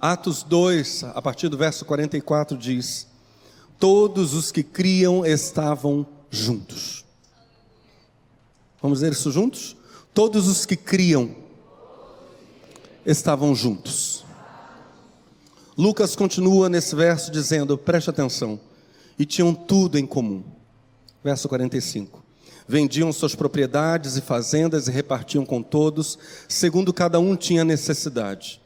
Atos 0.00 0.42
2, 0.42 1.04
a 1.04 1.20
partir 1.20 1.48
do 1.50 1.58
verso 1.58 1.84
44, 1.84 2.56
diz: 2.56 3.06
Todos 3.78 4.32
os 4.32 4.50
que 4.50 4.62
criam 4.62 5.26
estavam 5.26 6.06
juntos. 6.30 7.04
Vamos 8.80 9.02
ler 9.02 9.12
isso 9.12 9.30
juntos? 9.30 9.76
Todos 10.14 10.48
os 10.48 10.64
que 10.64 10.74
criam 10.74 11.34
estavam 13.04 13.54
juntos. 13.54 14.24
Lucas 15.76 16.16
continua 16.16 16.70
nesse 16.70 16.96
verso 16.96 17.30
dizendo: 17.30 17.76
preste 17.76 18.08
atenção, 18.08 18.58
e 19.18 19.26
tinham 19.26 19.54
tudo 19.54 19.98
em 19.98 20.06
comum. 20.06 20.42
Verso 21.22 21.46
45. 21.46 22.24
Vendiam 22.66 23.12
suas 23.12 23.34
propriedades 23.34 24.16
e 24.16 24.22
fazendas 24.22 24.88
e 24.88 24.90
repartiam 24.90 25.44
com 25.44 25.62
todos, 25.62 26.18
segundo 26.48 26.90
cada 26.90 27.20
um 27.20 27.36
tinha 27.36 27.64
necessidade. 27.64 28.59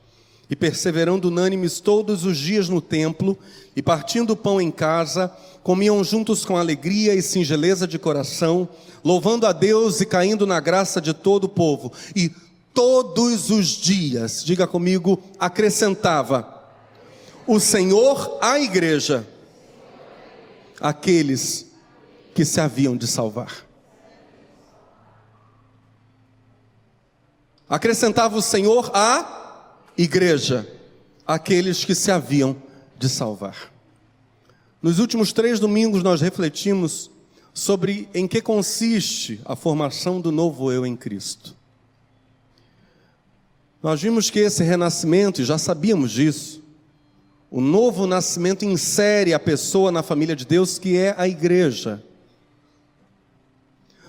E 0.54 0.56
perseverando 0.56 1.26
unânimes 1.26 1.80
todos 1.80 2.24
os 2.24 2.38
dias 2.38 2.68
no 2.68 2.80
templo, 2.80 3.36
e 3.74 3.82
partindo 3.82 4.34
o 4.34 4.36
pão 4.36 4.60
em 4.60 4.70
casa, 4.70 5.28
comiam 5.64 6.04
juntos 6.04 6.44
com 6.44 6.56
alegria 6.56 7.12
e 7.12 7.20
singeleza 7.20 7.88
de 7.88 7.98
coração, 7.98 8.68
louvando 9.02 9.48
a 9.48 9.52
Deus 9.52 10.00
e 10.00 10.06
caindo 10.06 10.46
na 10.46 10.60
graça 10.60 11.00
de 11.00 11.12
todo 11.12 11.46
o 11.46 11.48
povo. 11.48 11.92
E 12.14 12.30
todos 12.72 13.50
os 13.50 13.66
dias, 13.66 14.44
diga 14.44 14.64
comigo, 14.64 15.20
acrescentava 15.40 16.62
o 17.48 17.58
Senhor 17.58 18.38
à 18.40 18.56
igreja 18.60 19.26
aqueles 20.80 21.66
que 22.32 22.44
se 22.44 22.60
haviam 22.60 22.96
de 22.96 23.08
salvar. 23.08 23.66
Acrescentava 27.68 28.36
o 28.36 28.42
Senhor 28.42 28.92
à 28.94 29.40
igreja 29.96 30.68
aqueles 31.26 31.84
que 31.84 31.94
se 31.94 32.10
haviam 32.10 32.56
de 32.98 33.08
salvar. 33.08 33.72
Nos 34.82 34.98
últimos 34.98 35.32
três 35.32 35.58
domingos 35.58 36.02
nós 36.02 36.20
refletimos 36.20 37.10
sobre 37.52 38.08
em 38.12 38.26
que 38.26 38.42
consiste 38.42 39.40
a 39.44 39.54
formação 39.54 40.20
do 40.20 40.32
novo 40.32 40.70
eu 40.72 40.84
em 40.84 40.96
Cristo. 40.96 41.54
Nós 43.82 44.00
vimos 44.00 44.30
que 44.30 44.40
esse 44.40 44.62
renascimento, 44.62 45.40
e 45.40 45.44
já 45.44 45.58
sabíamos 45.58 46.10
disso, 46.10 46.62
o 47.50 47.60
novo 47.60 48.06
nascimento 48.06 48.64
insere 48.64 49.32
a 49.32 49.38
pessoa 49.38 49.92
na 49.92 50.02
família 50.02 50.34
de 50.34 50.44
Deus, 50.44 50.78
que 50.78 50.96
é 50.96 51.14
a 51.16 51.28
igreja. 51.28 52.02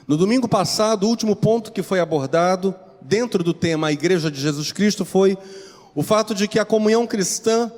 No 0.07 0.17
domingo 0.17 0.47
passado, 0.47 1.05
o 1.05 1.09
último 1.09 1.35
ponto 1.35 1.71
que 1.71 1.83
foi 1.83 1.99
abordado, 1.99 2.73
dentro 3.01 3.43
do 3.43 3.53
tema 3.53 3.87
a 3.87 3.91
Igreja 3.91 4.31
de 4.31 4.41
Jesus 4.41 4.71
Cristo, 4.71 5.05
foi 5.05 5.37
o 5.95 6.03
fato 6.03 6.35
de 6.35 6.47
que 6.47 6.59
a 6.59 6.65
comunhão 6.65 7.07
cristã 7.07 7.71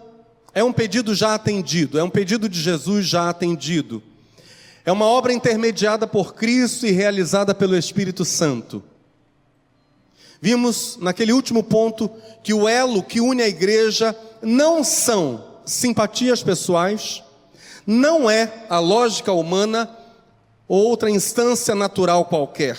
é 0.53 0.63
um 0.63 0.73
pedido 0.73 1.13
já 1.13 1.35
atendido, 1.35 1.99
é 1.99 2.03
um 2.03 2.09
pedido 2.09 2.49
de 2.49 2.59
Jesus 2.59 3.05
já 3.05 3.29
atendido. 3.29 4.01
É 4.83 4.91
uma 4.91 5.05
obra 5.05 5.31
intermediada 5.31 6.07
por 6.07 6.33
Cristo 6.33 6.87
e 6.87 6.91
realizada 6.91 7.53
pelo 7.53 7.77
Espírito 7.77 8.25
Santo. 8.25 8.83
Vimos 10.41 10.97
naquele 10.99 11.31
último 11.31 11.63
ponto 11.63 12.09
que 12.41 12.53
o 12.53 12.67
elo 12.67 13.03
que 13.03 13.21
une 13.21 13.43
a 13.43 13.47
igreja 13.47 14.17
não 14.41 14.83
são 14.83 15.43
simpatias 15.65 16.41
pessoais, 16.41 17.21
não 17.85 18.29
é 18.29 18.65
a 18.69 18.79
lógica 18.79 19.31
humana 19.31 19.89
ou 20.67 20.85
outra 20.85 21.09
instância 21.09 21.75
natural 21.75 22.25
qualquer. 22.25 22.77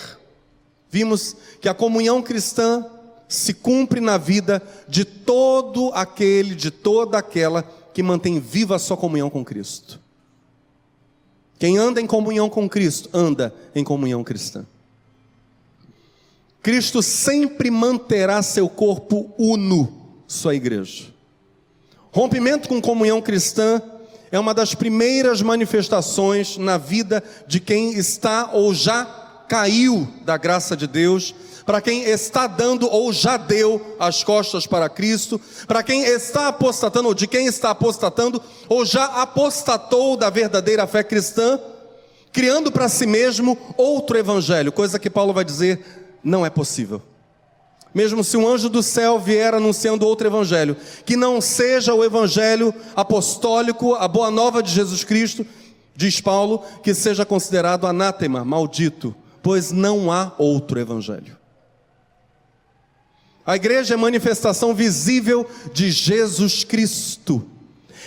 Vimos 0.89 1.35
que 1.61 1.69
a 1.69 1.73
comunhão 1.73 2.21
cristã 2.21 2.85
se 3.29 3.53
cumpre 3.53 4.01
na 4.01 4.17
vida 4.17 4.61
de 4.87 5.05
todo 5.05 5.91
aquele, 5.93 6.55
de 6.55 6.71
toda 6.71 7.19
aquela 7.19 7.61
que 7.93 8.01
mantém 8.01 8.39
viva 8.39 8.75
a 8.75 8.79
sua 8.79 8.97
comunhão 8.97 9.29
com 9.29 9.45
Cristo. 9.45 9.99
Quem 11.59 11.77
anda 11.77 12.01
em 12.01 12.07
comunhão 12.07 12.49
com 12.49 12.67
Cristo, 12.67 13.07
anda 13.13 13.53
em 13.75 13.83
comunhão 13.83 14.23
cristã. 14.23 14.65
Cristo 16.63 17.03
sempre 17.03 17.69
manterá 17.69 18.41
seu 18.41 18.67
corpo 18.67 19.31
uno, 19.37 20.11
sua 20.27 20.55
igreja. 20.55 21.05
Rompimento 22.11 22.67
com 22.67 22.81
comunhão 22.81 23.21
cristã 23.21 23.81
é 24.31 24.39
uma 24.39 24.53
das 24.53 24.73
primeiras 24.73 25.41
manifestações 25.41 26.57
na 26.57 26.77
vida 26.77 27.23
de 27.47 27.59
quem 27.59 27.93
está 27.93 28.51
ou 28.53 28.73
já 28.73 29.05
caiu 29.47 30.07
da 30.23 30.37
graça 30.37 30.75
de 30.75 30.87
Deus, 30.87 31.33
para 31.69 31.81
quem 31.81 32.01
está 32.01 32.47
dando 32.47 32.91
ou 32.91 33.13
já 33.13 33.37
deu 33.37 33.95
as 33.99 34.23
costas 34.23 34.65
para 34.65 34.89
Cristo, 34.89 35.39
para 35.67 35.83
quem 35.83 36.01
está 36.01 36.47
apostatando 36.47 37.09
ou 37.09 37.13
de 37.13 37.27
quem 37.27 37.45
está 37.45 37.69
apostatando 37.69 38.41
ou 38.67 38.83
já 38.83 39.05
apostatou 39.05 40.17
da 40.17 40.31
verdadeira 40.31 40.87
fé 40.87 41.03
cristã, 41.03 41.59
criando 42.31 42.71
para 42.71 42.89
si 42.89 43.05
mesmo 43.05 43.55
outro 43.77 44.17
evangelho, 44.17 44.71
coisa 44.71 44.97
que 44.97 45.11
Paulo 45.11 45.31
vai 45.31 45.45
dizer 45.45 46.09
não 46.23 46.43
é 46.43 46.49
possível. 46.49 47.03
Mesmo 47.93 48.23
se 48.23 48.35
um 48.35 48.47
anjo 48.47 48.67
do 48.67 48.81
céu 48.81 49.19
vier 49.19 49.53
anunciando 49.53 50.07
outro 50.07 50.25
evangelho, 50.25 50.75
que 51.05 51.15
não 51.15 51.39
seja 51.39 51.93
o 51.93 52.03
evangelho 52.03 52.73
apostólico, 52.95 53.93
a 53.93 54.07
boa 54.07 54.31
nova 54.31 54.63
de 54.63 54.71
Jesus 54.71 55.03
Cristo, 55.03 55.45
diz 55.95 56.19
Paulo, 56.19 56.63
que 56.81 56.95
seja 56.95 57.27
considerado 57.27 57.85
anátema, 57.85 58.43
maldito, 58.43 59.15
pois 59.43 59.71
não 59.71 60.11
há 60.11 60.31
outro 60.39 60.79
evangelho. 60.79 61.37
A 63.49 63.55
igreja 63.55 63.95
é 63.95 63.97
manifestação 63.97 64.75
visível 64.75 65.43
de 65.73 65.89
Jesus 65.89 66.63
Cristo. 66.63 67.43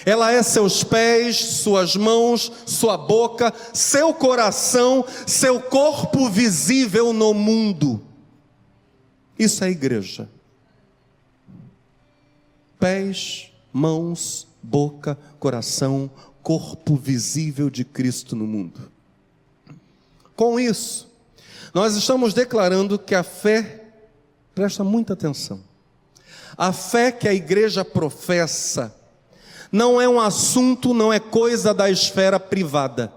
Ela 0.07 0.31
é 0.31 0.41
seus 0.41 0.85
pés, 0.85 1.37
suas 1.37 1.97
mãos, 1.97 2.53
sua 2.65 2.97
boca, 2.97 3.53
seu 3.75 4.15
coração, 4.15 5.05
seu 5.27 5.61
corpo 5.61 6.31
visível 6.31 7.13
no 7.13 7.35
mundo. 7.35 8.01
Isso 9.37 9.65
é 9.65 9.71
igreja. 9.71 10.31
Pés, 12.79 13.51
mãos, 13.73 14.47
boca, 14.63 15.19
coração, 15.41 16.09
corpo 16.41 16.95
visível 16.95 17.69
de 17.69 17.85
Cristo 17.85 18.37
no 18.37 18.47
mundo. 18.47 18.93
Com 20.37 20.61
isso, 20.61 21.11
nós 21.75 21.97
estamos 21.97 22.33
declarando 22.33 22.97
que 22.97 23.17
a 23.17 23.25
fé, 23.25 23.82
presta 24.55 24.85
muita 24.85 25.13
atenção, 25.13 25.61
a 26.57 26.73
fé 26.73 27.11
que 27.11 27.29
a 27.29 27.35
igreja 27.35 27.85
professa, 27.85 28.95
não 29.71 30.01
é 30.01 30.09
um 30.09 30.21
assunto, 30.21 30.93
não 30.93 31.13
é 31.13 31.19
coisa 31.19 31.73
da 31.73 31.91
esfera 31.91 32.39
privada, 32.39 33.13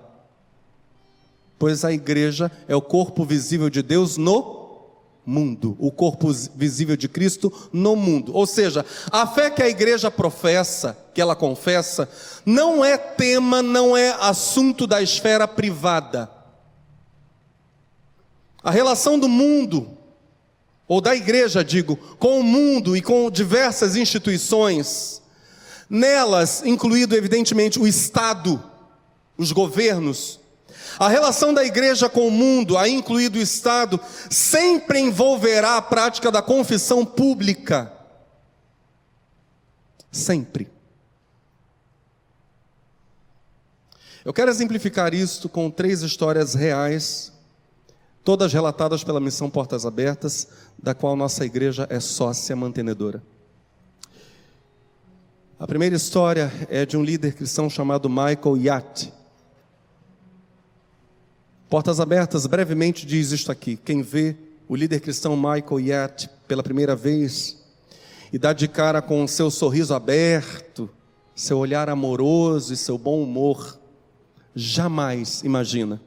pois 1.60 1.84
a 1.84 1.92
igreja 1.92 2.52
é 2.68 2.76
o 2.76 2.82
corpo 2.82 3.26
visível 3.26 3.70
de 3.70 3.82
Deus 3.82 4.18
no 4.18 4.56
mundo, 5.26 5.76
o 5.80 5.92
corpo 5.92 6.32
visível 6.56 6.96
de 6.96 7.10
Cristo 7.10 7.52
no 7.74 7.96
mundo. 7.96 8.34
Ou 8.34 8.46
seja, 8.46 8.86
a 9.12 9.26
fé 9.26 9.50
que 9.50 9.62
a 9.62 9.68
igreja 9.68 10.12
professa, 10.12 10.98
que 11.14 11.20
ela 11.20 11.36
confessa, 11.36 12.08
não 12.46 12.86
é 12.86 12.98
tema, 12.98 13.62
não 13.62 13.98
é 13.98 14.16
assunto 14.22 14.86
da 14.86 15.02
esfera 15.02 15.48
privada. 15.48 16.30
A 18.64 18.72
relação 18.72 19.20
do 19.20 19.28
mundo, 19.28 19.95
ou 20.88 21.02
da 21.02 21.16
igreja, 21.16 21.64
digo, 21.64 21.96
com 21.96 22.40
o 22.40 22.44
mundo 22.44 22.96
e 22.96 23.02
com 23.02 23.30
diversas 23.32 23.96
instituições, 23.96 25.22
nelas 25.90 26.64
incluído 26.66 27.16
evidentemente 27.16 27.80
o 27.80 27.88
Estado, 27.88 28.64
os 29.38 29.52
governos, 29.52 30.40
a 31.00 31.08
relação 31.08 31.54
da 31.54 31.64
igreja 31.64 32.08
com 32.08 32.28
o 32.28 32.32
mundo, 32.32 32.78
aí 32.78 32.94
incluído 32.94 33.38
o 33.38 33.42
Estado, 33.42 34.00
sempre 34.30 35.00
envolverá 35.00 35.78
a 35.78 35.82
prática 35.82 36.32
da 36.32 36.42
confissão 36.42 37.06
pública. 37.06 37.92
Sempre. 40.12 40.70
Eu 44.24 44.34
quero 44.34 44.50
exemplificar 44.50 45.14
isto 45.14 45.50
com 45.50 45.70
três 45.70 46.02
histórias 46.02 46.54
reais, 46.56 47.32
todas 48.26 48.52
relatadas 48.52 49.04
pela 49.04 49.20
missão 49.20 49.52
Portas 49.52 49.86
Abertas, 49.86 50.48
da 50.82 50.96
qual 50.96 51.16
nossa 51.16 51.46
igreja 51.46 51.86
é 51.92 52.00
sócia 52.00 52.56
mantenedora. 52.56 53.22
A 55.60 55.68
primeira 55.68 55.96
história 55.96 56.52
é 56.68 56.88
de 56.88 56.98
um 56.98 57.04
líder 57.04 57.36
cristão 57.36 57.70
chamado 57.70 58.10
Michael 58.10 58.58
Yatt. 58.58 59.14
Portas 61.70 62.00
Abertas 62.00 62.48
brevemente 62.48 63.06
diz 63.06 63.32
isto 63.32 63.52
aqui: 63.52 63.78
quem 63.78 64.02
vê 64.02 64.36
o 64.68 64.76
líder 64.76 65.02
cristão 65.02 65.38
Michael 65.38 65.80
Yatt 65.80 66.28
pela 66.48 66.64
primeira 66.64 66.96
vez 66.96 67.64
e 68.34 68.40
dá 68.40 68.54
de 68.54 68.68
cara 68.68 69.04
com 69.04 69.26
seu 69.28 69.52
sorriso 69.52 69.94
aberto, 69.94 70.90
seu 71.36 71.60
olhar 71.60 71.90
amoroso 71.90 72.74
e 72.74 72.78
seu 72.78 72.98
bom 72.98 73.22
humor, 73.22 73.80
jamais 74.56 75.44
imagina 75.44 76.02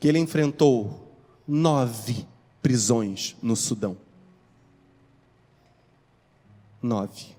que 0.00 0.08
ele 0.08 0.18
enfrentou 0.18 1.01
nove 1.46 2.26
prisões 2.60 3.36
no 3.42 3.56
Sudão. 3.56 3.96
Nove. 6.80 7.36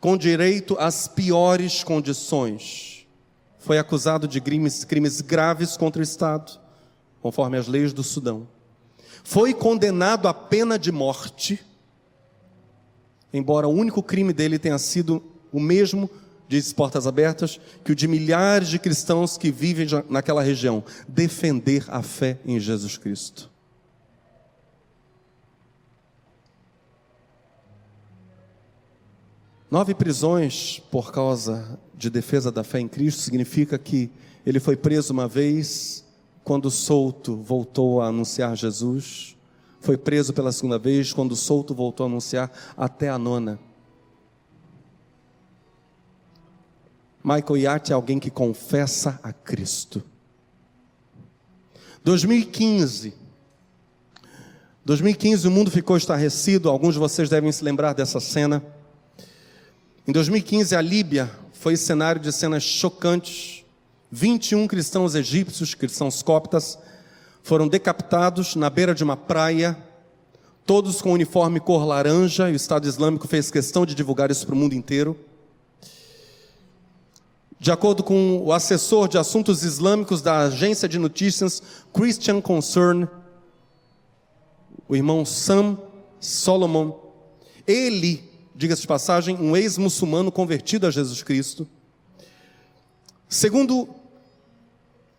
com 0.00 0.16
direito 0.16 0.76
às 0.78 1.06
piores 1.06 1.84
condições. 1.84 3.06
Foi 3.58 3.78
acusado 3.78 4.26
de 4.26 4.40
crimes, 4.40 4.84
crimes 4.84 5.20
graves 5.20 5.76
contra 5.76 6.00
o 6.00 6.02
Estado, 6.02 6.58
conforme 7.20 7.58
as 7.58 7.66
leis 7.66 7.92
do 7.92 8.02
Sudão. 8.02 8.48
Foi 9.22 9.52
condenado 9.52 10.26
à 10.26 10.32
pena 10.32 10.78
de 10.78 10.90
morte, 10.90 11.62
embora 13.32 13.68
o 13.68 13.72
único 13.72 14.02
crime 14.02 14.32
dele 14.32 14.58
tenha 14.58 14.78
sido 14.78 15.22
o 15.52 15.60
mesmo, 15.60 16.08
diz 16.50 16.72
Portas 16.72 17.06
Abertas, 17.06 17.60
que 17.84 17.92
o 17.92 17.94
de 17.94 18.08
milhares 18.08 18.68
de 18.68 18.78
cristãos 18.80 19.38
que 19.38 19.52
vivem 19.52 19.86
naquela 20.08 20.42
região, 20.42 20.82
defender 21.06 21.84
a 21.86 22.02
fé 22.02 22.40
em 22.44 22.58
Jesus 22.58 22.98
Cristo. 22.98 23.48
Nove 29.70 29.94
prisões 29.94 30.82
por 30.90 31.12
causa 31.12 31.78
de 31.94 32.10
defesa 32.10 32.50
da 32.50 32.64
fé 32.64 32.80
em 32.80 32.88
Cristo 32.88 33.20
significa 33.22 33.78
que 33.78 34.10
ele 34.44 34.58
foi 34.58 34.74
preso 34.74 35.12
uma 35.12 35.28
vez, 35.28 36.04
quando 36.42 36.68
solto 36.68 37.36
voltou 37.36 38.00
a 38.00 38.08
anunciar 38.08 38.56
Jesus, 38.56 39.36
foi 39.80 39.96
preso 39.96 40.32
pela 40.32 40.50
segunda 40.50 40.80
vez, 40.80 41.12
quando 41.12 41.36
solto 41.36 41.76
voltou 41.76 42.02
a 42.02 42.08
anunciar 42.08 42.50
até 42.76 43.08
a 43.08 43.16
nona. 43.16 43.69
Michael 47.22 47.56
Yacht 47.56 47.92
é 47.92 47.94
alguém 47.94 48.18
que 48.18 48.30
confessa 48.30 49.20
a 49.22 49.32
Cristo. 49.32 50.02
2015. 52.02 53.14
2015 54.84 55.46
o 55.46 55.50
mundo 55.50 55.70
ficou 55.70 55.96
estarrecido, 55.96 56.70
alguns 56.70 56.94
de 56.94 57.00
vocês 57.00 57.28
devem 57.28 57.52
se 57.52 57.62
lembrar 57.62 57.92
dessa 57.92 58.18
cena. 58.18 58.62
Em 60.08 60.12
2015, 60.12 60.74
a 60.74 60.80
Líbia 60.80 61.30
foi 61.52 61.76
cenário 61.76 62.20
de 62.20 62.32
cenas 62.32 62.62
chocantes. 62.62 63.64
21 64.10 64.66
cristãos 64.66 65.14
egípcios, 65.14 65.74
cristãos 65.74 66.22
coptas, 66.22 66.78
foram 67.42 67.68
decapitados 67.68 68.56
na 68.56 68.68
beira 68.68 68.94
de 68.94 69.04
uma 69.04 69.16
praia, 69.16 69.76
todos 70.66 71.00
com 71.00 71.12
uniforme 71.12 71.60
cor 71.60 71.84
laranja, 71.84 72.48
e 72.50 72.54
o 72.54 72.56
Estado 72.56 72.88
Islâmico 72.88 73.28
fez 73.28 73.50
questão 73.50 73.86
de 73.86 73.94
divulgar 73.94 74.30
isso 74.30 74.46
para 74.46 74.54
o 74.54 74.58
mundo 74.58 74.74
inteiro. 74.74 75.16
De 77.60 77.70
acordo 77.70 78.02
com 78.02 78.38
o 78.38 78.54
assessor 78.54 79.06
de 79.06 79.18
assuntos 79.18 79.62
islâmicos 79.62 80.22
da 80.22 80.38
agência 80.38 80.88
de 80.88 80.98
notícias 80.98 81.62
Christian 81.92 82.40
Concern, 82.40 83.06
o 84.88 84.96
irmão 84.96 85.26
Sam 85.26 85.78
Solomon, 86.18 86.98
ele 87.66 88.24
diga-se 88.54 88.80
de 88.80 88.88
passagem, 88.88 89.36
um 89.36 89.54
ex-muçulmano 89.54 90.32
convertido 90.32 90.86
a 90.86 90.90
Jesus 90.90 91.22
Cristo. 91.22 91.68
Segundo 93.28 93.90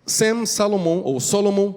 Sam 0.04 0.48
Salomon, 0.48 1.02
ou 1.04 1.20
Solomon, 1.20 1.76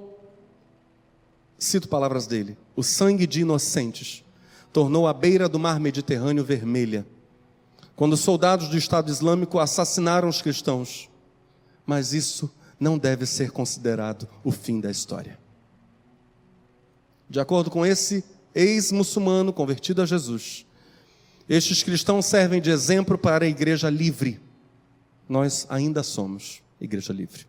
cito 1.58 1.88
palavras 1.88 2.26
dele: 2.26 2.56
o 2.74 2.82
sangue 2.82 3.26
de 3.26 3.42
inocentes 3.42 4.24
tornou 4.72 5.06
a 5.06 5.12
beira 5.12 5.46
do 5.46 5.58
mar 5.58 5.78
Mediterrâneo 5.78 6.42
vermelha, 6.42 7.06
quando 7.96 8.16
soldados 8.16 8.68
do 8.68 8.76
Estado 8.76 9.10
Islâmico 9.10 9.58
assassinaram 9.58 10.28
os 10.28 10.42
cristãos. 10.42 11.08
Mas 11.86 12.12
isso 12.12 12.50
não 12.78 12.98
deve 12.98 13.26
ser 13.26 13.50
considerado 13.50 14.28
o 14.42 14.50
fim 14.50 14.80
da 14.80 14.90
história. 14.90 15.38
De 17.28 17.40
acordo 17.40 17.70
com 17.70 17.84
esse 17.84 18.24
ex-muçulmano 18.54 19.52
convertido 19.52 20.02
a 20.02 20.06
Jesus, 20.06 20.66
estes 21.48 21.82
cristãos 21.82 22.26
servem 22.26 22.60
de 22.60 22.70
exemplo 22.70 23.18
para 23.18 23.44
a 23.44 23.48
igreja 23.48 23.90
livre. 23.90 24.40
Nós 25.28 25.66
ainda 25.68 26.02
somos 26.02 26.62
igreja 26.80 27.12
livre. 27.12 27.46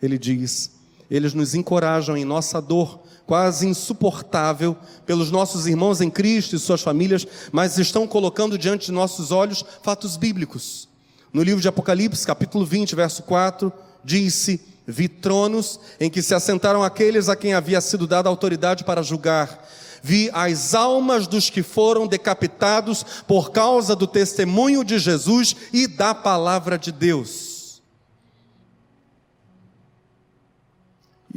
Ele 0.00 0.18
diz: 0.18 0.72
eles 1.10 1.32
nos 1.34 1.54
encorajam 1.54 2.16
em 2.16 2.24
nossa 2.24 2.60
dor, 2.60 3.00
quase 3.28 3.68
insuportável, 3.68 4.74
pelos 5.04 5.30
nossos 5.30 5.66
irmãos 5.66 6.00
em 6.00 6.08
Cristo 6.08 6.56
e 6.56 6.58
suas 6.58 6.80
famílias, 6.80 7.26
mas 7.52 7.76
estão 7.76 8.06
colocando 8.06 8.56
diante 8.56 8.86
de 8.86 8.92
nossos 8.92 9.30
olhos 9.30 9.62
fatos 9.82 10.16
bíblicos. 10.16 10.88
No 11.30 11.42
livro 11.42 11.60
de 11.60 11.68
Apocalipse, 11.68 12.26
capítulo 12.26 12.64
20, 12.64 12.96
verso 12.96 13.22
4, 13.24 13.70
disse: 14.02 14.62
Vi 14.86 15.08
tronos 15.08 15.78
em 16.00 16.08
que 16.08 16.22
se 16.22 16.34
assentaram 16.34 16.82
aqueles 16.82 17.28
a 17.28 17.36
quem 17.36 17.52
havia 17.52 17.82
sido 17.82 18.06
dada 18.06 18.30
autoridade 18.30 18.82
para 18.82 19.02
julgar 19.02 19.68
vi 20.00 20.30
as 20.32 20.76
almas 20.76 21.26
dos 21.26 21.50
que 21.50 21.60
foram 21.60 22.06
decapitados 22.06 23.04
por 23.26 23.50
causa 23.50 23.96
do 23.96 24.06
testemunho 24.06 24.84
de 24.84 24.96
Jesus 24.96 25.56
e 25.72 25.88
da 25.88 26.14
palavra 26.14 26.78
de 26.78 26.92
Deus. 26.92 27.57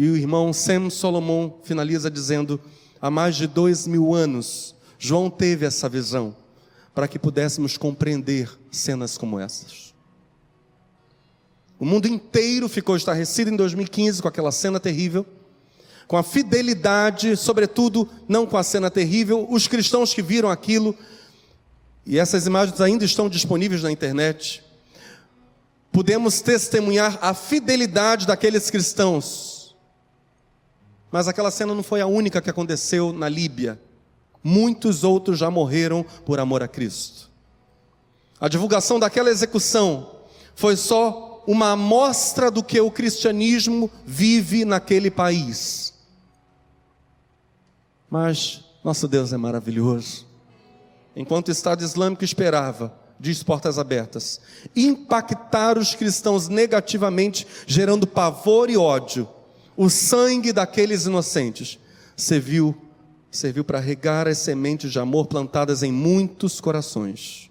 E 0.01 0.09
o 0.09 0.18
irmão 0.18 0.51
Sam 0.51 0.89
Solomon 0.89 1.59
finaliza 1.62 2.09
dizendo: 2.09 2.59
há 3.00 3.12
mais 3.12 3.36
de 3.36 3.45
dois 3.45 3.86
mil 3.86 4.15
anos, 4.15 4.74
João 4.98 5.30
teve 5.30 5.63
essa 5.63 5.88
visão 5.88 6.36
para 6.92 7.07
que 7.07 7.19
pudéssemos 7.19 7.77
compreender 7.77 8.50
cenas 8.71 9.15
como 9.15 9.39
essas. 9.39 9.94
O 11.77 11.86
mundo 11.86 12.07
inteiro 12.07 12.68
ficou 12.68 12.95
estarrecido 12.95 13.51
em 13.51 13.56
2015 13.56 14.24
com 14.24 14.27
aquela 14.27 14.51
cena 14.51 14.80
terrível 14.80 15.24
com 16.07 16.18
a 16.18 16.24
fidelidade, 16.24 17.38
sobretudo 17.38 18.09
não 18.27 18.48
com 18.48 18.57
a 18.57 18.63
cena 18.63 18.89
terrível, 18.89 19.45
os 19.48 19.68
cristãos 19.68 20.15
que 20.15 20.24
viram 20.24 20.50
aquilo, 20.50 20.98
e 22.07 22.18
essas 22.18 22.48
imagens 22.48 22.81
ainda 22.81 23.06
estão 23.06 23.30
disponíveis 23.30 23.83
na 23.83 23.92
internet, 23.92 24.63
podemos 25.92 26.42
testemunhar 26.42 27.19
a 27.21 27.36
fidelidade 27.36 28.25
daqueles 28.25 28.69
cristãos. 28.71 29.61
Mas 31.12 31.28
aquela 31.28 31.52
cena 31.52 31.75
não 31.75 31.84
foi 31.84 32.00
a 32.02 32.08
única 32.08 32.42
que 32.42 32.50
aconteceu 32.50 33.12
na 33.12 33.28
Líbia. 33.28 33.80
Muitos 34.44 35.04
outros 35.04 35.38
já 35.38 35.52
morreram 35.52 36.06
por 36.25 36.40
amor 36.40 36.63
a 36.63 36.68
Cristo. 36.68 37.30
A 38.40 38.48
divulgação 38.48 39.00
daquela 39.00 39.30
execução 39.30 40.12
foi 40.56 40.75
só 40.75 41.44
uma 41.46 41.72
amostra 41.72 42.50
do 42.50 42.63
que 42.63 42.80
o 42.80 42.90
cristianismo 42.90 43.92
vive 44.06 44.63
naquele 44.63 45.12
país. 45.12 45.94
Mas 48.10 48.63
nosso 48.84 49.08
Deus 49.08 49.34
é 49.34 49.38
maravilhoso. 49.38 50.25
Enquanto 51.15 51.50
o 51.50 51.51
Estado 51.51 51.84
Islâmico 51.84 52.24
esperava, 52.24 52.94
diz 53.20 53.44
Portas 53.44 53.77
Abertas, 53.77 54.39
impactar 54.75 55.77
os 55.77 55.94
cristãos 55.94 56.48
negativamente, 56.48 57.46
gerando 57.68 58.08
pavor 58.08 58.70
e 58.70 58.77
ódio, 58.77 59.27
o 59.75 59.90
sangue 59.90 60.51
daqueles 60.54 61.06
inocentes 61.06 61.80
serviu 62.16 62.75
serviu 63.30 63.63
para 63.63 63.80
regar 63.80 64.28
as 64.28 64.40
sementes 64.40 64.92
de 64.92 65.00
amor 65.00 65.25
plantadas 65.25 65.84
em 65.84 65.92
muitos 65.92 66.60
corações. 66.60 67.50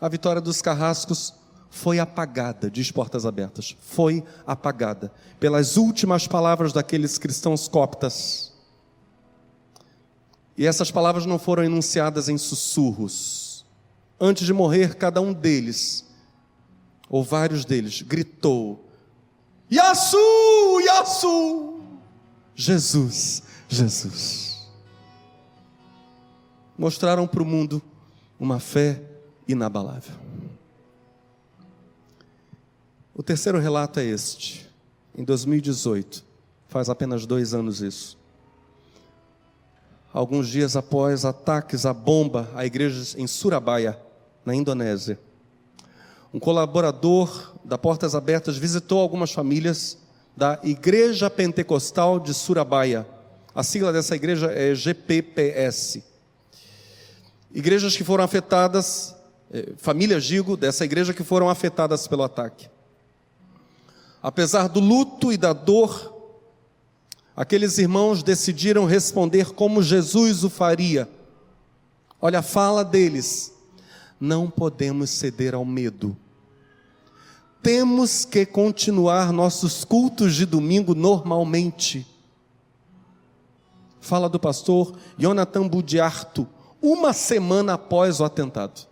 A 0.00 0.08
vitória 0.08 0.40
dos 0.40 0.62
carrascos 0.62 1.34
foi 1.68 1.98
apagada, 1.98 2.70
diz 2.70 2.92
Portas 2.92 3.26
Abertas, 3.26 3.76
foi 3.80 4.22
apagada 4.46 5.12
pelas 5.40 5.76
últimas 5.76 6.28
palavras 6.28 6.72
daqueles 6.72 7.18
cristãos 7.18 7.66
coptas 7.66 8.50
e 10.60 10.66
essas 10.66 10.90
palavras 10.90 11.24
não 11.24 11.38
foram 11.38 11.64
enunciadas 11.64 12.28
em 12.28 12.36
sussurros. 12.36 13.64
Antes 14.20 14.44
de 14.44 14.52
morrer, 14.52 14.94
cada 14.94 15.18
um 15.18 15.32
deles, 15.32 16.04
ou 17.08 17.24
vários 17.24 17.64
deles, 17.64 18.02
gritou: 18.02 18.89
Yasu, 19.70 20.80
Yasu! 20.84 21.80
Jesus, 22.54 23.42
Jesus. 23.68 24.68
Mostraram 26.76 27.26
para 27.26 27.42
o 27.42 27.46
mundo 27.46 27.80
uma 28.38 28.58
fé 28.58 29.02
inabalável. 29.46 30.14
O 33.14 33.22
terceiro 33.22 33.58
relato 33.58 34.00
é 34.00 34.04
este. 34.04 34.68
Em 35.14 35.24
2018, 35.24 36.24
faz 36.68 36.88
apenas 36.88 37.26
dois 37.26 37.54
anos 37.54 37.80
isso 37.80 38.20
alguns 40.12 40.48
dias 40.48 40.76
após 40.76 41.24
ataques 41.24 41.86
à 41.86 41.92
bomba 41.92 42.48
a 42.54 42.66
igrejas 42.66 43.14
em 43.16 43.26
Surabaya, 43.26 43.98
na 44.44 44.54
Indonésia. 44.54 45.18
Um 46.32 46.38
colaborador 46.38 47.54
da 47.64 47.76
Portas 47.76 48.14
Abertas 48.14 48.56
visitou 48.56 49.00
algumas 49.00 49.32
famílias 49.32 49.98
da 50.36 50.58
Igreja 50.62 51.28
Pentecostal 51.28 52.20
de 52.20 52.32
Surabaya. 52.32 53.06
A 53.54 53.62
sigla 53.62 53.92
dessa 53.92 54.14
igreja 54.14 54.50
é 54.52 54.74
GPPS. 54.74 56.04
Igrejas 57.52 57.96
que 57.96 58.04
foram 58.04 58.22
afetadas, 58.22 59.14
eh, 59.52 59.72
famílias, 59.76 60.24
digo, 60.24 60.56
dessa 60.56 60.84
igreja 60.84 61.12
que 61.12 61.24
foram 61.24 61.48
afetadas 61.48 62.06
pelo 62.06 62.22
ataque. 62.22 62.68
Apesar 64.22 64.68
do 64.68 64.78
luto 64.78 65.32
e 65.32 65.36
da 65.36 65.52
dor 65.52 66.20
Aqueles 67.40 67.78
irmãos 67.78 68.22
decidiram 68.22 68.84
responder 68.84 69.54
como 69.54 69.82
Jesus 69.82 70.44
o 70.44 70.50
faria. 70.50 71.08
Olha 72.20 72.40
a 72.40 72.42
fala 72.42 72.84
deles. 72.84 73.54
Não 74.20 74.50
podemos 74.50 75.08
ceder 75.08 75.54
ao 75.54 75.64
medo. 75.64 76.14
Temos 77.62 78.24
que 78.24 78.44
continuar 78.44 79.32
nossos 79.32 79.84
cultos 79.84 80.34
de 80.34 80.44
domingo 80.44 80.94
normalmente. 80.94 82.06
Fala 84.00 84.28
do 84.28 84.38
pastor 84.38 84.96
Jonathan 85.18 85.66
Budiarto, 85.66 86.46
uma 86.80 87.12
semana 87.12 87.74
após 87.74 88.20
o 88.20 88.24
atentado. 88.24 88.86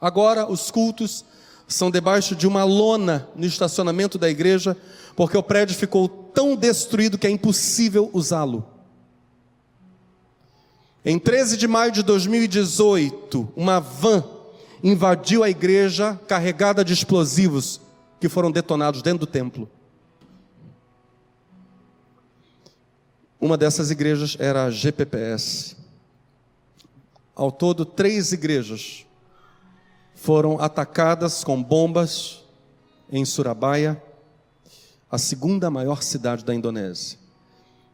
Agora 0.00 0.50
os 0.50 0.70
cultos 0.70 1.24
são 1.68 1.90
debaixo 1.90 2.34
de 2.34 2.46
uma 2.46 2.64
lona 2.64 3.28
no 3.36 3.46
estacionamento 3.46 4.18
da 4.18 4.28
igreja, 4.28 4.76
porque 5.14 5.36
o 5.36 5.42
prédio 5.42 5.76
ficou 5.76 6.08
tão 6.08 6.56
destruído 6.56 7.18
que 7.18 7.26
é 7.26 7.30
impossível 7.30 8.10
usá-lo. 8.12 8.79
Em 11.04 11.18
13 11.18 11.56
de 11.56 11.66
maio 11.66 11.90
de 11.90 12.02
2018, 12.02 13.52
uma 13.56 13.80
van 13.80 14.22
invadiu 14.82 15.42
a 15.42 15.48
igreja 15.48 16.18
carregada 16.28 16.84
de 16.84 16.92
explosivos 16.92 17.80
que 18.20 18.28
foram 18.28 18.50
detonados 18.50 19.00
dentro 19.00 19.20
do 19.20 19.26
templo. 19.26 19.68
Uma 23.40 23.56
dessas 23.56 23.90
igrejas 23.90 24.36
era 24.38 24.64
a 24.64 24.70
GPPS. 24.70 25.74
Ao 27.34 27.50
todo, 27.50 27.86
três 27.86 28.32
igrejas 28.32 29.06
foram 30.14 30.60
atacadas 30.60 31.42
com 31.42 31.62
bombas 31.62 32.44
em 33.10 33.24
Surabaya, 33.24 34.00
a 35.10 35.16
segunda 35.16 35.70
maior 35.70 36.02
cidade 36.02 36.44
da 36.44 36.54
Indonésia. 36.54 37.18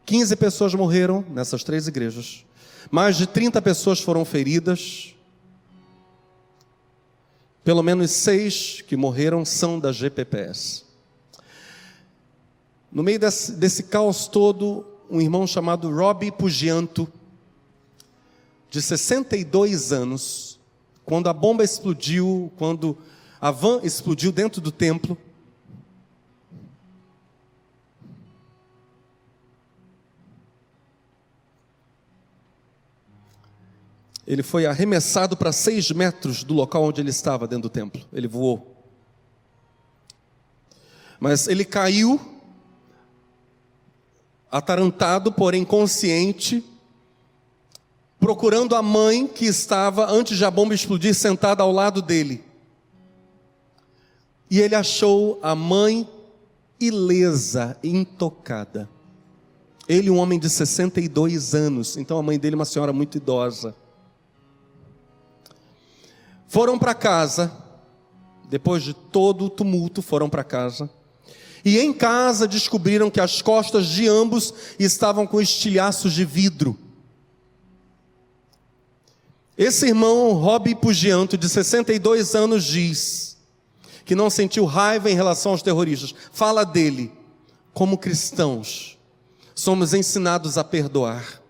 15 0.05 0.35
pessoas 0.35 0.73
morreram 0.73 1.25
nessas 1.29 1.63
três 1.63 1.87
igrejas. 1.87 2.45
Mais 2.89 3.17
de 3.17 3.27
30 3.27 3.61
pessoas 3.61 3.99
foram 3.99 4.23
feridas. 4.23 5.13
Pelo 7.63 7.83
menos 7.83 8.11
seis 8.11 8.81
que 8.81 8.95
morreram 8.95 9.43
são 9.43 9.79
da 9.79 9.91
GPPS. 9.91 10.85
No 12.91 13.03
meio 13.03 13.19
desse, 13.19 13.51
desse 13.51 13.83
caos 13.83 14.27
todo, 14.27 14.85
um 15.09 15.19
irmão 15.19 15.45
chamado 15.45 15.93
Robbie 15.93 16.31
Pugianto, 16.31 17.11
de 18.69 18.81
62 18.81 19.91
anos, 19.91 20.59
quando 21.05 21.27
a 21.27 21.33
bomba 21.33 21.63
explodiu, 21.63 22.51
quando 22.57 22.97
a 23.39 23.51
van 23.51 23.81
explodiu 23.83 24.31
dentro 24.31 24.61
do 24.61 24.71
templo, 24.71 25.17
ele 34.27 34.43
foi 34.43 34.65
arremessado 34.65 35.37
para 35.37 35.53
seis 35.53 35.89
metros 35.89 36.43
do 36.43 36.53
local 36.53 36.83
onde 36.83 36.99
ele 36.99 37.09
estava 37.09 37.47
dentro 37.47 37.63
do 37.63 37.69
templo. 37.69 38.01
Ele 38.11 38.27
voou. 38.27 38.75
Mas 41.17 41.47
ele 41.47 41.63
caiu, 41.63 42.19
atarantado, 44.51 45.31
porém 45.31 45.63
consciente, 45.63 46.61
procurando 48.19 48.75
a 48.75 48.83
mãe 48.83 49.25
que 49.25 49.45
estava, 49.45 50.11
antes 50.11 50.37
de 50.37 50.43
a 50.43 50.51
bomba 50.51 50.75
explodir, 50.75 51.15
sentada 51.15 51.63
ao 51.63 51.71
lado 51.71 52.01
dele. 52.01 52.43
E 54.51 54.59
ele 54.59 54.75
achou 54.75 55.39
a 55.41 55.55
mãe 55.55 56.07
ilesa, 56.81 57.77
intocada. 57.81 58.89
Ele, 59.87 60.09
um 60.09 60.17
homem 60.17 60.37
de 60.37 60.49
62 60.49 61.55
anos, 61.55 61.95
então 61.95 62.17
a 62.17 62.23
mãe 62.23 62.37
dele, 62.37 62.57
uma 62.57 62.65
senhora 62.65 62.91
muito 62.91 63.15
idosa. 63.15 63.73
Foram 66.47 66.79
para 66.79 66.93
casa, 66.93 67.51
depois 68.49 68.83
de 68.83 68.93
todo 68.93 69.45
o 69.45 69.49
tumulto, 69.49 70.01
foram 70.01 70.29
para 70.29 70.43
casa. 70.43 70.89
E 71.65 71.79
em 71.79 71.91
casa 71.91 72.47
descobriram 72.47 73.09
que 73.09 73.19
as 73.19 73.41
costas 73.41 73.87
de 73.87 74.07
ambos 74.07 74.53
estavam 74.79 75.27
com 75.27 75.41
estilhaços 75.41 76.13
de 76.13 76.23
vidro. 76.23 76.77
Esse 79.57 79.87
irmão, 79.87 80.33
Rob 80.33 80.73
Pugianto, 80.75 81.37
de 81.37 81.49
62 81.49 82.35
anos, 82.35 82.63
diz 82.63 83.37
que 84.05 84.15
não 84.15 84.29
sentiu 84.29 84.63
raiva 84.63 85.11
em 85.11 85.15
relação 85.15 85.51
aos 85.51 85.61
terroristas. 85.61 86.15
Fala 86.31 86.63
dele. 86.63 87.11
Como 87.73 87.97
cristãos, 87.97 88.97
somos 89.53 89.93
ensinados 89.93 90.57
a 90.57 90.63
perdoar. 90.63 91.41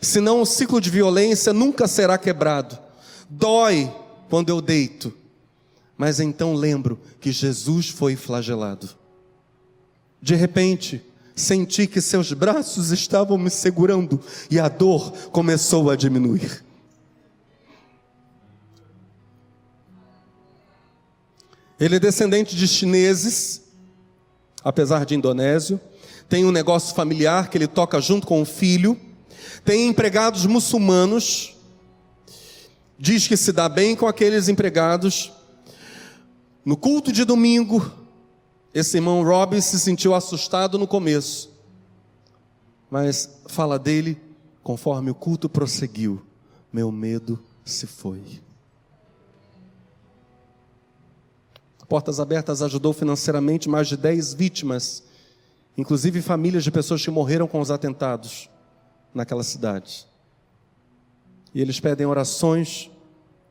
Senão 0.00 0.40
o 0.40 0.46
ciclo 0.46 0.80
de 0.80 0.88
violência 0.88 1.52
nunca 1.52 1.88
será 1.88 2.16
quebrado. 2.16 2.85
Dói 3.28 3.92
quando 4.28 4.50
eu 4.50 4.60
deito, 4.60 5.12
mas 5.96 6.20
então 6.20 6.54
lembro 6.54 6.98
que 7.20 7.32
Jesus 7.32 7.88
foi 7.88 8.16
flagelado. 8.16 8.88
De 10.20 10.34
repente, 10.34 11.02
senti 11.34 11.86
que 11.86 12.00
seus 12.00 12.32
braços 12.32 12.90
estavam 12.90 13.36
me 13.36 13.50
segurando 13.50 14.20
e 14.50 14.58
a 14.58 14.68
dor 14.68 15.12
começou 15.30 15.90
a 15.90 15.96
diminuir. 15.96 16.64
Ele 21.78 21.96
é 21.96 22.00
descendente 22.00 22.56
de 22.56 22.66
chineses, 22.66 23.62
apesar 24.64 25.04
de 25.04 25.14
indonésio. 25.14 25.78
Tem 26.28 26.44
um 26.44 26.50
negócio 26.50 26.94
familiar 26.94 27.50
que 27.50 27.58
ele 27.58 27.66
toca 27.66 28.00
junto 28.00 28.26
com 28.26 28.40
o 28.40 28.46
filho. 28.46 28.98
Tem 29.62 29.86
empregados 29.86 30.46
muçulmanos 30.46 31.55
diz 32.98 33.26
que 33.26 33.36
se 33.36 33.52
dá 33.52 33.68
bem 33.68 33.94
com 33.94 34.06
aqueles 34.06 34.48
empregados. 34.48 35.32
No 36.64 36.76
culto 36.76 37.12
de 37.12 37.24
domingo, 37.24 37.90
esse 38.74 38.96
irmão 38.96 39.22
Robin 39.22 39.60
se 39.60 39.78
sentiu 39.78 40.14
assustado 40.14 40.78
no 40.78 40.86
começo, 40.86 41.50
mas 42.90 43.38
fala 43.46 43.78
dele, 43.78 44.20
conforme 44.62 45.10
o 45.10 45.14
culto 45.14 45.48
prosseguiu, 45.48 46.24
meu 46.72 46.90
medo 46.90 47.38
se 47.64 47.86
foi. 47.86 48.22
Portas 51.88 52.18
Abertas 52.18 52.62
ajudou 52.62 52.92
financeiramente 52.92 53.68
mais 53.68 53.86
de 53.86 53.96
10 53.96 54.34
vítimas, 54.34 55.04
inclusive 55.78 56.20
famílias 56.20 56.64
de 56.64 56.70
pessoas 56.70 57.04
que 57.04 57.10
morreram 57.10 57.46
com 57.46 57.60
os 57.60 57.70
atentados 57.70 58.50
naquela 59.14 59.44
cidade. 59.44 60.05
E 61.56 61.60
eles 61.62 61.80
pedem 61.80 62.06
orações 62.06 62.90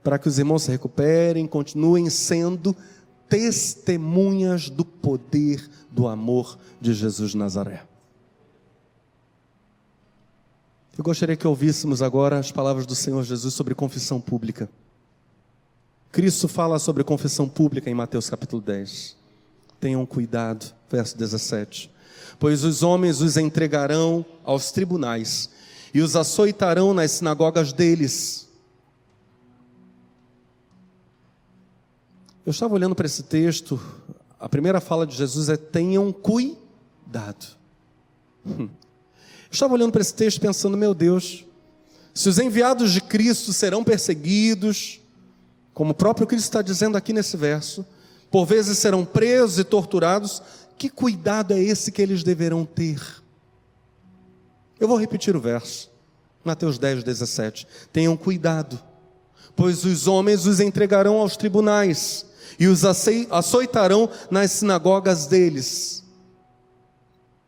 para 0.04 0.20
que 0.20 0.28
os 0.28 0.38
irmãos 0.38 0.62
se 0.62 0.70
recuperem, 0.70 1.48
continuem 1.48 2.08
sendo 2.08 2.76
testemunhas 3.28 4.70
do 4.70 4.86
poder 4.86 5.68
do 5.90 6.08
amor 6.08 6.56
de 6.80 6.94
Jesus 6.94 7.32
de 7.32 7.38
Nazaré. 7.38 7.84
Eu 10.96 11.04
gostaria 11.04 11.36
que 11.36 11.48
ouvíssemos 11.48 12.04
agora 12.04 12.38
as 12.38 12.52
palavras 12.52 12.86
do 12.86 12.94
Senhor 12.94 13.24
Jesus 13.24 13.56
sobre 13.56 13.74
confissão 13.74 14.22
pública. 14.22 14.70
Cristo 16.12 16.48
fala 16.48 16.78
sobre 16.78 17.04
confissão 17.04 17.50
pública 17.50 17.90
em 17.90 17.96
Mateus 17.96 18.30
capítulo 18.30 18.62
10. 18.62 19.18
Tenham 19.80 20.06
cuidado, 20.06 20.72
verso 20.92 21.18
17. 21.18 21.90
Pois 22.38 22.64
os 22.64 22.84
homens 22.84 23.20
os 23.20 23.36
entregarão 23.36 24.24
aos 24.44 24.72
tribunais 24.72 25.50
e 25.96 26.02
os 26.02 26.14
açoitarão 26.14 26.94
nas 26.94 27.10
sinagogas 27.12 27.72
deles. 27.72 28.50
Eu 32.46 32.52
estava 32.52 32.74
olhando 32.74 32.94
para 32.94 33.06
esse 33.06 33.24
texto, 33.24 33.80
a 34.38 34.50
primeira 34.50 34.82
fala 34.82 35.08
de 35.08 35.16
Jesus 35.16 35.48
é: 35.48 35.56
tenham 35.56 36.12
cuidado. 36.12 37.46
Eu 38.46 38.70
estava 39.50 39.74
olhando 39.74 39.94
para 39.94 40.02
esse 40.02 40.14
texto 40.14 40.42
pensando, 40.42 40.76
meu 40.76 40.94
Deus, 40.94 41.46
se 42.14 42.28
os 42.28 42.40
enviados 42.40 42.92
de 42.92 43.00
Cristo 43.00 43.54
serão 43.54 43.82
perseguidos, 43.82 45.00
como 45.74 45.92
o 45.92 45.96
próprio 45.96 46.28
Cristo 46.28 46.44
está 46.44 46.62
dizendo 46.62 46.98
aqui 46.98 47.14
nesse 47.14 47.38
verso, 47.38 47.86
por 48.30 48.46
vezes 48.46 48.78
serão 48.80 49.06
presos 49.06 49.60
e 49.60 49.64
torturados, 49.64 50.44
que 50.78 50.90
cuidado 50.90 51.54
é 51.54 51.64
esse 51.64 51.90
que 51.90 52.02
eles 52.02 52.22
deverão 52.22 52.66
ter? 52.66 53.24
Eu 54.80 54.88
vou 54.88 54.98
repetir 54.98 55.36
o 55.36 55.40
verso. 55.40 55.92
Mateus 56.44 56.78
10, 56.78 57.04
17. 57.04 57.68
Tenham 57.92 58.16
cuidado, 58.16 58.80
pois 59.56 59.84
os 59.84 60.08
homens 60.08 60.46
os 60.46 60.60
entregarão 60.60 61.18
aos 61.18 61.36
tribunais 61.36 62.26
e 62.60 62.68
os 62.68 62.84
açoitarão 62.86 64.10
nas 64.30 64.52
sinagogas 64.52 65.26
deles. 65.26 66.04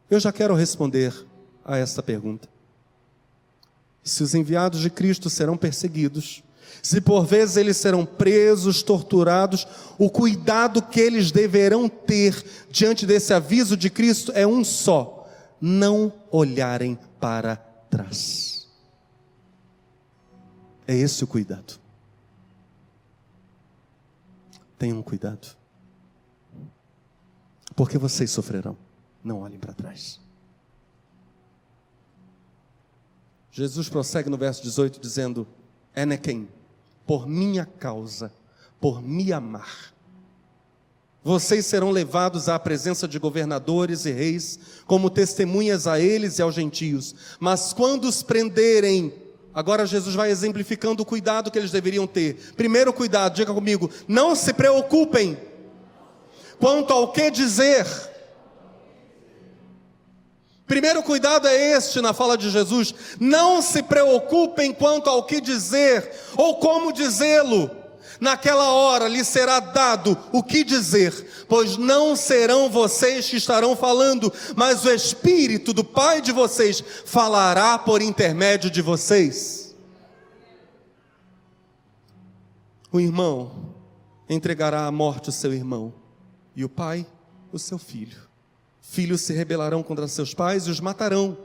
Eu 0.10 0.20
já 0.20 0.32
quero 0.32 0.56
responder 0.56 1.14
a 1.64 1.78
esta 1.78 2.02
pergunta. 2.02 2.48
Se 4.04 4.24
os 4.24 4.34
enviados 4.34 4.80
de 4.80 4.90
Cristo 4.90 5.30
serão 5.30 5.58
perseguidos, 5.58 6.42
se 6.82 7.02
por 7.02 7.26
vezes 7.26 7.58
eles 7.58 7.78
serão 7.78 8.06
presos, 8.06 8.82
torturados, 8.82 9.68
o 9.98 10.10
cuidado 10.10 10.82
que 10.82 11.00
eles 11.00 11.32
deverão 11.32 11.90
ter 11.90 12.44
diante 12.70 13.06
desse 13.06 13.34
aviso 13.34 13.76
de 13.76 13.90
Cristo 13.90 14.32
é 14.34 14.48
um 14.48 14.64
só: 14.64 15.28
não 15.60 16.14
olharem 16.32 16.98
para 17.20 17.56
trás. 17.90 18.68
É 20.88 20.96
esse 20.96 21.24
o 21.24 21.28
cuidado. 21.28 21.80
Tenham 24.78 25.02
cuidado. 25.04 25.56
Porque 27.76 27.98
vocês 27.98 28.32
sofrerão. 28.32 28.78
Não 29.24 29.42
olhem 29.42 29.60
para 29.60 29.74
trás. 29.74 30.22
Jesus 33.52 33.90
prossegue 33.90 34.30
no 34.30 34.38
verso 34.38 34.62
18 34.62 35.00
dizendo: 35.00 35.48
Enequem, 35.96 36.48
por 37.08 37.28
minha 37.28 37.66
causa, 37.66 38.32
por 38.80 39.02
me 39.02 39.34
amar, 39.34 39.94
vocês 41.24 41.66
serão 41.66 41.92
levados 41.92 42.48
à 42.48 42.58
presença 42.58 43.08
de 43.08 43.20
governadores 43.20 44.06
e 44.06 44.12
reis, 44.12 44.60
como 44.86 45.10
testemunhas 45.10 45.88
a 45.88 46.00
eles 46.00 46.40
e 46.40 46.42
aos 46.42 46.56
gentios. 46.56 47.14
Mas 47.40 47.74
quando 47.74 48.06
os 48.06 48.24
prenderem, 48.24 49.14
agora 49.54 49.86
Jesus 49.86 50.16
vai 50.16 50.32
exemplificando 50.32 51.04
o 51.04 51.06
cuidado 51.06 51.52
que 51.52 51.60
eles 51.60 51.72
deveriam 51.72 52.08
ter. 52.08 52.54
Primeiro 52.56 52.94
cuidado, 52.94 53.36
diga 53.36 53.54
comigo, 53.54 53.90
não 54.08 54.36
se 54.36 54.54
preocupem 54.54 55.38
quanto 56.60 56.94
ao 56.94 57.12
que 57.12 57.30
dizer 57.30 57.86
Primeiro 60.68 61.02
cuidado 61.02 61.48
é 61.48 61.72
este 61.72 62.02
na 62.02 62.14
fala 62.14 62.38
de 62.38 62.50
Jesus: 62.50 62.94
não 63.20 63.62
se 63.62 63.82
preocupem 63.82 64.74
quanto 64.74 65.10
ao 65.10 65.24
que 65.24 65.40
dizer 65.40 66.12
ou 66.36 66.58
como 66.58 66.92
dizê-lo. 66.92 67.72
Naquela 68.20 68.72
hora 68.72 69.08
lhe 69.08 69.24
será 69.24 69.60
dado 69.60 70.18
o 70.32 70.42
que 70.42 70.64
dizer, 70.64 71.46
pois 71.48 71.78
não 71.78 72.16
serão 72.16 72.70
vocês 72.70 73.30
que 73.30 73.36
estarão 73.36 73.76
falando, 73.76 74.32
mas 74.56 74.86
o 74.86 74.90
Espírito 74.90 75.74
do 75.74 75.84
Pai 75.84 76.22
de 76.22 76.32
vocês 76.32 76.84
falará 77.06 77.78
por 77.78 78.02
intermédio 78.02 78.70
de 78.70 78.82
vocês. 78.82 79.76
O 82.92 83.00
irmão 83.00 83.74
entregará 84.30 84.86
à 84.88 84.92
morte 84.92 85.30
o 85.30 85.32
seu 85.32 85.54
irmão, 85.54 85.94
e 86.56 86.66
o 86.66 86.70
pai 86.70 87.06
o 87.52 87.60
seu 87.60 87.78
filho. 87.78 88.18
Filhos 88.82 89.22
se 89.22 89.34
rebelarão 89.34 89.84
contra 89.84 90.08
seus 90.08 90.34
pais 90.34 90.66
e 90.66 90.72
os 90.72 90.80
matarão. 90.80 91.38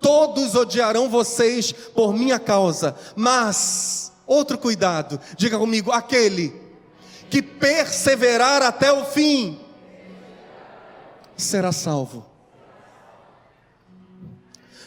Todos 0.00 0.54
odiarão 0.54 1.08
vocês 1.08 1.72
por 1.72 2.12
minha 2.12 2.38
causa, 2.38 2.94
mas, 3.16 4.07
outro 4.28 4.58
cuidado, 4.58 5.18
diga 5.36 5.58
comigo: 5.58 5.90
aquele 5.90 6.54
que 7.28 7.42
perseverar 7.42 8.62
até 8.62 8.92
o 8.92 9.04
fim 9.04 9.58
será 11.36 11.72
salvo. 11.72 12.26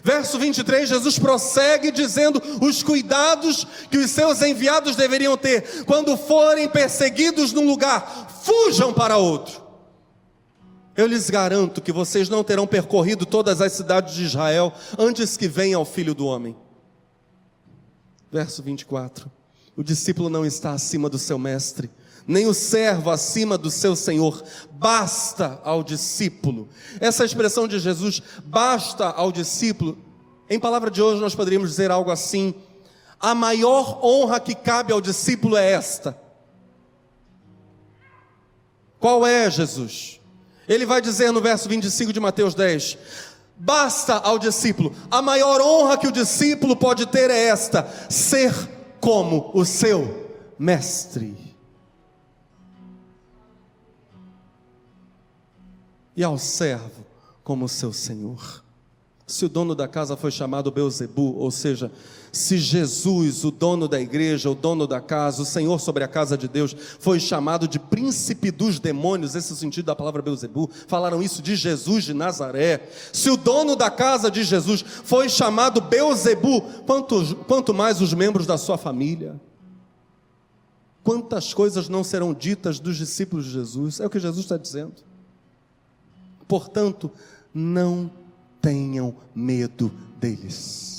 Verso 0.03 0.39
23, 0.39 0.89
Jesus 0.89 1.19
prossegue 1.19 1.91
dizendo 1.91 2.41
os 2.59 2.81
cuidados 2.81 3.67
que 3.89 3.99
os 3.99 4.09
seus 4.09 4.41
enviados 4.41 4.95
deveriam 4.95 5.37
ter. 5.37 5.83
Quando 5.85 6.17
forem 6.17 6.67
perseguidos 6.67 7.53
num 7.53 7.67
lugar, 7.67 8.41
fujam 8.43 8.91
para 8.91 9.17
outro. 9.17 9.61
Eu 10.97 11.05
lhes 11.05 11.29
garanto 11.29 11.81
que 11.81 11.91
vocês 11.91 12.29
não 12.29 12.43
terão 12.43 12.65
percorrido 12.65 13.25
todas 13.25 13.61
as 13.61 13.73
cidades 13.73 14.15
de 14.15 14.23
Israel 14.23 14.73
antes 14.97 15.37
que 15.37 15.47
venha 15.47 15.79
o 15.79 15.85
filho 15.85 16.15
do 16.15 16.25
homem. 16.25 16.55
Verso 18.31 18.63
24: 18.63 19.29
O 19.75 19.83
discípulo 19.83 20.29
não 20.29 20.45
está 20.45 20.71
acima 20.71 21.09
do 21.09 21.17
seu 21.17 21.37
mestre, 21.37 21.89
nem 22.27 22.47
o 22.47 22.53
servo 22.53 23.09
acima 23.09 23.57
do 23.57 23.69
seu 23.69 23.95
senhor, 23.95 24.43
basta 24.71 25.59
ao 25.63 25.83
discípulo. 25.83 26.69
Essa 26.99 27.25
expressão 27.25 27.67
de 27.67 27.79
Jesus, 27.79 28.21
basta 28.45 29.07
ao 29.07 29.31
discípulo, 29.31 29.97
em 30.51 30.59
palavra 30.59 30.91
de 30.91 31.01
hoje 31.01 31.21
nós 31.21 31.33
poderíamos 31.33 31.69
dizer 31.69 31.91
algo 31.91 32.11
assim: 32.11 32.53
a 33.17 33.33
maior 33.33 34.03
honra 34.03 34.37
que 34.37 34.53
cabe 34.53 34.91
ao 34.91 34.99
discípulo 34.99 35.55
é 35.55 35.71
esta. 35.71 36.19
Qual 38.99 39.25
é, 39.25 39.49
Jesus? 39.49 40.19
Ele 40.67 40.85
vai 40.85 41.01
dizer 41.01 41.31
no 41.31 41.39
verso 41.39 41.69
25 41.69 42.11
de 42.11 42.19
Mateus 42.19 42.53
10: 42.53 42.97
Basta 43.63 44.15
ao 44.15 44.39
discípulo, 44.39 44.91
a 45.11 45.21
maior 45.21 45.61
honra 45.61 45.95
que 45.95 46.07
o 46.07 46.11
discípulo 46.11 46.75
pode 46.75 47.05
ter 47.05 47.29
é 47.29 47.45
esta: 47.45 47.87
ser 48.09 48.51
como 48.99 49.51
o 49.53 49.63
seu 49.63 50.31
mestre. 50.57 51.55
E 56.17 56.23
ao 56.23 56.39
servo 56.39 57.05
como 57.43 57.65
o 57.65 57.69
seu 57.69 57.93
senhor. 57.93 58.63
Se 59.27 59.45
o 59.45 59.49
dono 59.49 59.75
da 59.75 59.87
casa 59.87 60.17
foi 60.17 60.31
chamado 60.31 60.71
Beuzebu, 60.71 61.37
ou 61.37 61.51
seja, 61.51 61.91
se 62.31 62.57
Jesus, 62.57 63.43
o 63.43 63.51
dono 63.51 63.87
da 63.87 63.99
igreja, 63.99 64.49
o 64.49 64.55
dono 64.55 64.87
da 64.87 65.01
casa, 65.01 65.41
o 65.41 65.45
Senhor 65.45 65.79
sobre 65.81 66.03
a 66.03 66.07
casa 66.07 66.37
de 66.37 66.47
Deus, 66.47 66.73
foi 66.97 67.19
chamado 67.19 67.67
de 67.67 67.77
príncipe 67.77 68.49
dos 68.49 68.79
demônios, 68.79 69.35
esse 69.35 69.51
é 69.51 69.53
o 69.53 69.57
sentido 69.57 69.85
da 69.85 69.95
palavra 69.95 70.21
Beuzebu, 70.21 70.69
falaram 70.87 71.21
isso 71.21 71.41
de 71.41 71.55
Jesus 71.55 72.05
de 72.05 72.13
Nazaré. 72.13 72.87
Se 73.11 73.29
o 73.29 73.35
dono 73.35 73.75
da 73.75 73.91
casa 73.91 74.31
de 74.31 74.43
Jesus 74.43 74.81
foi 74.81 75.27
chamado 75.27 75.81
Beuzebu, 75.81 76.61
quanto, 76.85 77.35
quanto 77.47 77.73
mais 77.73 77.99
os 78.01 78.13
membros 78.13 78.47
da 78.47 78.57
sua 78.57 78.77
família. 78.77 79.39
Quantas 81.03 81.53
coisas 81.53 81.89
não 81.89 82.03
serão 82.03 82.33
ditas 82.33 82.79
dos 82.79 82.95
discípulos 82.95 83.45
de 83.45 83.51
Jesus? 83.51 83.99
É 83.99 84.05
o 84.05 84.09
que 84.09 84.19
Jesus 84.19 84.45
está 84.45 84.55
dizendo. 84.55 84.93
Portanto, 86.47 87.11
não 87.53 88.09
tenham 88.61 89.15
medo 89.33 89.91
deles. 90.19 90.90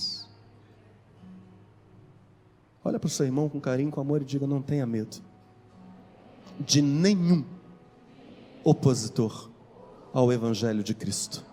Olha 2.85 2.99
para 2.99 3.07
o 3.07 3.11
seu 3.11 3.25
irmão 3.25 3.49
com 3.49 3.61
carinho, 3.61 3.91
com 3.91 4.01
amor 4.01 4.23
e 4.23 4.25
diga: 4.25 4.47
não 4.47 4.61
tenha 4.61 4.87
medo 4.87 5.23
de 6.61 6.83
nenhum 6.83 7.45
opositor 8.63 9.51
ao 10.13 10.33
Evangelho 10.33 10.83
de 10.83 10.95
Cristo. 10.95 11.45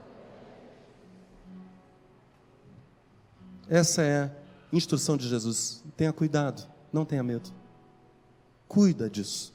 Essa 3.69 4.01
é 4.01 4.23
a 4.23 4.31
instrução 4.73 5.15
de 5.15 5.27
Jesus. 5.27 5.83
Tenha 5.95 6.11
cuidado, 6.11 6.67
não 6.91 7.05
tenha 7.05 7.23
medo. 7.23 7.51
Cuida 8.67 9.09
disso. 9.09 9.53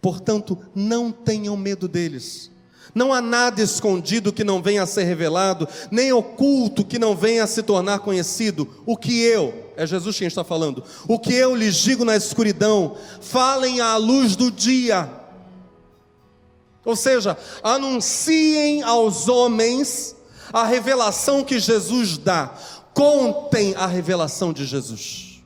Portanto, 0.00 0.58
não 0.74 1.10
tenham 1.10 1.56
medo 1.56 1.88
deles. 1.88 2.51
Não 2.94 3.12
há 3.12 3.20
nada 3.20 3.62
escondido 3.62 4.32
que 4.32 4.44
não 4.44 4.62
venha 4.62 4.82
a 4.82 4.86
ser 4.86 5.04
revelado, 5.04 5.66
nem 5.90 6.12
oculto 6.12 6.84
que 6.84 6.98
não 6.98 7.16
venha 7.16 7.44
a 7.44 7.46
se 7.46 7.62
tornar 7.62 8.00
conhecido. 8.00 8.68
O 8.84 8.96
que 8.96 9.22
eu, 9.22 9.72
é 9.76 9.86
Jesus 9.86 10.18
quem 10.18 10.28
está 10.28 10.44
falando, 10.44 10.84
o 11.08 11.18
que 11.18 11.32
eu 11.32 11.54
lhes 11.56 11.76
digo 11.76 12.04
na 12.04 12.16
escuridão, 12.16 12.96
falem 13.20 13.80
à 13.80 13.96
luz 13.96 14.36
do 14.36 14.50
dia. 14.50 15.10
Ou 16.84 16.96
seja, 16.96 17.36
anunciem 17.62 18.82
aos 18.82 19.28
homens 19.28 20.16
a 20.52 20.64
revelação 20.64 21.42
que 21.42 21.58
Jesus 21.58 22.18
dá, 22.18 22.54
contem 22.92 23.74
a 23.74 23.86
revelação 23.86 24.52
de 24.52 24.66
Jesus. 24.66 25.42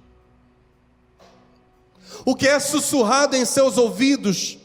O 2.24 2.34
que 2.34 2.48
é 2.48 2.58
sussurrado 2.58 3.36
em 3.36 3.44
seus 3.44 3.78
ouvidos, 3.78 4.58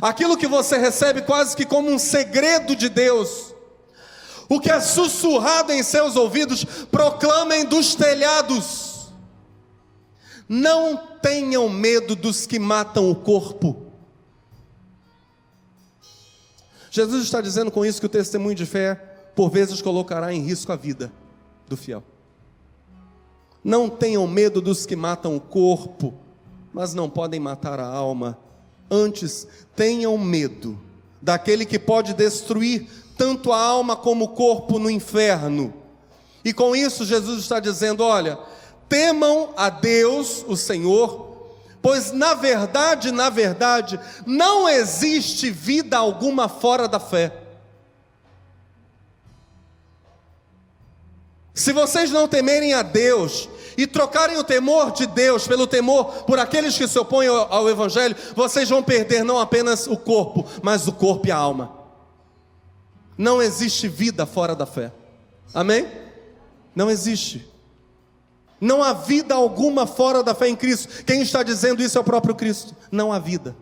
aquilo 0.00 0.36
que 0.36 0.46
você 0.46 0.76
recebe 0.76 1.22
quase 1.22 1.56
que 1.56 1.64
como 1.64 1.90
um 1.90 1.98
segredo 1.98 2.74
de 2.74 2.88
Deus, 2.88 3.54
o 4.48 4.60
que 4.60 4.70
é 4.70 4.80
sussurrado 4.80 5.72
em 5.72 5.82
seus 5.82 6.16
ouvidos, 6.16 6.64
proclamem 6.90 7.64
dos 7.64 7.94
telhados. 7.94 9.12
Não 10.48 10.96
tenham 11.20 11.68
medo 11.68 12.14
dos 12.14 12.46
que 12.46 12.58
matam 12.58 13.10
o 13.10 13.14
corpo. 13.14 13.86
Jesus 16.90 17.24
está 17.24 17.40
dizendo 17.40 17.70
com 17.70 17.84
isso 17.84 18.00
que 18.00 18.06
o 18.06 18.10
testemunho 18.10 18.54
de 18.54 18.64
fé, 18.64 18.94
por 19.34 19.50
vezes, 19.50 19.82
colocará 19.82 20.32
em 20.32 20.40
risco 20.40 20.72
a 20.72 20.76
vida 20.76 21.12
do 21.68 21.76
fiel. 21.76 22.02
Não 23.62 23.90
tenham 23.90 24.26
medo 24.26 24.60
dos 24.60 24.86
que 24.86 24.94
matam 24.94 25.36
o 25.36 25.40
corpo, 25.40 26.14
mas 26.72 26.94
não 26.94 27.10
podem 27.10 27.40
matar 27.40 27.80
a 27.80 27.86
alma. 27.86 28.38
Antes, 28.90 29.46
tenham 29.74 30.16
medo 30.16 30.78
daquele 31.20 31.66
que 31.66 31.78
pode 31.78 32.14
destruir 32.14 32.86
tanto 33.16 33.52
a 33.52 33.60
alma 33.60 33.96
como 33.96 34.26
o 34.26 34.28
corpo 34.28 34.78
no 34.78 34.90
inferno. 34.90 35.74
E 36.44 36.52
com 36.52 36.76
isso, 36.76 37.04
Jesus 37.04 37.40
está 37.40 37.58
dizendo: 37.58 38.04
olha, 38.04 38.38
temam 38.88 39.52
a 39.56 39.68
Deus, 39.68 40.44
o 40.46 40.56
Senhor, 40.56 41.48
pois 41.82 42.12
na 42.12 42.34
verdade, 42.34 43.10
na 43.10 43.28
verdade, 43.28 43.98
não 44.24 44.68
existe 44.68 45.50
vida 45.50 45.96
alguma 45.96 46.48
fora 46.48 46.86
da 46.86 47.00
fé. 47.00 47.42
Se 51.52 51.72
vocês 51.72 52.10
não 52.10 52.28
temerem 52.28 52.74
a 52.74 52.82
Deus 52.82 53.48
e 53.76 53.86
trocarem 53.86 54.38
o 54.38 54.44
temor 54.44 54.92
de 54.92 55.06
Deus 55.06 55.46
pelo 55.46 55.66
temor 55.66 56.24
por 56.24 56.38
aqueles 56.38 56.76
que 56.76 56.88
se 56.88 56.98
opõem 56.98 57.28
ao, 57.28 57.68
Evangelho, 57.68 58.16
vocês 58.34 58.68
vão 58.68 58.82
perder 58.82 59.24
não 59.24 59.38
apenas 59.38 59.86
o 59.86 59.96
corpo, 59.96 60.46
mas 60.62 60.86
o 60.86 60.92
corpo 60.92 61.26
e 61.26 61.30
a 61.30 61.36
alma. 61.36 61.72
Não 63.16 63.40
existe 63.40 63.88
vida 63.88 64.26
fora 64.26 64.54
da 64.54 64.66
fé. 64.66 64.92
Amém? 65.54 65.86
Não 66.74 66.90
existe. 66.90 67.50
Não 68.60 68.82
há 68.82 68.92
vida 68.92 69.34
alguma 69.34 69.86
fora 69.86 70.22
da 70.22 70.34
fé 70.34 70.48
em 70.48 70.56
Cristo. 70.56 71.04
Quem 71.04 71.22
está 71.22 71.42
dizendo 71.42 71.82
isso 71.82 71.98
é 71.98 72.00
o 72.00 72.04
próprio 72.04 72.34
Cristo. 72.34 72.74
Não 72.90 73.12
há 73.12 73.18
vida. 73.18 73.56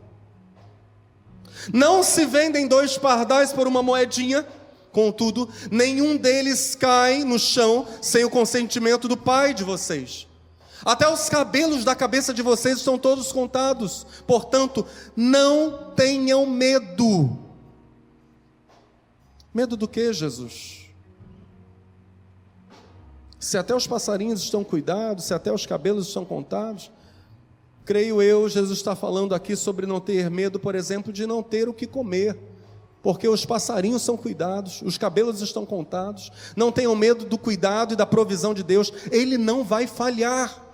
Não 1.72 2.02
se 2.02 2.26
vendem 2.26 2.66
dois 2.66 2.98
pardais 2.98 3.52
por 3.52 3.66
uma 3.66 3.82
moedinha, 3.82 4.46
contudo, 4.94 5.48
nenhum 5.70 6.16
deles 6.16 6.74
cai 6.74 7.24
no 7.24 7.38
chão 7.38 7.86
sem 8.00 8.24
o 8.24 8.30
consentimento 8.30 9.08
do 9.08 9.16
Pai 9.16 9.52
de 9.52 9.64
vocês. 9.64 10.26
Até 10.84 11.08
os 11.08 11.28
cabelos 11.28 11.84
da 11.84 11.94
cabeça 11.94 12.32
de 12.32 12.42
vocês 12.42 12.78
estão 12.78 12.96
todos 12.96 13.32
contados. 13.32 14.06
Portanto, 14.26 14.86
não 15.16 15.92
tenham 15.96 16.46
medo. 16.46 17.38
Medo 19.52 19.76
do 19.76 19.88
que, 19.88 20.12
Jesus? 20.12 20.90
Se 23.40 23.58
até 23.58 23.74
os 23.74 23.86
passarinhos 23.86 24.42
estão 24.42 24.62
cuidados, 24.62 25.24
se 25.24 25.34
até 25.34 25.52
os 25.52 25.66
cabelos 25.66 26.08
estão 26.08 26.24
contados, 26.24 26.90
creio 27.84 28.22
eu, 28.22 28.48
Jesus 28.48 28.78
está 28.78 28.94
falando 28.94 29.34
aqui 29.34 29.56
sobre 29.56 29.86
não 29.86 30.00
ter 30.00 30.30
medo, 30.30 30.58
por 30.58 30.74
exemplo, 30.74 31.12
de 31.12 31.26
não 31.26 31.42
ter 31.42 31.68
o 31.68 31.74
que 31.74 31.86
comer, 31.86 32.38
porque 33.04 33.28
os 33.28 33.44
passarinhos 33.44 34.00
são 34.00 34.16
cuidados, 34.16 34.80
os 34.80 34.96
cabelos 34.96 35.42
estão 35.42 35.66
contados. 35.66 36.32
Não 36.56 36.72
tenham 36.72 36.96
medo 36.96 37.26
do 37.26 37.36
cuidado 37.36 37.92
e 37.92 37.96
da 37.96 38.06
provisão 38.06 38.54
de 38.54 38.62
Deus, 38.62 38.90
Ele 39.12 39.36
não 39.36 39.62
vai 39.62 39.86
falhar. 39.86 40.64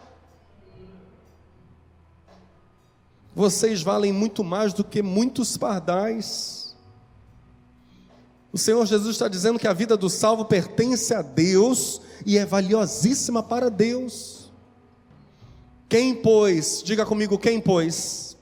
Vocês 3.35 3.83
valem 3.83 4.13
muito 4.13 4.45
mais 4.45 4.73
do 4.73 4.85
que 4.85 5.03
muitos 5.03 5.57
pardais. 5.57 6.77
O 8.53 8.59
Senhor 8.59 8.87
Jesus 8.87 9.17
está 9.17 9.27
dizendo 9.27 9.59
que 9.59 9.67
a 9.67 9.73
vida 9.73 9.97
do 9.97 10.09
salvo 10.09 10.45
pertence 10.45 11.13
a 11.13 11.23
Deus 11.23 12.01
e 12.25 12.39
é 12.39 12.47
valiosíssima 12.47 13.43
para 13.43 13.69
Deus. 13.69 14.53
Quem, 15.89 16.15
pois, 16.15 16.81
diga 16.85 17.05
comigo, 17.05 17.37
quem, 17.37 17.61
pois? 17.61 18.37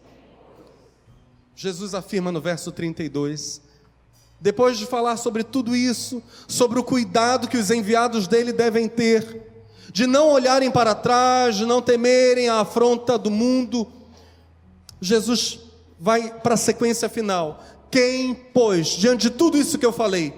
Jesus 1.56 1.94
afirma 1.94 2.30
no 2.30 2.40
verso 2.42 2.70
32, 2.70 3.66
depois 4.40 4.78
de 4.78 4.86
falar 4.86 5.16
sobre 5.16 5.42
tudo 5.42 5.74
isso, 5.74 6.22
sobre 6.46 6.78
o 6.78 6.84
cuidado 6.84 7.48
que 7.48 7.56
os 7.56 7.70
enviados 7.70 8.28
dele 8.28 8.52
devem 8.52 8.88
ter, 8.88 9.42
de 9.92 10.06
não 10.06 10.28
olharem 10.30 10.70
para 10.70 10.94
trás, 10.94 11.56
de 11.56 11.66
não 11.66 11.82
temerem 11.82 12.48
a 12.48 12.60
afronta 12.60 13.18
do 13.18 13.30
mundo, 13.30 13.90
Jesus 15.00 15.60
vai 15.98 16.32
para 16.40 16.54
a 16.54 16.58
sequência 16.58 17.08
final. 17.08 17.64
Quem, 17.90 18.34
pois, 18.34 18.88
diante 18.88 19.22
de 19.22 19.30
tudo 19.30 19.58
isso 19.58 19.78
que 19.78 19.86
eu 19.86 19.92
falei, 19.92 20.34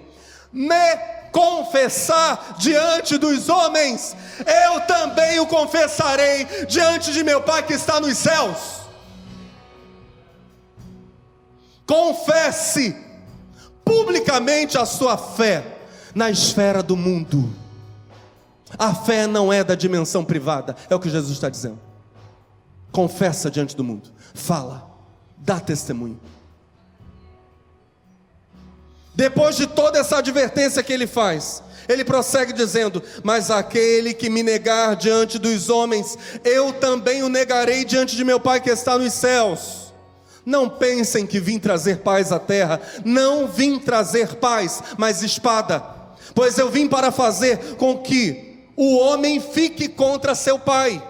me 0.52 0.96
confessar 1.32 2.56
diante 2.58 3.18
dos 3.18 3.48
homens, 3.48 4.16
eu 4.38 4.80
também 4.82 5.40
o 5.40 5.46
confessarei 5.46 6.44
diante 6.66 7.12
de 7.12 7.22
meu 7.22 7.42
Pai 7.42 7.62
que 7.62 7.74
está 7.74 8.00
nos 8.00 8.16
céus. 8.16 8.80
Confesse 11.86 13.09
publicamente 13.84 14.78
a 14.78 14.84
sua 14.84 15.16
fé 15.16 15.78
na 16.14 16.30
esfera 16.30 16.82
do 16.82 16.96
mundo. 16.96 17.50
A 18.78 18.94
fé 18.94 19.26
não 19.26 19.52
é 19.52 19.64
da 19.64 19.74
dimensão 19.74 20.24
privada, 20.24 20.76
é 20.88 20.94
o 20.94 21.00
que 21.00 21.10
Jesus 21.10 21.32
está 21.32 21.48
dizendo. 21.48 21.78
Confessa 22.92 23.50
diante 23.50 23.76
do 23.76 23.84
mundo, 23.84 24.10
fala, 24.34 24.88
dá 25.36 25.58
testemunho. 25.60 26.20
Depois 29.14 29.56
de 29.56 29.66
toda 29.66 29.98
essa 29.98 30.18
advertência 30.18 30.82
que 30.82 30.92
ele 30.92 31.06
faz, 31.06 31.62
ele 31.88 32.04
prossegue 32.04 32.52
dizendo: 32.52 33.02
Mas 33.22 33.50
aquele 33.50 34.14
que 34.14 34.30
me 34.30 34.42
negar 34.42 34.96
diante 34.96 35.38
dos 35.38 35.68
homens, 35.68 36.16
eu 36.44 36.72
também 36.72 37.22
o 37.22 37.28
negarei 37.28 37.84
diante 37.84 38.16
de 38.16 38.24
meu 38.24 38.38
Pai 38.38 38.60
que 38.60 38.70
está 38.70 38.96
nos 38.96 39.12
céus. 39.12 39.79
Não 40.44 40.68
pensem 40.68 41.26
que 41.26 41.38
vim 41.38 41.58
trazer 41.58 41.98
paz 41.98 42.32
à 42.32 42.38
terra, 42.38 42.80
não 43.04 43.46
vim 43.46 43.78
trazer 43.78 44.36
paz, 44.36 44.82
mas 44.96 45.22
espada, 45.22 45.84
pois 46.34 46.58
eu 46.58 46.70
vim 46.70 46.88
para 46.88 47.10
fazer 47.10 47.76
com 47.76 47.98
que 47.98 48.64
o 48.76 48.96
homem 48.96 49.40
fique 49.40 49.88
contra 49.88 50.34
seu 50.34 50.58
pai 50.58 51.02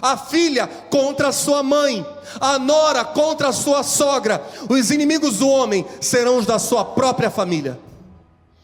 a 0.00 0.16
filha 0.16 0.68
contra 0.88 1.32
sua 1.32 1.62
mãe, 1.62 2.04
a 2.40 2.58
nora 2.58 3.04
contra 3.04 3.52
sua 3.52 3.82
sogra. 3.82 4.42
Os 4.68 4.90
inimigos 4.90 5.38
do 5.38 5.48
homem 5.48 5.84
serão 6.00 6.38
os 6.38 6.46
da 6.46 6.58
sua 6.58 6.84
própria 6.84 7.30
família. 7.30 7.78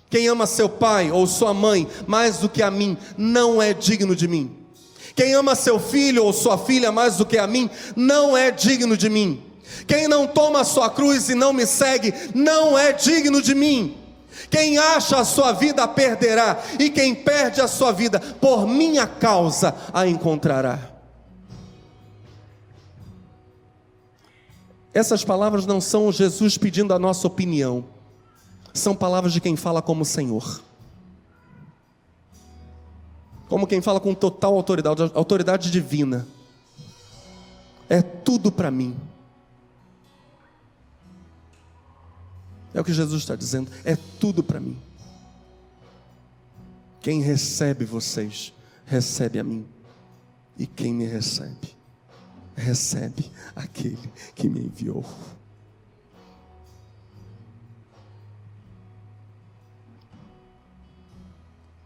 Quem 0.08 0.28
ama 0.28 0.46
seu 0.46 0.68
pai 0.68 1.10
ou 1.10 1.26
sua 1.26 1.52
mãe 1.52 1.86
mais 2.06 2.38
do 2.38 2.48
que 2.48 2.62
a 2.62 2.70
mim, 2.70 2.96
não 3.16 3.60
é 3.60 3.74
digno 3.74 4.14
de 4.14 4.28
mim. 4.28 4.56
Quem 5.14 5.34
ama 5.34 5.54
seu 5.54 5.80
filho 5.80 6.24
ou 6.24 6.32
sua 6.32 6.58
filha 6.58 6.92
mais 6.92 7.16
do 7.16 7.26
que 7.26 7.38
a 7.38 7.46
mim, 7.46 7.68
não 7.94 8.36
é 8.36 8.50
digno 8.50 8.96
de 8.96 9.08
mim. 9.08 9.42
Quem 9.86 10.08
não 10.08 10.26
toma 10.26 10.60
a 10.60 10.64
sua 10.64 10.90
cruz 10.90 11.28
e 11.28 11.34
não 11.34 11.52
me 11.52 11.66
segue, 11.66 12.12
não 12.34 12.78
é 12.78 12.92
digno 12.92 13.42
de 13.42 13.54
mim. 13.54 13.96
Quem 14.50 14.78
acha 14.78 15.18
a 15.18 15.24
sua 15.24 15.52
vida 15.52 15.86
perderá, 15.88 16.62
e 16.78 16.90
quem 16.90 17.14
perde 17.14 17.60
a 17.60 17.68
sua 17.68 17.92
vida 17.92 18.20
por 18.20 18.66
minha 18.66 19.06
causa 19.06 19.74
a 19.92 20.06
encontrará. 20.06 20.78
Essas 24.92 25.24
palavras 25.24 25.66
não 25.66 25.80
são 25.80 26.10
Jesus 26.10 26.56
pedindo 26.56 26.94
a 26.94 26.98
nossa 26.98 27.26
opinião, 27.26 27.84
são 28.72 28.94
palavras 28.94 29.32
de 29.32 29.40
quem 29.40 29.56
fala 29.56 29.82
como 29.82 30.04
Senhor. 30.04 30.62
Como 33.48 33.66
quem 33.66 33.80
fala 33.80 34.00
com 34.00 34.12
total 34.14 34.54
autoridade, 34.54 35.10
autoridade 35.14 35.70
divina. 35.70 36.26
É 37.88 38.02
tudo 38.02 38.50
para 38.50 38.70
mim. 38.70 38.96
É 42.76 42.80
o 42.80 42.84
que 42.84 42.92
Jesus 42.92 43.22
está 43.22 43.34
dizendo, 43.34 43.72
é 43.86 43.96
tudo 43.96 44.44
para 44.44 44.60
mim. 44.60 44.78
Quem 47.00 47.22
recebe 47.22 47.86
vocês, 47.86 48.52
recebe 48.84 49.38
a 49.38 49.44
mim. 49.44 49.66
E 50.58 50.66
quem 50.66 50.92
me 50.92 51.06
recebe, 51.06 51.74
recebe 52.54 53.32
aquele 53.54 54.12
que 54.34 54.46
me 54.46 54.60
enviou. 54.60 55.02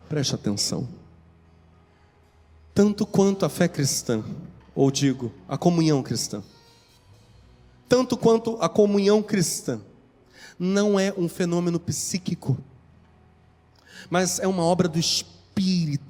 Preste 0.09 0.35
atenção. 0.35 0.89
Tanto 2.75 3.07
quanto 3.07 3.47
a 3.47 3.49
fé 3.49 3.69
cristã, 3.69 4.25
ou 4.75 4.91
digo, 4.91 5.33
a 5.47 5.57
comunhão 5.57 6.03
cristã, 6.03 6.43
tanto 7.89 8.17
quanto 8.17 8.57
a 8.61 8.69
comunhão 8.69 9.23
cristã, 9.23 9.81
não 10.61 11.01
é 11.01 11.13
um 11.17 11.27
fenômeno 11.27 11.81
psíquico, 11.81 12.59
mas 14.11 14.39
é 14.39 14.47
uma 14.47 14.63
obra 14.63 14.87
do 14.87 14.99
Espírito 14.99 15.41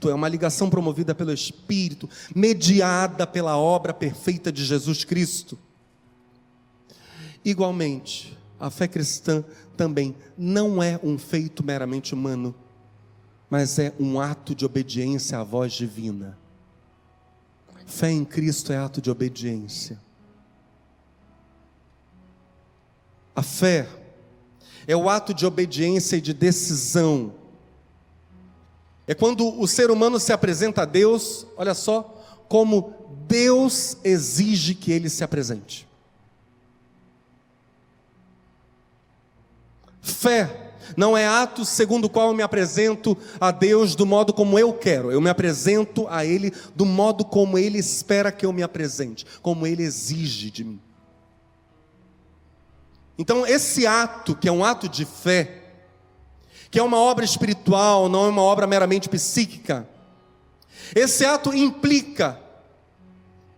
é 0.08 0.14
uma 0.14 0.28
ligação 0.28 0.70
promovida 0.70 1.12
pelo 1.12 1.32
Espírito, 1.32 2.08
mediada 2.34 3.26
pela 3.26 3.56
obra 3.56 3.92
perfeita 3.92 4.52
de 4.52 4.64
Jesus 4.64 5.02
Cristo. 5.02 5.58
Igualmente, 7.44 8.38
a 8.60 8.70
fé 8.70 8.86
cristã 8.86 9.42
também 9.76 10.14
não 10.36 10.80
é 10.80 11.00
um 11.02 11.18
feito 11.18 11.64
meramente 11.64 12.14
humano, 12.14 12.54
mas 13.48 13.78
é 13.78 13.92
um 13.98 14.20
ato 14.20 14.54
de 14.54 14.64
obediência 14.64 15.38
à 15.38 15.42
voz 15.42 15.72
divina. 15.72 16.38
Fé 17.86 18.10
em 18.10 18.24
Cristo 18.24 18.72
é 18.72 18.76
ato 18.76 19.00
de 19.00 19.10
obediência. 19.10 19.98
A 23.34 23.42
fé 23.42 23.88
é 24.90 24.96
o 24.96 25.08
ato 25.08 25.32
de 25.32 25.46
obediência 25.46 26.16
e 26.16 26.20
de 26.20 26.32
decisão 26.32 27.34
é 29.10 29.14
quando 29.14 29.60
o 29.60 29.66
ser 29.66 29.90
humano 29.90 30.20
se 30.20 30.32
apresenta 30.32 30.82
a 30.82 30.84
Deus, 30.84 31.44
olha 31.56 31.74
só, 31.74 32.22
como 32.48 32.94
Deus 33.26 33.96
exige 34.04 34.72
que 34.72 34.92
ele 34.92 35.08
se 35.08 35.24
apresente. 35.24 35.84
Fé 40.00 40.70
não 40.96 41.16
é 41.16 41.26
ato 41.26 41.64
segundo 41.64 42.04
o 42.04 42.08
qual 42.08 42.28
eu 42.28 42.34
me 42.34 42.42
apresento 42.44 43.18
a 43.40 43.50
Deus 43.50 43.96
do 43.96 44.06
modo 44.06 44.32
como 44.32 44.56
eu 44.56 44.72
quero, 44.72 45.10
eu 45.10 45.20
me 45.20 45.28
apresento 45.28 46.06
a 46.08 46.24
Ele 46.24 46.52
do 46.74 46.86
modo 46.86 47.24
como 47.24 47.58
Ele 47.58 47.78
espera 47.78 48.30
que 48.30 48.46
eu 48.46 48.52
me 48.52 48.62
apresente, 48.62 49.26
como 49.42 49.66
Ele 49.66 49.82
exige 49.82 50.52
de 50.52 50.62
mim. 50.62 50.80
Então, 53.20 53.46
esse 53.46 53.86
ato, 53.86 54.34
que 54.34 54.48
é 54.48 54.52
um 54.52 54.64
ato 54.64 54.88
de 54.88 55.04
fé, 55.04 55.74
que 56.70 56.78
é 56.78 56.82
uma 56.82 56.96
obra 56.96 57.22
espiritual, 57.22 58.08
não 58.08 58.24
é 58.24 58.28
uma 58.30 58.40
obra 58.40 58.66
meramente 58.66 59.10
psíquica. 59.10 59.86
Esse 60.96 61.26
ato 61.26 61.54
implica 61.54 62.40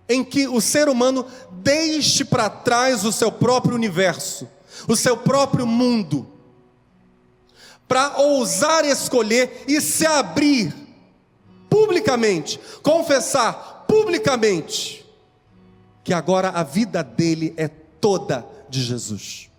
em 0.08 0.24
que 0.24 0.48
o 0.48 0.60
ser 0.60 0.88
humano 0.88 1.24
deixe 1.52 2.24
para 2.24 2.50
trás 2.50 3.04
o 3.04 3.12
seu 3.12 3.30
próprio 3.30 3.76
universo, 3.76 4.48
o 4.88 4.96
seu 4.96 5.16
próprio 5.16 5.64
mundo, 5.64 6.26
para 7.86 8.18
ousar 8.18 8.84
escolher 8.84 9.62
e 9.68 9.80
se 9.80 10.04
abrir 10.04 10.74
publicamente, 11.70 12.58
confessar 12.82 13.84
publicamente 13.86 15.06
que 16.02 16.12
agora 16.12 16.48
a 16.48 16.64
vida 16.64 17.04
dele 17.04 17.54
é 17.56 17.68
toda 17.68 18.44
de 18.68 18.82
Jesus. 18.82 19.51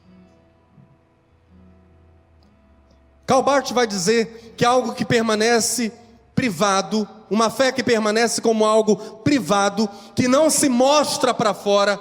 Calbart 3.25 3.71
vai 3.71 3.87
dizer 3.87 4.53
que 4.57 4.65
algo 4.65 4.93
que 4.93 5.05
permanece 5.05 5.91
privado, 6.35 7.07
uma 7.29 7.49
fé 7.49 7.71
que 7.71 7.83
permanece 7.83 8.41
como 8.41 8.65
algo 8.65 8.95
privado, 9.19 9.87
que 10.15 10.27
não 10.27 10.49
se 10.49 10.67
mostra 10.67 11.33
para 11.33 11.53
fora, 11.53 11.99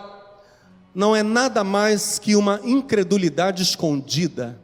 não 0.94 1.14
é 1.14 1.22
nada 1.22 1.62
mais 1.64 2.18
que 2.18 2.37
uma 2.37 2.61
incredulidade 2.64 3.62
escondida, 3.62 4.61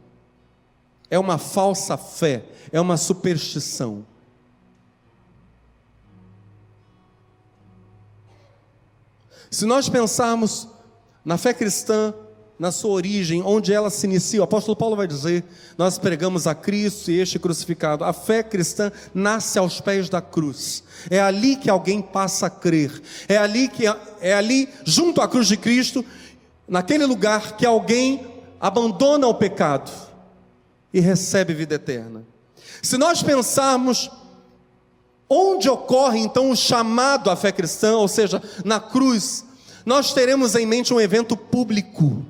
é 1.09 1.17
uma 1.17 1.37
falsa 1.37 1.97
fé, 1.97 2.43
é 2.71 2.79
uma 2.79 2.97
superstição. 2.97 4.05
Se 9.49 9.65
nós 9.65 9.89
pensarmos 9.89 10.67
na 11.25 11.37
fé 11.37 11.53
cristã, 11.53 12.13
na 12.59 12.73
sua 12.73 12.91
origem, 12.91 13.41
onde 13.41 13.73
ela 13.73 13.89
se 13.89 14.05
inicia, 14.05 14.41
o 14.41 14.43
apóstolo 14.43 14.75
Paulo 14.75 14.97
vai 14.97 15.07
dizer: 15.07 15.45
Nós 15.77 15.97
pregamos 15.97 16.45
a 16.45 16.53
Cristo 16.53 17.09
e 17.09 17.19
este 17.19 17.39
crucificado. 17.39 18.03
A 18.03 18.11
fé 18.11 18.43
cristã 18.43 18.91
nasce 19.13 19.57
aos 19.57 19.79
pés 19.79 20.09
da 20.09 20.21
cruz. 20.21 20.83
É 21.09 21.21
ali 21.21 21.55
que 21.55 21.69
alguém 21.69 22.01
passa 22.01 22.47
a 22.47 22.49
crer. 22.49 23.01
É 23.29 23.37
ali 23.37 23.69
que 23.69 23.85
é 24.19 24.33
ali 24.33 24.67
junto 24.83 25.21
à 25.21 25.27
cruz 25.27 25.47
de 25.47 25.55
Cristo, 25.55 26.03
naquele 26.67 27.05
lugar 27.05 27.55
que 27.55 27.65
alguém 27.65 28.27
abandona 28.59 29.25
o 29.25 29.33
pecado 29.33 29.89
e 30.93 30.99
recebe 30.99 31.53
vida 31.53 31.75
eterna. 31.75 32.25
Se 32.81 32.97
nós 32.97 33.23
pensarmos 33.23 34.11
onde 35.29 35.69
ocorre 35.69 36.19
então 36.19 36.51
o 36.51 36.57
chamado 36.57 37.29
à 37.29 37.37
fé 37.37 37.53
cristã, 37.53 37.95
ou 37.95 38.07
seja, 38.07 38.41
na 38.65 38.81
cruz, 38.81 39.45
nós 39.85 40.11
teremos 40.11 40.55
em 40.55 40.65
mente 40.65 40.93
um 40.93 40.99
evento 40.99 41.37
público. 41.37 42.25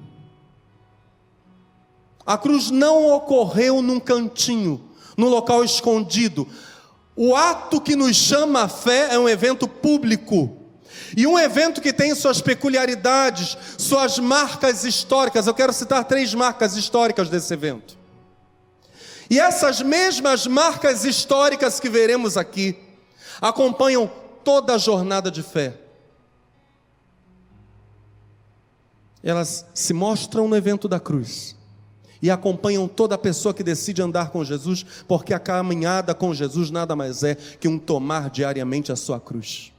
A 2.29 2.37
cruz 2.37 2.69
não 2.69 3.07
ocorreu 3.07 3.81
num 3.81 3.99
cantinho, 3.99 4.87
num 5.17 5.29
local 5.29 5.63
escondido. 5.63 6.47
O 7.15 7.35
ato 7.35 7.81
que 7.81 7.95
nos 7.95 8.15
chama 8.15 8.65
a 8.65 8.67
fé 8.67 9.15
é 9.15 9.17
um 9.17 9.27
evento 9.27 9.67
público. 9.67 10.55
E 11.17 11.25
um 11.25 11.39
evento 11.39 11.81
que 11.81 11.91
tem 11.91 12.13
suas 12.13 12.39
peculiaridades, 12.39 13.57
suas 13.79 14.19
marcas 14.19 14.83
históricas. 14.83 15.47
Eu 15.47 15.55
quero 15.55 15.73
citar 15.73 16.05
três 16.05 16.31
marcas 16.35 16.75
históricas 16.75 17.29
desse 17.29 17.51
evento. 17.51 17.97
E 19.27 19.39
essas 19.39 19.81
mesmas 19.81 20.45
marcas 20.45 21.05
históricas 21.05 21.79
que 21.79 21.89
veremos 21.89 22.37
aqui 22.37 22.77
acompanham 23.41 24.07
toda 24.43 24.75
a 24.75 24.77
jornada 24.77 25.31
de 25.31 25.41
fé. 25.41 25.79
Elas 29.23 29.65
se 29.73 29.95
mostram 29.95 30.47
no 30.47 30.55
evento 30.55 30.87
da 30.87 30.99
cruz 30.99 31.57
e 32.21 32.29
acompanham 32.29 32.87
toda 32.87 33.17
pessoa 33.17 33.53
que 33.53 33.63
decide 33.63 34.01
andar 34.01 34.29
com 34.29 34.43
Jesus, 34.43 34.85
porque 35.07 35.33
a 35.33 35.39
caminhada 35.39 36.13
com 36.13 36.33
Jesus 36.33 36.69
nada 36.69 36.95
mais 36.95 37.23
é 37.23 37.35
que 37.35 37.67
um 37.67 37.79
tomar 37.79 38.29
diariamente 38.29 38.91
a 38.91 38.95
sua 38.95 39.19
cruz. 39.19 39.71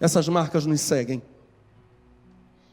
Essas 0.00 0.28
marcas 0.28 0.64
nos 0.64 0.80
seguem. 0.80 1.22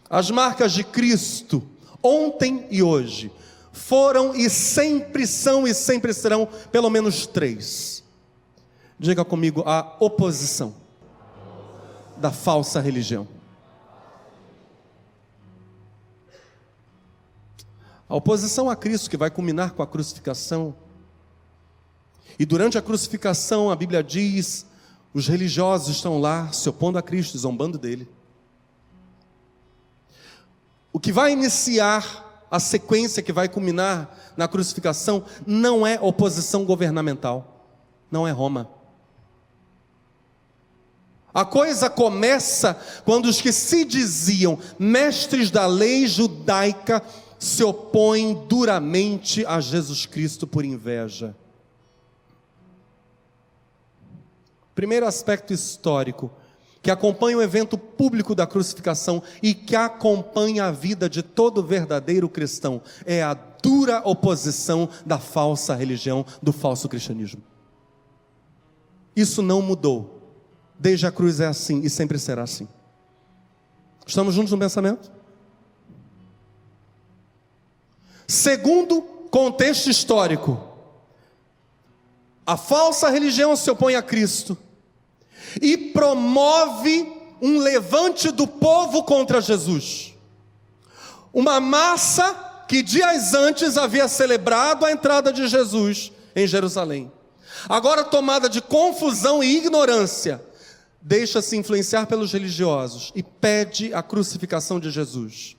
As 0.10 0.30
marcas 0.30 0.71
de 0.71 0.84
Cristo, 0.84 1.63
ontem 2.01 2.67
e 2.69 2.82
hoje, 2.84 3.32
foram 3.73 4.36
e 4.36 4.49
sempre 4.49 5.28
são 5.28 5.67
e 5.67 5.73
sempre 5.73 6.13
serão 6.13 6.47
pelo 6.71 6.89
menos 6.89 7.28
três. 7.28 8.04
Diga 8.97 9.25
comigo 9.25 9.63
a 9.65 9.97
oposição 9.99 10.73
da 12.17 12.32
falsa 12.32 12.80
religião. 12.80 13.35
A 18.07 18.15
oposição 18.15 18.69
a 18.69 18.75
Cristo, 18.75 19.09
que 19.09 19.17
vai 19.17 19.31
culminar 19.31 19.71
com 19.71 19.81
a 19.81 19.87
crucificação. 19.87 20.75
E 22.37 22.45
durante 22.45 22.77
a 22.77 22.81
crucificação, 22.81 23.71
a 23.71 23.75
Bíblia 23.75 24.03
diz: 24.03 24.65
os 25.13 25.27
religiosos 25.27 25.95
estão 25.95 26.19
lá 26.19 26.51
se 26.51 26.67
opondo 26.69 26.97
a 26.97 27.01
Cristo, 27.01 27.37
zombando 27.37 27.77
dele. 27.77 28.07
O 30.93 30.99
que 30.99 31.11
vai 31.11 31.31
iniciar 31.31 32.45
a 32.49 32.59
sequência 32.59 33.23
que 33.23 33.33
vai 33.33 33.49
culminar 33.49 34.15
na 34.37 34.47
crucificação 34.47 35.25
não 35.45 35.85
é 35.85 35.99
oposição 35.99 36.63
governamental, 36.63 37.65
não 38.11 38.27
é 38.27 38.31
Roma. 38.31 38.69
A 41.33 41.43
coisa 41.43 41.89
começa 41.89 42.79
quando 43.03 43.25
os 43.25 43.41
que 43.41 43.51
se 43.51 43.83
diziam 43.83 44.57
mestres 44.79 45.51
da 45.51 45.67
lei 45.67 46.07
judaica 46.07 47.03
se 47.39 47.63
opõem 47.63 48.45
duramente 48.48 49.45
a 49.45 49.60
Jesus 49.60 50.06
Cristo 50.06 50.48
por 50.48 50.63
inveja. 50.65 51.36
Primeiro 54.74 55.06
aspecto 55.06 55.54
histórico, 55.54 56.32
que 56.82 56.91
acompanha 56.91 57.38
o 57.38 57.41
evento 57.41 57.78
público 57.78 58.36
da 58.36 58.45
crucificação 58.45 59.24
e 59.41 59.56
que 59.56 59.76
acompanha 59.76 60.65
a 60.65 60.71
vida 60.71 61.10
de 61.10 61.24
todo 61.24 61.63
verdadeiro 61.63 62.30
cristão, 62.30 62.82
é 63.06 63.24
a 63.24 63.34
dura 63.34 64.02
oposição 64.06 64.88
da 65.04 65.17
falsa 65.17 65.74
religião, 65.74 66.26
do 66.43 66.54
falso 66.54 66.88
cristianismo. 66.88 67.41
Isso 69.15 69.41
não 69.41 69.62
mudou. 69.62 70.21
Desde 70.78 71.08
a 71.08 71.12
cruz 71.12 71.39
é 71.39 71.48
assim 71.48 71.80
e 71.82 71.89
sempre 71.89 72.19
será 72.19 72.43
assim. 72.43 72.67
Estamos 74.06 74.36
juntos 74.36 74.52
no 74.52 74.60
pensamento? 74.60 75.12
Segundo 78.27 79.01
contexto 79.29 79.89
histórico, 79.89 80.61
a 82.45 82.57
falsa 82.57 83.09
religião 83.09 83.55
se 83.55 83.69
opõe 83.69 83.95
a 83.95 84.01
Cristo 84.01 84.57
e 85.61 85.77
promove 85.77 87.11
um 87.41 87.59
levante 87.59 88.31
do 88.31 88.47
povo 88.47 89.03
contra 89.03 89.41
Jesus. 89.41 90.13
Uma 91.33 91.59
massa 91.59 92.63
que 92.67 92.81
dias 92.81 93.33
antes 93.33 93.77
havia 93.77 94.07
celebrado 94.07 94.85
a 94.85 94.91
entrada 94.91 95.31
de 95.31 95.47
Jesus 95.47 96.11
em 96.35 96.47
Jerusalém. 96.47 97.11
Agora 97.67 98.03
tomada 98.03 98.49
de 98.49 98.61
confusão 98.61 99.43
e 99.43 99.57
ignorância, 99.57 100.41
deixa-se 101.01 101.55
influenciar 101.57 102.05
pelos 102.07 102.31
religiosos 102.31 103.11
e 103.15 103.21
pede 103.21 103.93
a 103.93 104.01
crucificação 104.01 104.79
de 104.79 104.89
Jesus. 104.89 105.55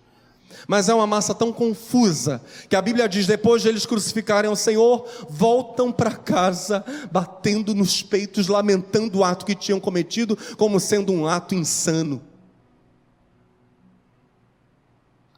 Mas 0.67 0.89
é 0.89 0.95
uma 0.95 1.07
massa 1.07 1.35
tão 1.35 1.53
confusa 1.53 2.43
que 2.69 2.77
a 2.77 2.83
Bíblia 2.83 3.09
diz: 3.09 3.27
depois 3.27 3.63
de 3.63 3.69
eles 3.69 3.85
crucificarem 3.85 4.51
o 4.51 4.57
Senhor, 4.57 5.07
voltam 5.29 5.93
para 5.93 6.13
casa, 6.13 6.85
batendo 7.11 7.75
nos 7.75 8.03
peitos, 8.03 8.49
lamentando 8.49 9.19
o 9.19 9.25
ato 9.25 9.45
que 9.45 9.55
tinham 9.55 9.81
cometido, 9.81 10.37
como 10.57 10.81
sendo 10.81 11.13
um 11.13 11.27
ato 11.27 11.55
insano. 11.55 12.23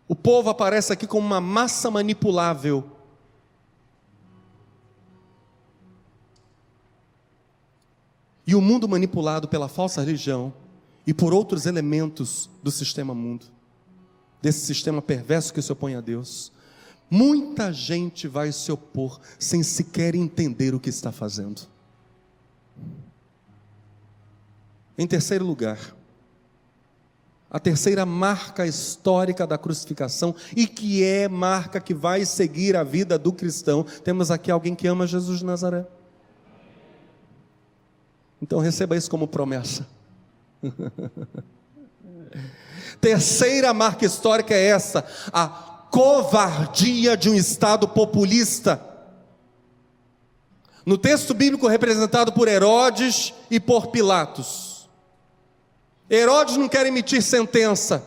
O 0.06 0.14
povo 0.14 0.48
aparece 0.48 0.92
aqui 0.92 1.06
como 1.06 1.26
uma 1.26 1.40
massa 1.40 1.90
manipulável. 1.90 2.84
E 8.46 8.54
o 8.54 8.62
mundo 8.62 8.88
manipulado 8.88 9.46
pela 9.46 9.68
falsa 9.68 10.00
religião 10.00 10.54
e 11.06 11.12
por 11.12 11.34
outros 11.34 11.66
elementos 11.66 12.48
do 12.62 12.70
sistema 12.70 13.14
mundo 13.14 13.57
desse 14.40 14.66
sistema 14.66 15.02
perverso 15.02 15.52
que 15.52 15.62
se 15.62 15.72
opõe 15.72 15.94
a 15.94 16.00
Deus, 16.00 16.52
muita 17.10 17.72
gente 17.72 18.28
vai 18.28 18.52
se 18.52 18.70
opor 18.70 19.20
sem 19.38 19.62
sequer 19.62 20.14
entender 20.14 20.74
o 20.74 20.80
que 20.80 20.90
está 20.90 21.10
fazendo. 21.10 21.62
Em 24.96 25.06
terceiro 25.06 25.44
lugar, 25.44 25.96
a 27.50 27.58
terceira 27.58 28.04
marca 28.04 28.66
histórica 28.66 29.46
da 29.46 29.56
crucificação 29.56 30.34
e 30.54 30.66
que 30.66 31.02
é 31.02 31.28
marca 31.28 31.80
que 31.80 31.94
vai 31.94 32.24
seguir 32.26 32.76
a 32.76 32.84
vida 32.84 33.18
do 33.18 33.32
cristão. 33.32 33.84
Temos 34.04 34.30
aqui 34.30 34.50
alguém 34.50 34.74
que 34.74 34.86
ama 34.86 35.06
Jesus 35.06 35.38
de 35.38 35.46
Nazaré. 35.46 35.86
Então 38.40 38.58
receba 38.60 38.96
isso 38.96 39.10
como 39.10 39.26
promessa. 39.26 39.86
Terceira 43.00 43.72
marca 43.72 44.04
histórica 44.04 44.54
é 44.54 44.66
essa: 44.66 45.04
a 45.32 45.48
covardia 45.90 47.16
de 47.16 47.30
um 47.30 47.34
Estado 47.34 47.88
populista. 47.88 48.80
No 50.84 50.96
texto 50.96 51.34
bíblico 51.34 51.68
representado 51.68 52.32
por 52.32 52.48
Herodes 52.48 53.34
e 53.50 53.60
por 53.60 53.88
Pilatos. 53.88 54.88
Herodes 56.10 56.56
não 56.56 56.68
quer 56.68 56.86
emitir 56.86 57.22
sentença, 57.22 58.02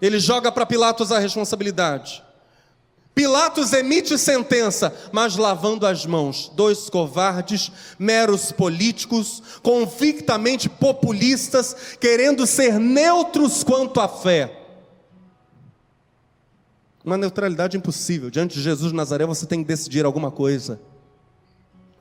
ele 0.00 0.20
joga 0.20 0.52
para 0.52 0.66
Pilatos 0.66 1.10
a 1.10 1.18
responsabilidade. 1.18 2.22
Pilatos 3.14 3.72
emite 3.72 4.18
sentença, 4.18 4.92
mas 5.12 5.36
lavando 5.36 5.86
as 5.86 6.04
mãos. 6.04 6.50
Dois 6.54 6.90
covardes, 6.90 7.70
meros 7.96 8.50
políticos, 8.50 9.40
convictamente 9.62 10.68
populistas, 10.68 11.96
querendo 12.00 12.44
ser 12.44 12.80
neutros 12.80 13.62
quanto 13.62 14.00
à 14.00 14.08
fé. 14.08 14.60
Uma 17.04 17.16
neutralidade 17.16 17.76
impossível. 17.76 18.30
Diante 18.30 18.56
de 18.56 18.62
Jesus 18.62 18.90
de 18.90 18.96
Nazaré, 18.96 19.24
você 19.24 19.46
tem 19.46 19.62
que 19.62 19.68
decidir 19.68 20.04
alguma 20.04 20.32
coisa. 20.32 20.80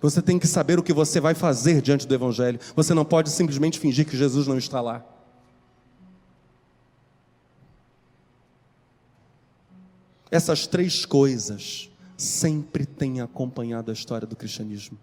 Você 0.01 0.21
tem 0.21 0.39
que 0.39 0.47
saber 0.47 0.79
o 0.79 0.83
que 0.83 0.93
você 0.93 1.19
vai 1.19 1.35
fazer 1.35 1.79
diante 1.81 2.07
do 2.07 2.15
Evangelho. 2.15 2.59
Você 2.75 2.93
não 2.93 3.05
pode 3.05 3.29
simplesmente 3.29 3.79
fingir 3.79 4.05
que 4.07 4.17
Jesus 4.17 4.47
não 4.47 4.57
está 4.57 4.81
lá. 4.81 5.05
Essas 10.33 10.65
três 10.65 11.05
coisas 11.05 11.91
sempre 12.17 12.87
têm 12.87 13.21
acompanhado 13.21 13.91
a 13.91 13.93
história 13.93 14.25
do 14.25 14.35
cristianismo. 14.35 14.97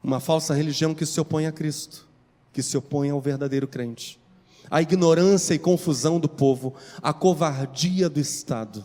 Uma 0.00 0.20
falsa 0.20 0.54
religião 0.54 0.94
que 0.94 1.04
se 1.04 1.20
opõe 1.20 1.46
a 1.46 1.50
Cristo, 1.50 2.06
que 2.52 2.62
se 2.62 2.76
opõe 2.76 3.10
ao 3.10 3.20
verdadeiro 3.20 3.66
crente. 3.66 4.20
A 4.70 4.80
ignorância 4.80 5.54
e 5.54 5.58
confusão 5.58 6.20
do 6.20 6.28
povo, 6.28 6.76
a 7.02 7.12
covardia 7.12 8.08
do 8.08 8.20
Estado, 8.20 8.84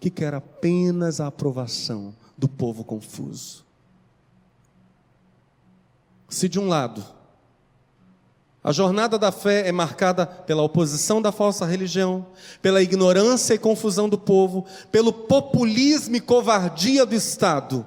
que 0.00 0.10
quer 0.10 0.34
apenas 0.34 1.20
a 1.20 1.28
aprovação 1.28 2.16
do 2.36 2.48
povo 2.48 2.82
confuso. 2.82 3.64
Se 6.28 6.48
de 6.48 6.58
um 6.58 6.66
lado 6.66 7.15
a 8.66 8.72
jornada 8.72 9.16
da 9.16 9.30
fé 9.30 9.68
é 9.68 9.70
marcada 9.70 10.26
pela 10.26 10.60
oposição 10.60 11.22
da 11.22 11.30
falsa 11.30 11.64
religião, 11.64 12.26
pela 12.60 12.82
ignorância 12.82 13.54
e 13.54 13.58
confusão 13.58 14.08
do 14.08 14.18
povo, 14.18 14.66
pelo 14.90 15.12
populismo 15.12 16.16
e 16.16 16.20
covardia 16.20 17.06
do 17.06 17.14
Estado. 17.14 17.86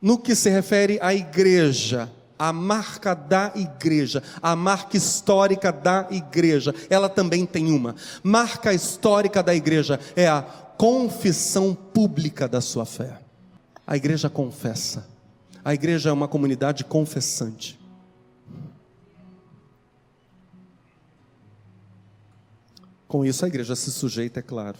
No 0.00 0.18
que 0.18 0.34
se 0.34 0.50
refere 0.50 0.98
à 1.00 1.14
igreja, 1.14 2.10
a 2.36 2.52
marca 2.52 3.14
da 3.14 3.52
igreja, 3.54 4.20
a 4.42 4.56
marca 4.56 4.96
histórica 4.96 5.70
da 5.70 6.08
igreja, 6.10 6.74
ela 6.90 7.08
também 7.08 7.46
tem 7.46 7.70
uma. 7.70 7.94
Marca 8.20 8.74
histórica 8.74 9.44
da 9.44 9.54
igreja 9.54 10.00
é 10.16 10.26
a 10.26 10.42
confissão 10.42 11.72
pública 11.72 12.48
da 12.48 12.60
sua 12.60 12.84
fé. 12.84 13.16
A 13.86 13.96
igreja 13.96 14.28
confessa. 14.28 15.06
A 15.64 15.72
igreja 15.72 16.10
é 16.10 16.12
uma 16.12 16.26
comunidade 16.26 16.82
confessante. 16.82 17.80
Com 23.12 23.24
isso, 23.26 23.44
a 23.44 23.48
igreja 23.48 23.76
se 23.76 23.92
sujeita, 23.92 24.40
é 24.40 24.42
claro, 24.42 24.78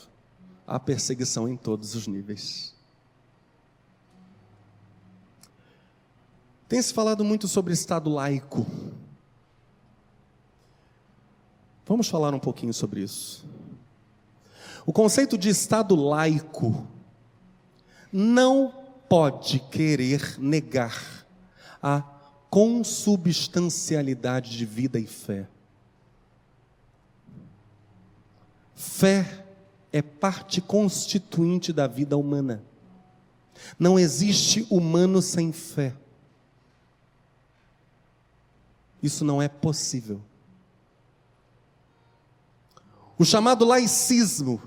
à 0.66 0.80
perseguição 0.80 1.46
em 1.46 1.54
todos 1.54 1.94
os 1.94 2.06
níveis. 2.06 2.74
Tem 6.66 6.80
se 6.80 6.94
falado 6.94 7.22
muito 7.22 7.46
sobre 7.46 7.74
Estado 7.74 8.08
laico. 8.08 8.66
Vamos 11.84 12.08
falar 12.08 12.32
um 12.32 12.38
pouquinho 12.38 12.72
sobre 12.72 13.02
isso. 13.02 13.44
O 14.86 14.94
conceito 14.94 15.36
de 15.36 15.50
Estado 15.50 15.94
laico 15.94 16.86
não 18.10 18.72
pode 19.10 19.58
querer 19.58 20.38
negar 20.38 21.26
a 21.82 22.00
consubstancialidade 22.48 24.56
de 24.56 24.64
vida 24.64 24.98
e 24.98 25.06
fé. 25.06 25.46
Fé 28.82 29.44
é 29.92 30.02
parte 30.02 30.60
constituinte 30.60 31.72
da 31.72 31.86
vida 31.86 32.16
humana. 32.18 32.64
Não 33.78 33.96
existe 33.96 34.66
humano 34.68 35.22
sem 35.22 35.52
fé. 35.52 35.94
Isso 39.00 39.24
não 39.24 39.40
é 39.40 39.46
possível. 39.46 40.20
O 43.16 43.24
chamado 43.24 43.64
laicismo 43.64 44.60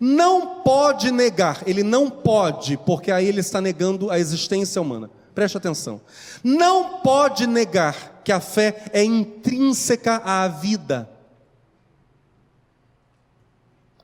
não 0.00 0.64
pode 0.64 1.12
negar, 1.12 1.62
ele 1.68 1.84
não 1.84 2.10
pode, 2.10 2.76
porque 2.78 3.12
aí 3.12 3.26
ele 3.26 3.40
está 3.40 3.60
negando 3.60 4.10
a 4.10 4.18
existência 4.18 4.82
humana. 4.82 5.08
Preste 5.32 5.56
atenção. 5.56 6.00
Não 6.42 6.98
pode 6.98 7.46
negar 7.46 8.22
que 8.24 8.32
a 8.32 8.40
fé 8.40 8.90
é 8.92 9.04
intrínseca 9.04 10.16
à 10.16 10.48
vida. 10.48 11.15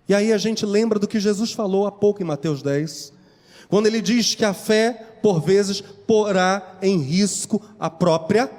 E 0.08 0.14
aí 0.14 0.32
a 0.32 0.38
gente 0.38 0.66
lembra 0.66 0.98
do 0.98 1.06
que 1.06 1.20
Jesus 1.20 1.52
falou 1.52 1.86
há 1.86 1.92
pouco 1.92 2.22
em 2.22 2.26
Mateus 2.26 2.62
10, 2.62 3.12
quando 3.68 3.86
ele 3.86 4.00
diz 4.00 4.34
que 4.34 4.44
a 4.44 4.52
fé, 4.52 4.92
por 5.22 5.40
vezes, 5.40 5.80
porá 5.80 6.76
em 6.82 6.98
risco 6.98 7.62
a 7.78 7.88
própria 7.88 8.50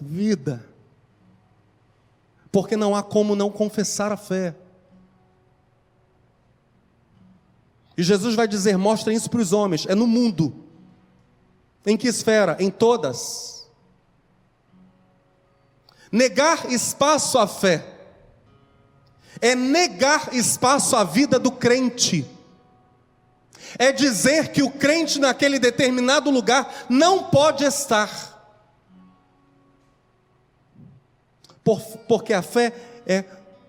vida. 0.00 0.64
Porque 2.50 2.76
não 2.76 2.94
há 2.94 3.02
como 3.02 3.36
não 3.36 3.50
confessar 3.50 4.12
a 4.12 4.16
fé. 4.16 4.54
E 7.96 8.02
Jesus 8.02 8.34
vai 8.34 8.48
dizer: 8.48 8.78
mostra 8.78 9.12
isso 9.12 9.28
para 9.28 9.40
os 9.40 9.52
homens, 9.52 9.86
é 9.86 9.94
no 9.94 10.06
mundo. 10.06 10.64
Em 11.84 11.96
que 11.96 12.08
esfera? 12.08 12.56
Em 12.58 12.70
todas. 12.70 13.68
Negar 16.10 16.70
espaço 16.72 17.38
à 17.38 17.46
fé 17.46 17.89
é 19.40 19.54
negar 19.54 20.34
espaço 20.34 20.96
à 20.96 21.04
vida 21.04 21.38
do 21.38 21.50
crente. 21.50 22.26
É 23.78 23.92
dizer 23.92 24.50
que 24.52 24.62
o 24.62 24.70
crente 24.70 25.18
naquele 25.18 25.58
determinado 25.58 26.30
lugar 26.30 26.86
não 26.88 27.24
pode 27.24 27.64
estar. 27.64 28.28
Por, 31.62 31.80
porque 32.08 32.32
a 32.32 32.42
fé 32.42 32.72
é 33.06 33.24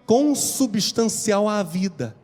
consubstancial 0.06 1.48
à 1.48 1.62
vida. 1.62 2.16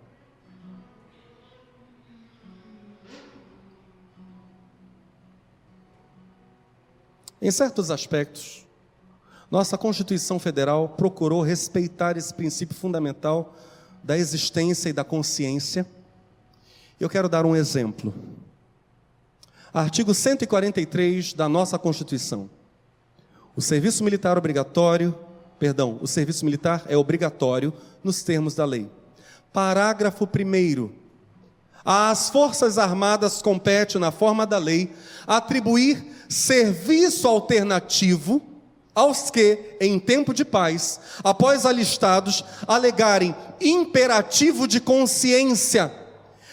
Em 7.40 7.52
certos 7.52 7.92
aspectos, 7.92 8.67
nossa 9.50 9.78
Constituição 9.78 10.40
Federal 10.40 10.90
procurou 10.90 11.42
respeitar 11.42 12.18
esse 12.18 12.34
princípio 12.34 12.76
fundamental 12.76 13.56
da 14.04 14.18
existência 14.18 14.90
e 14.90 14.94
da 14.94 15.04
consciência. 15.04 15.86
Eu 17.00 17.10
quero 17.10 17.30
dar 17.30 17.46
um 17.46 17.56
exemplo. 17.56 18.14
Artigo 19.74 20.14
143 20.14 21.34
da 21.34 21.48
nossa 21.48 21.80
Constituição. 21.80 22.50
O 23.56 23.62
serviço 23.62 24.04
militar 24.04 24.38
obrigatório, 24.38 25.18
perdão, 25.58 25.98
o 26.02 26.08
serviço 26.08 26.44
militar 26.44 26.84
é 26.88 26.98
obrigatório 26.98 27.74
nos 28.04 28.24
termos 28.24 28.54
da 28.54 28.66
lei. 28.66 28.90
Parágrafo 29.54 30.26
1 30.26 30.90
às 31.86 32.30
Forças 32.30 32.78
Armadas 32.78 33.42
compete, 33.42 33.98
na 33.98 34.12
forma 34.12 34.46
da 34.46 34.58
lei, 34.58 34.94
atribuir 35.26 36.06
serviço 36.28 37.30
alternativo 37.30 38.42
aos 38.98 39.30
que, 39.30 39.60
em 39.80 40.00
tempo 40.00 40.34
de 40.34 40.44
paz, 40.44 41.00
após 41.24 41.68
alistados, 41.68 42.44
alegarem 42.66 43.36
imperativo 43.62 44.68
de 44.68 44.80
consciência, 44.80 45.94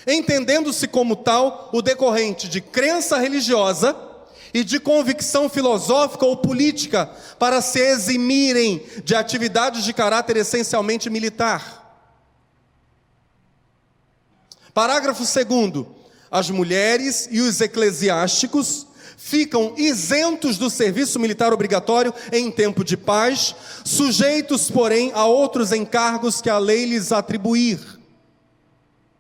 entendendo-se 0.07 0.87
como 0.87 1.16
tal 1.16 1.70
o 1.72 1.80
decorrente 1.80 2.46
de 2.46 2.61
crença 2.61 3.16
religiosa 3.16 3.96
e 4.52 4.62
de 4.62 4.78
convicção 4.78 5.48
filosófica 5.48 6.26
ou 6.26 6.37
política, 6.37 7.11
para 7.38 7.62
se 7.62 7.80
eximirem 7.80 8.85
de 9.02 9.14
atividades 9.14 9.83
de 9.83 9.94
caráter 9.94 10.37
essencialmente 10.37 11.08
militar. 11.08 11.98
Parágrafo 14.75 15.23
2. 15.23 15.87
As 16.31 16.50
mulheres 16.50 17.27
e 17.31 17.40
os 17.40 17.58
eclesiásticos 17.62 18.87
ficam 19.25 19.72
isentos 19.79 20.58
do 20.58 20.68
serviço 20.68 21.18
militar 21.18 21.50
obrigatório 21.50 22.12
em 22.31 22.50
tempo 22.50 22.85
de 22.85 22.94
paz, 22.94 23.54
sujeitos, 23.83 24.70
porém, 24.70 25.12
a 25.14 25.25
outros 25.25 25.72
encargos 25.72 26.42
que 26.42 26.50
a 26.50 26.58
lei 26.58 26.85
lhes 26.85 27.10
atribuir. 27.10 27.81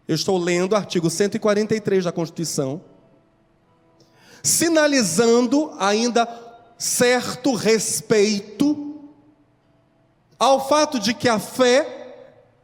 Eu 0.06 0.14
estou 0.14 0.36
lendo 0.36 0.74
o 0.74 0.76
artigo 0.76 1.08
143 1.08 2.04
da 2.04 2.12
Constituição, 2.12 2.82
sinalizando 4.42 5.72
ainda 5.78 6.28
certo 6.76 7.54
respeito 7.54 9.00
ao 10.38 10.68
fato 10.68 11.00
de 11.00 11.14
que 11.14 11.30
a 11.30 11.38
fé 11.38 12.03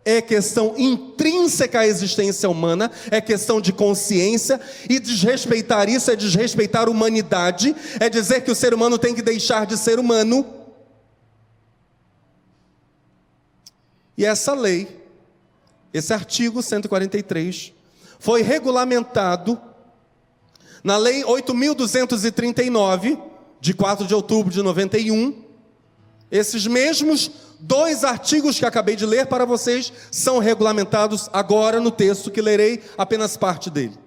é 0.05 0.21
questão 0.21 0.75
intrínseca 0.79 1.81
à 1.81 1.87
existência 1.87 2.49
humana, 2.49 2.91
é 3.11 3.21
questão 3.21 3.61
de 3.61 3.73
consciência, 3.73 4.61
e 4.89 4.99
desrespeitar 4.99 5.89
isso 5.89 6.11
é 6.11 6.17
desrespeitar 6.17 6.89
a 6.89 6.91
humanidade, 6.91 7.75
é 7.99 8.09
dizer 8.09 8.43
que 8.43 8.51
o 8.51 8.55
ser 8.55 8.73
humano 8.73 8.99
tem 8.99 9.15
que 9.15 9.23
deixar 9.23 9.67
de 9.67 9.77
ser 9.77 9.99
humano. 9.99 10.47
E 14.17 14.25
essa 14.25 14.55
lei 14.55 15.01
esse 15.93 16.13
artigo 16.15 16.63
143 16.63 17.73
foi 18.19 18.43
regulamentado 18.43 19.61
na 20.85 20.97
Lei 20.97 21.23
8.239, 21.25 23.21
de 23.61 23.75
4 23.75 24.07
de 24.07 24.15
outubro 24.15 24.53
de 24.53 24.63
91. 24.63 25.45
Esses 26.31 26.67
mesmos 26.67 27.31
dois 27.61 28.05
artigos 28.05 28.59
que 28.59 28.67
acabei 28.67 28.97
de 28.97 29.07
ler 29.07 29.27
para 29.27 29.45
vocês 29.45 29.93
são 30.11 30.39
regulamentados 30.39 31.29
agora 31.33 31.81
no 31.81 31.91
texto 31.91 32.31
que 32.31 32.41
lerei 32.41 32.83
apenas 32.97 33.37
parte 33.37 33.71
dele. 33.71 33.99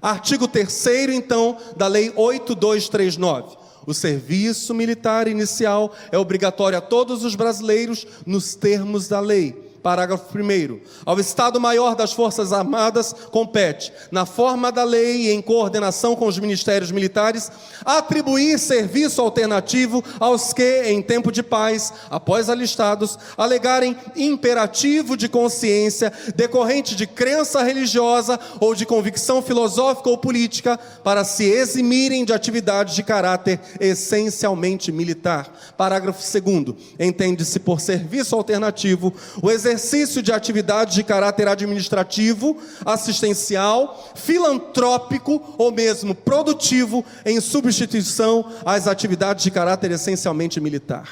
Artigo 0.00 0.46
3, 0.46 1.10
então, 1.10 1.56
da 1.76 1.86
Lei 1.86 2.12
8239. 2.14 3.56
O 3.86 3.94
serviço 3.94 4.74
militar 4.74 5.28
inicial 5.28 5.94
é 6.10 6.18
obrigatório 6.18 6.76
a 6.76 6.80
todos 6.80 7.24
os 7.24 7.34
brasileiros 7.34 8.06
nos 8.26 8.54
termos 8.54 9.08
da 9.08 9.20
lei 9.20 9.65
Parágrafo 9.86 10.36
1. 10.36 10.80
Ao 11.04 11.20
Estado-Maior 11.20 11.94
das 11.94 12.12
Forças 12.12 12.52
Armadas 12.52 13.14
compete, 13.30 13.92
na 14.10 14.26
forma 14.26 14.72
da 14.72 14.82
lei 14.82 15.28
e 15.28 15.30
em 15.30 15.40
coordenação 15.40 16.16
com 16.16 16.26
os 16.26 16.40
ministérios 16.40 16.90
militares, 16.90 17.52
atribuir 17.84 18.58
serviço 18.58 19.22
alternativo 19.22 20.02
aos 20.18 20.52
que, 20.52 20.82
em 20.86 21.00
tempo 21.00 21.30
de 21.30 21.40
paz, 21.40 21.92
após 22.10 22.50
alistados, 22.50 23.16
alegarem 23.36 23.96
imperativo 24.16 25.16
de 25.16 25.28
consciência 25.28 26.12
decorrente 26.34 26.96
de 26.96 27.06
crença 27.06 27.62
religiosa 27.62 28.40
ou 28.58 28.74
de 28.74 28.84
convicção 28.84 29.40
filosófica 29.40 30.10
ou 30.10 30.18
política 30.18 30.76
para 31.04 31.22
se 31.22 31.44
eximirem 31.44 32.24
de 32.24 32.32
atividades 32.32 32.96
de 32.96 33.04
caráter 33.04 33.60
essencialmente 33.78 34.90
militar. 34.90 35.48
Parágrafo 35.76 36.20
2. 36.20 36.74
Entende-se 36.98 37.60
por 37.60 37.80
serviço 37.80 38.34
alternativo 38.34 39.14
o 39.40 39.48
exercício 39.48 39.75
exercício 39.76 40.22
de 40.22 40.32
atividades 40.32 40.94
de 40.94 41.04
caráter 41.04 41.46
administrativo, 41.46 42.56
assistencial, 42.84 44.12
filantrópico 44.14 45.54
ou 45.58 45.70
mesmo 45.70 46.14
produtivo 46.14 47.04
em 47.24 47.40
substituição 47.40 48.50
às 48.64 48.86
atividades 48.86 49.44
de 49.44 49.50
caráter 49.50 49.90
essencialmente 49.90 50.60
militar. 50.60 51.08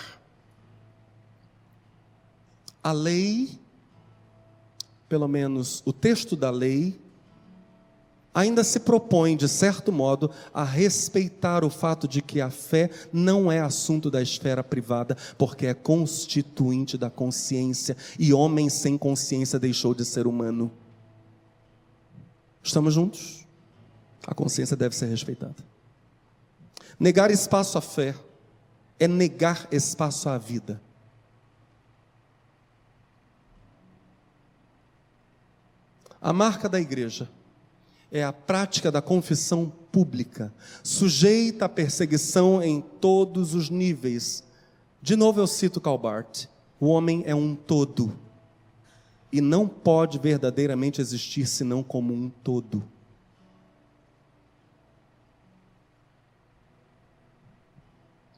A 2.83 2.93
lei, 2.93 3.59
pelo 5.09 5.29
menos 5.29 5.83
o 5.85 5.93
texto 5.93 6.35
da 6.35 6.51
lei, 6.51 6.99
ainda 8.35 8.65
se 8.65 8.81
propõe, 8.81 9.37
de 9.37 9.49
certo 9.49 9.93
modo, 9.93 10.31
a 10.53 10.65
respeitar 10.65 11.65
o 11.65 11.71
fato 11.71 12.09
de 12.09 12.21
que 12.21 12.41
a 12.41 12.51
fé 12.51 12.91
não 13.13 13.51
é 13.51 13.61
assunto 13.61 14.11
da 14.11 14.21
esfera 14.21 14.65
privada, 14.65 15.17
porque 15.39 15.67
é 15.67 15.73
constituinte 15.73 16.99
da 16.99 17.09
consciência, 17.09 17.97
e 18.19 18.35
homem 18.35 18.69
sem 18.69 18.99
consciência 18.99 19.59
deixou 19.59 19.95
de 19.95 20.05
ser 20.05 20.27
humano. 20.27 20.73
Estamos 22.63 22.93
juntos? 22.93 23.47
A 24.27 24.35
consciência 24.35 24.77
deve 24.77 24.97
ser 24.97 25.07
respeitada. 25.07 25.57
Negar 26.99 27.31
espaço 27.31 27.79
à 27.79 27.81
fé 27.81 28.15
é 28.99 29.07
negar 29.07 29.69
espaço 29.71 30.29
à 30.29 30.39
vida. 30.39 30.81
A 36.21 36.33
marca 36.33 36.71
da 36.71 36.81
igreja 36.81 37.29
é 38.15 38.23
a 38.23 38.33
prática 38.33 38.93
da 38.93 39.03
confissão 39.03 39.73
pública, 39.91 40.55
sujeita 40.85 41.65
à 41.65 41.69
perseguição 41.69 42.63
em 42.63 42.81
todos 42.81 43.55
os 43.55 43.69
níveis. 43.69 44.45
De 45.03 45.17
novo 45.17 45.41
eu 45.41 45.49
cito 45.49 45.81
Calbart: 45.81 46.47
o 46.79 46.87
homem 46.87 47.25
é 47.27 47.35
um 47.35 47.57
todo 47.57 48.17
e 49.33 49.41
não 49.41 49.67
pode 49.67 50.21
verdadeiramente 50.21 51.01
existir 51.01 51.45
senão 51.45 51.83
como 51.83 52.15
um 52.15 52.31
todo. 52.31 52.85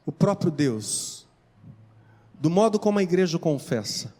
O 0.07 0.12
próprio 0.12 0.51
Deus, 0.51 1.29
do 2.33 2.49
modo 2.49 2.79
como 2.79 2.99
a 2.99 3.03
igreja 3.03 3.39
confessa, 3.39 4.14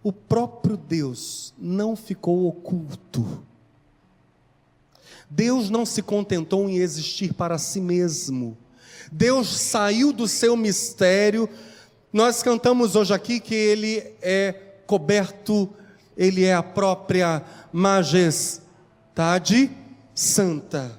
o 0.00 0.12
próprio 0.12 0.76
Deus 0.76 1.52
não 1.58 1.96
ficou 1.96 2.46
oculto 2.46 3.47
Deus 5.30 5.68
não 5.68 5.84
se 5.84 6.02
contentou 6.02 6.68
em 6.68 6.78
existir 6.78 7.34
para 7.34 7.58
si 7.58 7.80
mesmo. 7.80 8.56
Deus 9.12 9.48
saiu 9.48 10.12
do 10.12 10.26
seu 10.28 10.56
mistério. 10.56 11.48
Nós 12.12 12.42
cantamos 12.42 12.96
hoje 12.96 13.12
aqui 13.12 13.40
que 13.40 13.54
ele 13.54 14.14
é 14.22 14.52
coberto, 14.86 15.68
ele 16.16 16.44
é 16.44 16.54
a 16.54 16.62
própria 16.62 17.42
majestade 17.72 19.70
santa. 20.14 20.98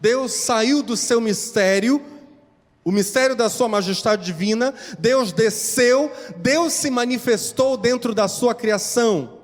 Deus 0.00 0.32
saiu 0.32 0.82
do 0.82 0.96
seu 0.96 1.20
mistério, 1.20 2.00
o 2.84 2.90
mistério 2.90 3.36
da 3.36 3.50
sua 3.50 3.68
majestade 3.68 4.24
divina, 4.24 4.72
Deus 4.98 5.32
desceu, 5.32 6.10
Deus 6.36 6.72
se 6.72 6.90
manifestou 6.90 7.76
dentro 7.76 8.14
da 8.14 8.28
sua 8.28 8.54
criação. 8.54 9.37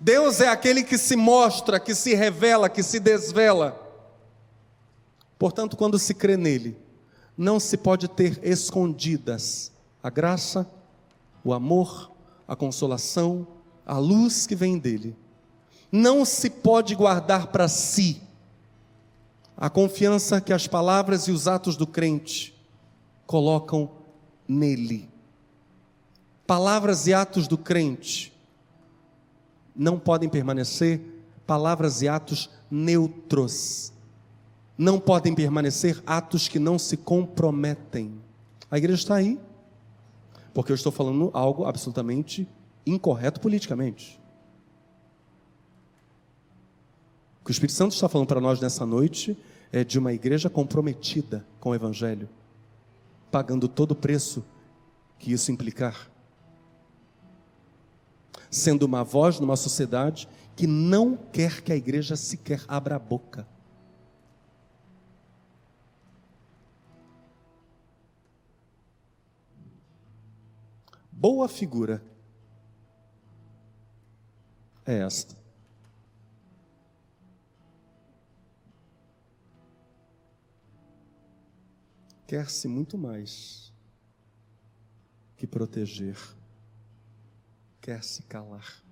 Deus 0.00 0.40
é 0.40 0.48
aquele 0.48 0.82
que 0.82 0.98
se 0.98 1.16
mostra, 1.16 1.80
que 1.80 1.94
se 1.94 2.14
revela, 2.14 2.68
que 2.68 2.82
se 2.82 2.98
desvela. 2.98 3.80
Portanto, 5.38 5.76
quando 5.76 5.98
se 5.98 6.14
crê 6.14 6.36
nele, 6.36 6.76
não 7.36 7.58
se 7.58 7.76
pode 7.76 8.08
ter 8.08 8.38
escondidas 8.42 9.72
a 10.02 10.10
graça, 10.10 10.68
o 11.42 11.52
amor, 11.52 12.10
a 12.46 12.54
consolação, 12.54 13.46
a 13.86 13.98
luz 13.98 14.46
que 14.46 14.54
vem 14.54 14.78
dele. 14.78 15.16
Não 15.90 16.24
se 16.24 16.50
pode 16.50 16.94
guardar 16.94 17.48
para 17.48 17.68
si 17.68 18.20
a 19.56 19.70
confiança 19.70 20.40
que 20.40 20.52
as 20.52 20.66
palavras 20.66 21.28
e 21.28 21.30
os 21.32 21.46
atos 21.46 21.76
do 21.76 21.86
crente 21.86 22.54
colocam 23.26 23.90
nele. 24.48 25.08
Palavras 26.46 27.06
e 27.06 27.14
atos 27.14 27.48
do 27.48 27.56
crente 27.56 28.33
não 29.74 29.98
podem 29.98 30.28
permanecer 30.28 31.00
palavras 31.46 32.02
e 32.02 32.08
atos 32.08 32.50
neutros. 32.70 33.92
Não 34.76 34.98
podem 34.98 35.34
permanecer 35.34 36.02
atos 36.06 36.48
que 36.48 36.58
não 36.58 36.78
se 36.78 36.96
comprometem. 36.96 38.20
A 38.70 38.78
igreja 38.78 39.02
está 39.02 39.14
aí, 39.16 39.38
porque 40.52 40.72
eu 40.72 40.74
estou 40.74 40.92
falando 40.92 41.30
algo 41.32 41.64
absolutamente 41.64 42.48
incorreto 42.86 43.40
politicamente. 43.40 44.20
O 47.40 47.44
que 47.44 47.50
o 47.50 47.52
Espírito 47.52 47.76
Santo 47.76 47.92
está 47.92 48.08
falando 48.08 48.26
para 48.26 48.40
nós 48.40 48.60
nessa 48.60 48.86
noite 48.86 49.36
é 49.70 49.84
de 49.84 49.98
uma 49.98 50.12
igreja 50.12 50.48
comprometida 50.48 51.44
com 51.60 51.70
o 51.70 51.74
Evangelho, 51.74 52.28
pagando 53.30 53.68
todo 53.68 53.90
o 53.90 53.96
preço 53.96 54.44
que 55.18 55.32
isso 55.32 55.52
implicar 55.52 56.13
sendo 58.54 58.84
uma 58.84 59.02
voz 59.02 59.40
numa 59.40 59.56
sociedade 59.56 60.28
que 60.54 60.64
não 60.64 61.16
quer 61.16 61.60
que 61.60 61.72
a 61.72 61.76
igreja 61.76 62.14
sequer 62.14 62.64
abra 62.68 62.94
a 62.94 62.98
boca. 63.00 63.46
Boa 71.10 71.48
figura 71.48 72.00
é 74.86 74.98
esta. 74.98 75.36
Quer-se 82.26 82.68
muito 82.68 82.96
mais 82.96 83.72
que 85.36 85.46
proteger 85.46 86.16
quer 87.84 88.02
se 88.02 88.22
calar, 88.22 88.82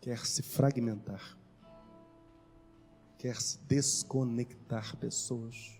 quer 0.00 0.24
se 0.24 0.42
fragmentar, 0.44 1.36
quer 3.18 3.34
se 3.34 3.58
desconectar 3.66 4.94
pessoas, 4.94 5.76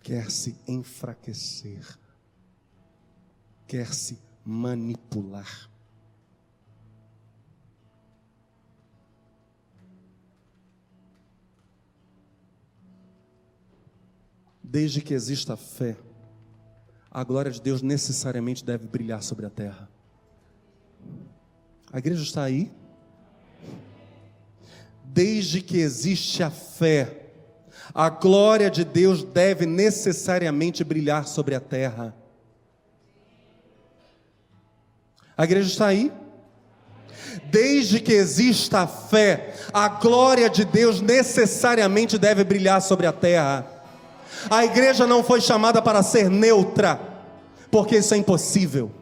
quer 0.00 0.30
se 0.30 0.56
enfraquecer, 0.68 1.84
quer 3.66 3.92
se 3.92 4.16
manipular. 4.44 5.68
Desde 14.62 15.00
que 15.00 15.14
exista 15.14 15.56
fé, 15.56 15.96
a 17.10 17.24
glória 17.24 17.50
de 17.50 17.60
Deus 17.60 17.82
necessariamente 17.82 18.64
deve 18.64 18.86
brilhar 18.86 19.20
sobre 19.20 19.46
a 19.46 19.50
terra. 19.50 19.91
A 21.92 21.98
igreja 21.98 22.22
está 22.22 22.44
aí? 22.44 22.70
Desde 25.04 25.60
que 25.60 25.78
existe 25.78 26.42
a 26.42 26.50
fé, 26.50 27.26
a 27.94 28.08
glória 28.08 28.70
de 28.70 28.82
Deus 28.82 29.22
deve 29.22 29.66
necessariamente 29.66 30.82
brilhar 30.82 31.26
sobre 31.26 31.54
a 31.54 31.60
terra. 31.60 32.14
A 35.36 35.44
igreja 35.44 35.68
está 35.68 35.88
aí? 35.88 36.10
Desde 37.50 38.00
que 38.00 38.12
exista 38.12 38.80
a 38.80 38.86
fé, 38.86 39.54
a 39.72 39.88
glória 39.88 40.48
de 40.48 40.64
Deus 40.64 41.02
necessariamente 41.02 42.16
deve 42.16 42.42
brilhar 42.42 42.80
sobre 42.80 43.06
a 43.06 43.12
terra. 43.12 43.66
A 44.48 44.64
igreja 44.64 45.06
não 45.06 45.22
foi 45.22 45.42
chamada 45.42 45.82
para 45.82 46.02
ser 46.02 46.30
neutra, 46.30 46.98
porque 47.70 47.98
isso 47.98 48.14
é 48.14 48.16
impossível. 48.16 49.01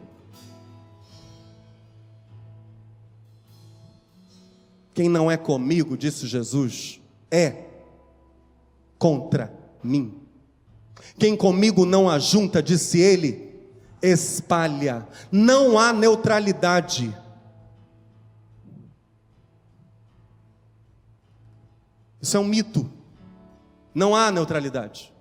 Quem 5.01 5.09
não 5.09 5.31
é 5.31 5.35
comigo, 5.35 5.97
disse 5.97 6.27
Jesus, 6.27 7.01
é 7.31 7.63
contra 8.99 9.51
mim. 9.83 10.13
Quem 11.17 11.35
comigo 11.35 11.87
não 11.87 12.07
ajunta, 12.07 12.61
disse 12.61 12.99
ele, 12.99 13.59
espalha. 13.99 15.07
Não 15.31 15.79
há 15.79 15.91
neutralidade. 15.91 17.17
Isso 22.21 22.37
é 22.37 22.39
um 22.39 22.45
mito. 22.45 22.87
Não 23.95 24.15
há 24.15 24.31
neutralidade. 24.31 25.11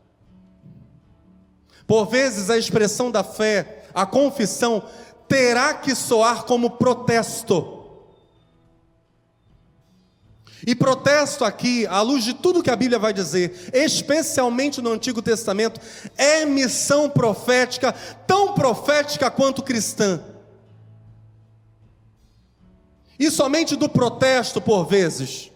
Por 1.87 2.05
vezes 2.05 2.51
a 2.51 2.59
expressão 2.59 3.11
da 3.11 3.25
fé, 3.25 3.87
a 3.95 4.05
confissão, 4.05 4.85
terá 5.27 5.73
que 5.73 5.95
soar 5.95 6.45
como 6.45 6.73
protesto. 6.73 7.80
E 10.67 10.75
protesto 10.75 11.45
aqui, 11.45 11.87
à 11.87 12.01
luz 12.03 12.25
de 12.25 12.35
tudo 12.35 12.63
que 12.63 12.71
a 12.71 12.77
Bíblia 12.77 12.99
vai 12.99 13.13
dizer, 13.13 13.71
especialmente 13.73 14.83
no 14.83 14.93
Antigo 14.93 15.23
Testamento, 15.23 15.81
é 16.17 16.45
missão 16.45 17.09
profética, 17.09 17.93
tão 18.27 18.55
profética 18.55 19.31
quanto 19.31 19.63
cristã. 19.63 20.23
E 23.19 23.31
somente 23.31 23.77
do 23.77 23.89
protesto, 23.89 24.61
por 24.61 24.85
vezes, 24.85 25.51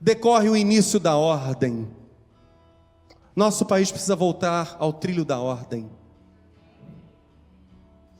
decorre 0.00 0.48
o 0.48 0.56
início 0.56 1.00
da 1.00 1.16
ordem. 1.16 1.88
Nosso 3.34 3.66
país 3.66 3.90
precisa 3.90 4.16
voltar 4.16 4.76
ao 4.78 4.92
trilho 4.92 5.24
da 5.24 5.38
ordem. 5.38 5.90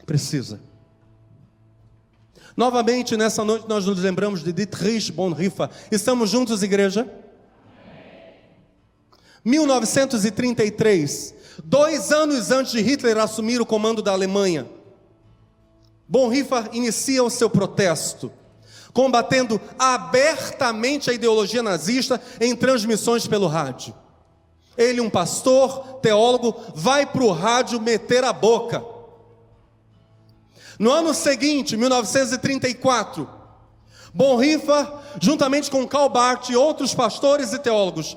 Precisa. 0.04 0.60
Novamente, 2.56 3.18
nessa 3.18 3.44
noite, 3.44 3.68
nós 3.68 3.84
nos 3.84 3.98
lembramos 3.98 4.42
de 4.42 4.50
Dietrich 4.50 5.12
Bonhoeffer. 5.12 5.68
Estamos 5.90 6.30
juntos, 6.30 6.62
igreja? 6.62 7.06
1933, 9.44 11.34
dois 11.62 12.10
anos 12.10 12.50
antes 12.50 12.72
de 12.72 12.80
Hitler 12.80 13.18
assumir 13.18 13.60
o 13.60 13.66
comando 13.66 14.00
da 14.00 14.12
Alemanha, 14.12 14.66
Bonhoeffer 16.08 16.70
inicia 16.72 17.22
o 17.22 17.28
seu 17.28 17.50
protesto, 17.50 18.32
combatendo 18.92 19.60
abertamente 19.78 21.10
a 21.10 21.12
ideologia 21.12 21.62
nazista 21.62 22.20
em 22.40 22.56
transmissões 22.56 23.26
pelo 23.26 23.46
rádio. 23.46 23.94
Ele, 24.78 25.00
um 25.02 25.10
pastor, 25.10 25.98
teólogo, 26.00 26.56
vai 26.74 27.04
para 27.04 27.22
o 27.22 27.32
rádio 27.32 27.78
meter 27.80 28.24
a 28.24 28.32
boca 28.32 28.95
no 30.78 30.92
ano 30.92 31.14
seguinte, 31.14 31.76
1934, 31.76 33.28
Bonhoeffer, 34.12 34.86
juntamente 35.20 35.70
com 35.70 35.86
Karl 35.86 36.08
Barth 36.08 36.50
e 36.50 36.56
outros 36.56 36.94
pastores 36.94 37.52
e 37.52 37.58
teólogos, 37.58 38.16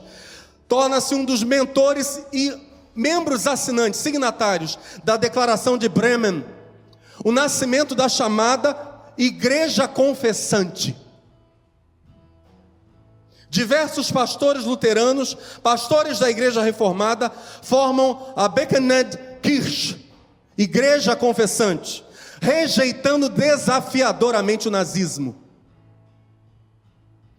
torna-se 0.68 1.16
um 1.16 1.24
dos 1.24 1.44
mentores 1.44 2.22
e 2.34 2.54
membros 2.94 3.48
assinantes, 3.48 4.00
signatários 4.00 4.78
da 5.04 5.16
Declaração 5.16 5.78
de 5.78 5.88
Bremen, 5.88 6.46
o 7.24 7.32
nascimento 7.32 7.96
da 7.96 8.10
chamada 8.10 8.76
Igreja 9.18 9.88
Confessante. 9.88 10.96
Diversos 13.50 14.12
pastores 14.12 14.64
luteranos, 14.64 15.36
pastores 15.64 16.20
da 16.20 16.30
Igreja 16.30 16.62
Reformada, 16.62 17.32
formam 17.64 18.34
a 18.36 18.48
Bekenned 18.48 19.18
Kirche, 19.42 20.10
Igreja 20.58 21.16
Confessante 21.16 22.09
rejeitando 22.42 23.30
desafiadoramente 23.30 24.68
o 24.68 24.72
nazismo. 24.72 25.36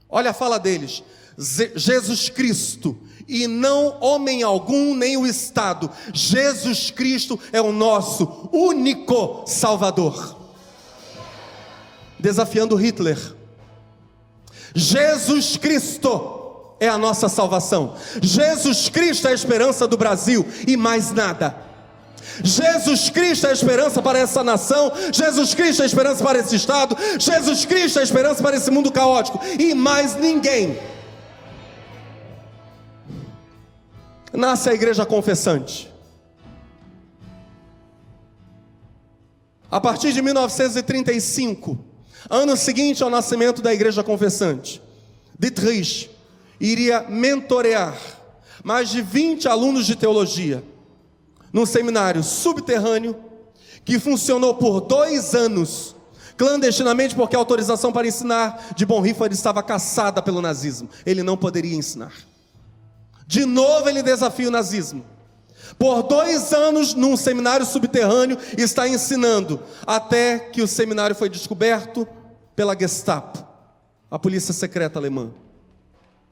Olha 0.08 0.30
a 0.30 0.34
fala 0.34 0.58
deles: 0.58 1.02
Jesus 1.76 2.28
Cristo, 2.28 2.98
e 3.28 3.46
não 3.46 3.96
homem 4.00 4.42
algum, 4.42 4.94
nem 4.94 5.16
o 5.16 5.26
Estado. 5.26 5.88
Jesus 6.12 6.90
Cristo 6.90 7.38
é 7.52 7.60
o 7.60 7.70
nosso 7.70 8.48
único 8.52 9.44
Salvador. 9.46 10.36
Desafiando 12.18 12.74
Hitler. 12.74 13.36
Jesus 14.74 15.56
Cristo 15.56 16.74
é 16.80 16.88
a 16.88 16.98
nossa 16.98 17.28
salvação. 17.28 17.94
Jesus 18.20 18.88
Cristo 18.88 19.28
é 19.28 19.30
a 19.30 19.34
esperança 19.34 19.86
do 19.86 19.96
Brasil 19.96 20.46
e 20.66 20.76
mais 20.76 21.12
nada. 21.12 21.69
Jesus 22.42 23.10
Cristo 23.10 23.46
é 23.46 23.50
a 23.50 23.52
esperança 23.52 24.02
para 24.02 24.18
essa 24.18 24.42
nação, 24.42 24.92
Jesus 25.12 25.54
Cristo 25.54 25.80
é 25.80 25.82
a 25.84 25.86
esperança 25.86 26.22
para 26.22 26.38
esse 26.38 26.56
estado, 26.56 26.96
Jesus 27.18 27.64
Cristo 27.64 27.98
é 27.98 28.00
a 28.00 28.04
esperança 28.04 28.42
para 28.42 28.56
esse 28.56 28.70
mundo 28.70 28.90
caótico, 28.90 29.40
e 29.58 29.74
mais 29.74 30.16
ninguém. 30.16 30.78
Nasce 34.32 34.70
a 34.70 34.74
igreja 34.74 35.04
confessante. 35.04 35.90
A 39.70 39.80
partir 39.80 40.12
de 40.12 40.20
1935, 40.20 41.78
ano 42.28 42.56
seguinte 42.56 43.02
ao 43.02 43.10
nascimento 43.10 43.62
da 43.62 43.72
igreja 43.72 44.02
confessante, 44.02 44.82
Dietrich 45.38 46.10
iria 46.60 47.02
mentorear 47.08 47.96
mais 48.62 48.90
de 48.90 49.00
20 49.00 49.48
alunos 49.48 49.86
de 49.86 49.96
teologia 49.96 50.62
num 51.52 51.66
seminário 51.66 52.22
subterrâneo 52.22 53.16
que 53.84 53.98
funcionou 53.98 54.54
por 54.54 54.80
dois 54.80 55.34
anos, 55.34 55.96
clandestinamente, 56.36 57.14
porque 57.14 57.34
a 57.34 57.38
autorização 57.38 57.92
para 57.92 58.06
ensinar 58.06 58.72
de 58.76 58.86
Bonhoeffer 58.86 59.32
estava 59.32 59.62
caçada 59.62 60.22
pelo 60.22 60.40
nazismo. 60.40 60.88
Ele 61.04 61.22
não 61.22 61.36
poderia 61.36 61.76
ensinar. 61.76 62.12
De 63.26 63.44
novo, 63.44 63.88
ele 63.88 64.02
desafia 64.02 64.48
o 64.48 64.50
nazismo. 64.50 65.04
Por 65.78 66.02
dois 66.02 66.52
anos, 66.52 66.94
num 66.94 67.16
seminário 67.16 67.64
subterrâneo, 67.64 68.36
está 68.58 68.88
ensinando, 68.88 69.62
até 69.86 70.38
que 70.38 70.62
o 70.62 70.68
seminário 70.68 71.14
foi 71.14 71.28
descoberto 71.28 72.06
pela 72.56 72.78
Gestapo, 72.78 73.46
a 74.10 74.18
polícia 74.18 74.52
secreta 74.52 74.98
alemã. 74.98 75.30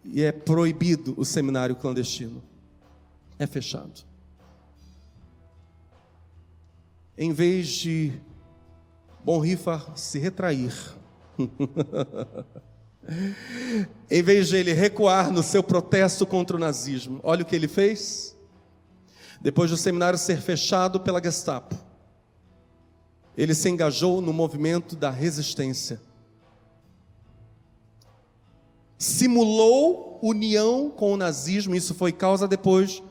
E 0.05 0.23
é 0.23 0.33
proibido 0.33 1.15
o 1.17 1.25
seminário 1.25 1.77
clandestino. 1.77 2.43
É 3.39 3.47
fechado. 3.47 4.08
Em 7.19 7.33
vez 7.33 7.67
de 7.67 8.13
Bonhoeffer 9.25 9.81
se 9.97 10.21
retrair, 10.21 10.73
em 14.09 14.23
vez 14.23 14.49
de 14.49 14.57
ele 14.57 14.73
recuar 14.73 15.33
no 15.33 15.43
seu 15.43 15.61
protesto 15.61 16.25
contra 16.25 16.57
o 16.57 16.61
nazismo, 16.61 17.19
olha 17.25 17.43
o 17.43 17.45
que 17.45 17.57
ele 17.57 17.67
fez. 17.67 18.39
Depois 19.41 19.71
do 19.71 19.77
seminário 19.77 20.19
ser 20.19 20.41
fechado 20.41 21.01
pela 21.01 21.23
Gestapo, 21.23 21.75
ele 23.37 23.55
se 23.55 23.69
engajou 23.69 24.21
no 24.21 24.33
movimento 24.33 24.95
da 24.95 25.11
resistência. 25.11 26.01
Simulou 28.97 30.21
união 30.23 30.91
com 30.91 31.13
o 31.13 31.17
nazismo, 31.17 31.75
isso 31.75 31.95
foi 31.95 32.13
causa 32.13 32.47
depois 32.47 33.03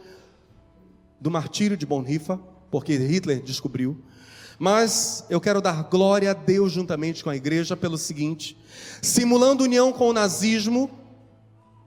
do 1.20 1.32
martírio 1.32 1.76
de 1.76 1.86
Bonhoeffer 1.86 2.38
porque 2.70 2.98
Hitler 2.98 3.42
descobriu. 3.42 3.98
Mas 4.60 5.24
eu 5.30 5.40
quero 5.40 5.62
dar 5.62 5.84
glória 5.84 6.32
a 6.32 6.34
Deus 6.34 6.72
juntamente 6.72 7.24
com 7.24 7.30
a 7.30 7.36
igreja 7.36 7.78
pelo 7.78 7.98
seguinte: 7.98 8.58
simulando 9.02 9.64
união 9.64 9.94
com 9.94 10.10
o 10.10 10.14
nazismo, 10.14 10.90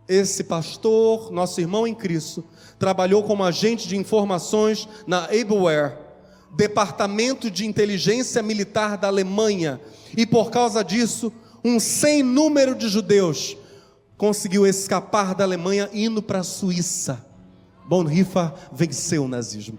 esse 0.08 0.44
pastor, 0.44 1.30
nosso 1.30 1.60
irmão 1.60 1.86
em 1.86 1.94
Cristo, 1.94 2.44
trabalhou 2.78 3.22
como 3.22 3.44
agente 3.44 3.88
de 3.88 3.96
informações 3.96 4.88
na 5.06 5.24
Abwehr, 5.24 5.98
departamento 6.56 7.50
de 7.50 7.66
inteligência 7.66 8.42
militar 8.42 8.96
da 8.96 9.08
Alemanha, 9.08 9.80
e 10.16 10.26
por 10.26 10.50
causa 10.50 10.82
disso, 10.84 11.32
um 11.64 11.78
sem 11.78 12.22
número 12.22 12.74
de 12.74 12.88
judeus 12.88 13.56
conseguiu 14.16 14.66
escapar 14.66 15.34
da 15.34 15.44
Alemanha 15.44 15.88
indo 15.92 16.22
para 16.22 16.40
a 16.40 16.44
Suíça. 16.44 17.24
Bonhoeffer 17.86 18.52
venceu 18.70 19.24
o 19.24 19.28
nazismo. 19.28 19.78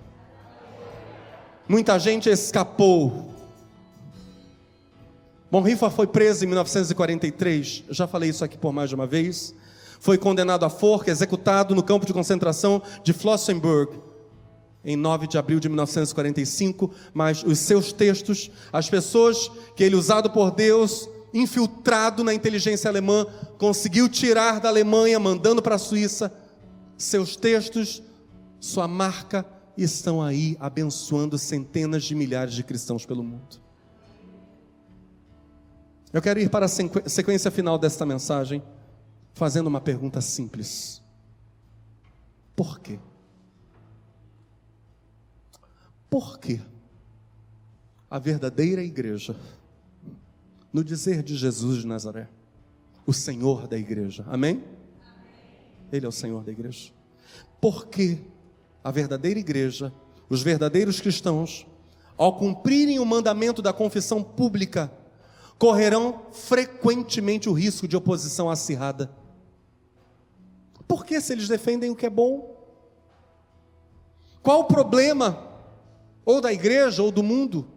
Muita 1.68 1.97
gente 1.99 2.30
escapou. 2.30 3.30
Bonhoeffer 5.49 5.89
foi 5.89 6.07
preso 6.07 6.43
em 6.43 6.47
1943, 6.47 7.84
eu 7.89 7.93
já 7.93 8.07
falei 8.07 8.30
isso 8.30 8.43
aqui 8.43 8.57
por 8.57 8.72
mais 8.72 8.89
de 8.89 8.95
uma 8.95 9.05
vez. 9.05 9.53
Foi 9.99 10.18
condenado 10.18 10.66
à 10.66 10.70
forca, 10.70 11.12
executado 11.12 11.76
no 11.76 11.84
campo 11.84 12.05
de 12.05 12.14
concentração 12.14 12.82
de 13.03 13.14
Flossenburg. 13.14 13.99
em 14.84 14.95
9 14.95 15.28
de 15.28 15.38
abril 15.38 15.59
de 15.59 15.70
1945, 15.70 16.89
mas 17.14 17.43
os 17.43 17.59
seus 17.59 17.93
textos, 17.93 18.49
as 18.74 18.89
pessoas 18.89 19.51
que 19.76 19.84
ele, 19.84 19.95
usado 19.95 20.32
por 20.32 20.49
Deus, 20.49 21.07
infiltrado 21.32 22.24
na 22.24 22.34
inteligência 22.34 22.89
alemã, 22.89 23.28
conseguiu 23.59 24.09
tirar 24.09 24.59
da 24.59 24.70
Alemanha, 24.70 25.20
mandando 25.20 25.62
para 25.62 25.76
a 25.76 25.78
Suíça, 25.78 26.34
seus 26.97 27.36
textos, 27.36 28.01
sua 28.59 28.88
marca, 28.88 29.45
estão 29.78 30.22
aí 30.22 30.58
abençoando 30.60 31.38
centenas 31.38 32.04
de 32.04 32.16
milhares 32.16 32.54
de 32.54 32.64
cristãos 32.64 33.06
pelo 33.06 33.24
mundo. 33.24 33.62
Eu 36.14 36.22
quero 36.22 36.40
ir 36.40 36.50
para 36.50 36.66
a 36.66 36.70
sequência 37.10 37.50
final 37.50 37.78
desta 37.78 38.06
mensagem, 38.06 38.62
fazendo 39.34 39.68
uma 39.68 39.80
pergunta 39.80 40.20
simples: 40.20 41.02
Por 42.56 42.80
quê? 42.80 43.00
Por 46.10 46.38
que 46.38 46.60
a 48.10 48.20
verdadeira 48.20 48.84
igreja, 48.84 49.34
no 50.74 50.84
dizer 50.84 51.24
de 51.24 51.38
Jesus 51.38 51.80
de 51.80 51.88
Nazaré, 51.88 52.28
o 53.06 53.14
Senhor 53.14 53.66
da 53.68 53.78
igreja, 53.78 54.26
amém? 54.28 54.62
Ele 55.90 56.06
é 56.06 56.10
o 56.10 56.12
Senhor 56.12 56.44
da 56.44 56.52
igreja. 56.52 56.92
Por 57.62 57.88
que 57.88 58.20
a 58.84 58.92
verdadeira 58.92 59.40
igreja, 59.40 59.94
os 60.30 60.42
verdadeiros 60.42 61.00
cristãos, 61.00 61.66
ao 62.18 62.38
cumprirem 62.38 63.00
o 63.00 63.06
mandamento 63.06 63.62
da 63.62 63.74
confissão 63.74 64.24
pública, 64.24 64.92
correrão 65.58 66.22
frequentemente 66.32 67.50
o 67.50 67.54
risco 67.54 67.88
de 67.88 67.96
oposição 67.96 68.50
acirrada? 68.50 69.12
Por 70.88 71.06
que 71.06 71.20
se 71.22 71.34
eles 71.34 71.48
defendem 71.48 71.90
o 71.90 71.96
que 71.96 72.06
é 72.06 72.10
bom? 72.10 72.56
Qual 74.42 74.62
o 74.62 74.66
problema? 74.66 75.52
ou 76.26 76.42
da 76.42 76.52
igreja, 76.52 77.02
ou 77.02 77.12
do 77.12 77.24
mundo. 77.24 77.68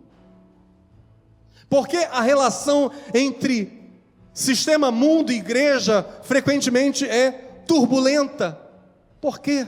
Porque 1.69 1.97
a 1.97 2.21
relação 2.21 2.91
entre 3.13 3.91
sistema 4.33 4.91
mundo 4.91 5.33
e 5.33 5.37
igreja 5.37 6.07
frequentemente 6.23 7.09
é 7.09 7.31
turbulenta. 7.67 8.59
Por 9.21 9.41
quê? 9.41 9.67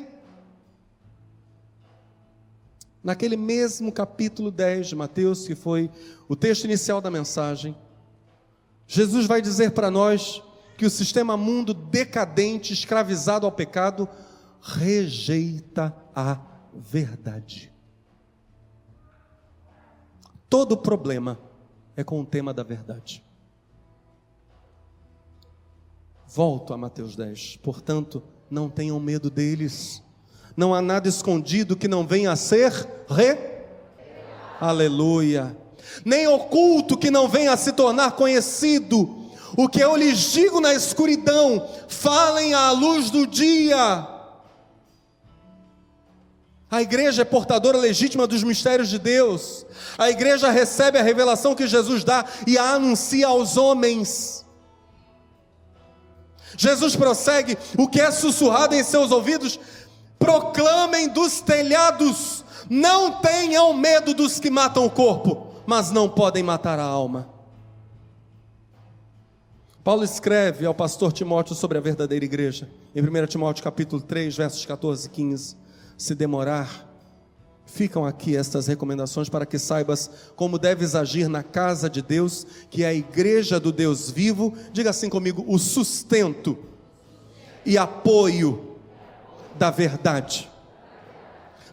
Naquele 3.06 3.36
mesmo 3.36 3.92
capítulo 3.92 4.50
10 4.50 4.88
de 4.88 4.96
Mateus, 4.96 5.46
que 5.46 5.54
foi 5.54 5.88
o 6.28 6.34
texto 6.34 6.64
inicial 6.64 7.00
da 7.00 7.08
mensagem, 7.08 7.72
Jesus 8.84 9.26
vai 9.26 9.40
dizer 9.40 9.70
para 9.70 9.92
nós 9.92 10.42
que 10.76 10.84
o 10.84 10.90
sistema 10.90 11.36
mundo 11.36 11.72
decadente, 11.72 12.72
escravizado 12.72 13.46
ao 13.46 13.52
pecado, 13.52 14.08
rejeita 14.60 15.94
a 16.12 16.40
verdade. 16.74 17.72
Todo 20.50 20.76
problema 20.76 21.38
é 21.94 22.02
com 22.02 22.20
o 22.20 22.26
tema 22.26 22.52
da 22.52 22.64
verdade. 22.64 23.24
Volto 26.26 26.74
a 26.74 26.76
Mateus 26.76 27.14
10. 27.14 27.58
Portanto, 27.58 28.20
não 28.50 28.68
tenham 28.68 28.98
medo 28.98 29.30
deles. 29.30 30.02
Não 30.56 30.74
há 30.74 30.80
nada 30.80 31.08
escondido 31.08 31.76
que 31.76 31.86
não 31.86 32.06
venha 32.06 32.32
a 32.32 32.36
ser 32.36 32.72
re. 33.08 33.36
Aleluia. 34.60 35.56
Nem 36.04 36.26
oculto 36.26 36.96
que 36.96 37.10
não 37.10 37.28
venha 37.28 37.52
a 37.52 37.56
se 37.56 37.72
tornar 37.72 38.12
conhecido. 38.12 39.26
O 39.56 39.68
que 39.68 39.80
eu 39.80 39.96
lhes 39.96 40.32
digo 40.32 40.60
na 40.60 40.74
escuridão, 40.74 41.68
falem 41.88 42.54
à 42.54 42.70
luz 42.70 43.10
do 43.10 43.26
dia. 43.26 44.08
A 46.70 46.82
igreja 46.82 47.22
é 47.22 47.24
portadora 47.24 47.78
legítima 47.78 48.26
dos 48.26 48.42
mistérios 48.42 48.88
de 48.88 48.98
Deus. 48.98 49.64
A 49.96 50.10
igreja 50.10 50.50
recebe 50.50 50.98
a 50.98 51.02
revelação 51.02 51.54
que 51.54 51.66
Jesus 51.66 52.02
dá 52.02 52.24
e 52.46 52.58
a 52.58 52.72
anuncia 52.72 53.28
aos 53.28 53.56
homens. 53.56 54.44
Jesus 56.56 56.96
prossegue: 56.96 57.56
o 57.78 57.88
que 57.88 58.00
é 58.00 58.10
sussurrado 58.10 58.74
em 58.74 58.82
seus 58.82 59.10
ouvidos, 59.12 59.60
proclamem 60.18 61.08
dos 61.08 61.40
telhados. 61.40 62.44
Não 62.68 63.20
tenham 63.20 63.72
medo 63.74 64.12
dos 64.14 64.40
que 64.40 64.50
matam 64.50 64.84
o 64.86 64.90
corpo, 64.90 65.54
mas 65.66 65.90
não 65.90 66.08
podem 66.08 66.42
matar 66.42 66.78
a 66.78 66.84
alma. 66.84 67.28
Paulo 69.84 70.02
escreve 70.02 70.66
ao 70.66 70.74
pastor 70.74 71.12
Timóteo 71.12 71.54
sobre 71.54 71.78
a 71.78 71.80
verdadeira 71.80 72.24
igreja, 72.24 72.68
em 72.94 73.00
1 73.00 73.26
Timóteo 73.26 73.62
capítulo 73.62 74.02
3, 74.02 74.36
versos 74.36 74.66
14 74.66 75.06
e 75.06 75.10
15 75.10 75.66
se 75.96 76.14
demorar, 76.14 76.86
ficam 77.64 78.04
aqui 78.04 78.36
estas 78.36 78.66
recomendações 78.66 79.28
para 79.28 79.46
que 79.46 79.58
saibas 79.58 80.10
como 80.36 80.58
deves 80.58 80.94
agir 80.94 81.28
na 81.28 81.42
casa 81.42 81.88
de 81.88 82.02
Deus, 82.02 82.46
que 82.70 82.84
é 82.84 82.88
a 82.88 82.94
igreja 82.94 83.58
do 83.58 83.72
Deus 83.72 84.10
vivo. 84.10 84.54
Diga 84.72 84.90
assim 84.90 85.08
comigo: 85.08 85.44
o 85.48 85.58
sustento 85.58 86.58
e 87.64 87.76
apoio 87.78 88.65
da 89.58 89.70
verdade. 89.70 90.50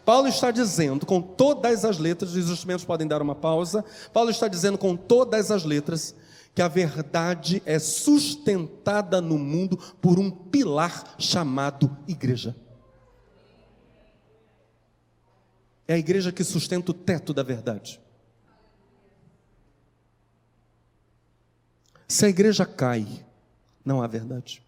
Paulo 0.04 0.28
está 0.28 0.50
dizendo 0.50 1.06
com 1.06 1.20
todas 1.20 1.84
as 1.84 1.98
letras, 1.98 2.34
os 2.34 2.50
instrumentos 2.50 2.84
podem 2.84 3.06
dar 3.06 3.22
uma 3.22 3.34
pausa. 3.34 3.84
Paulo 4.12 4.30
está 4.30 4.48
dizendo 4.48 4.76
com 4.76 4.96
todas 4.96 5.50
as 5.50 5.64
letras 5.64 6.14
que 6.54 6.62
a 6.62 6.68
verdade 6.68 7.62
é 7.66 7.78
sustentada 7.78 9.20
no 9.20 9.38
mundo 9.38 9.76
por 10.00 10.18
um 10.18 10.30
pilar 10.30 11.14
chamado 11.18 11.96
igreja. 12.06 12.54
É 15.88 15.94
a 15.94 15.98
igreja 15.98 16.32
que 16.32 16.44
sustenta 16.44 16.90
o 16.90 16.94
teto 16.94 17.34
da 17.34 17.42
verdade. 17.42 18.00
Se 22.06 22.26
a 22.26 22.28
igreja 22.28 22.64
cai, 22.64 23.06
não 23.84 24.02
há 24.02 24.06
verdade. 24.06 24.62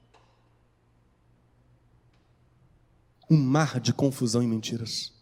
Um 3.29 3.37
mar 3.37 3.81
de 3.81 3.93
confusão 3.93 4.43
e 4.43 4.47
mentiras. 4.47 5.13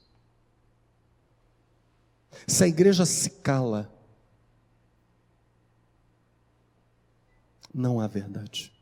Se 2.46 2.64
a 2.64 2.68
igreja 2.68 3.06
se 3.06 3.30
cala, 3.30 3.90
não 7.72 8.00
há 8.00 8.06
verdade. 8.06 8.72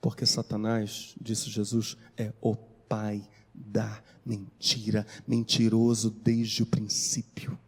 Porque 0.00 0.26
Satanás, 0.26 1.14
disse 1.20 1.50
Jesus, 1.50 1.96
é 2.16 2.32
o 2.40 2.54
pai 2.54 3.28
da 3.54 4.02
mentira, 4.24 5.06
mentiroso 5.26 6.10
desde 6.10 6.62
o 6.62 6.66
princípio. 6.66 7.58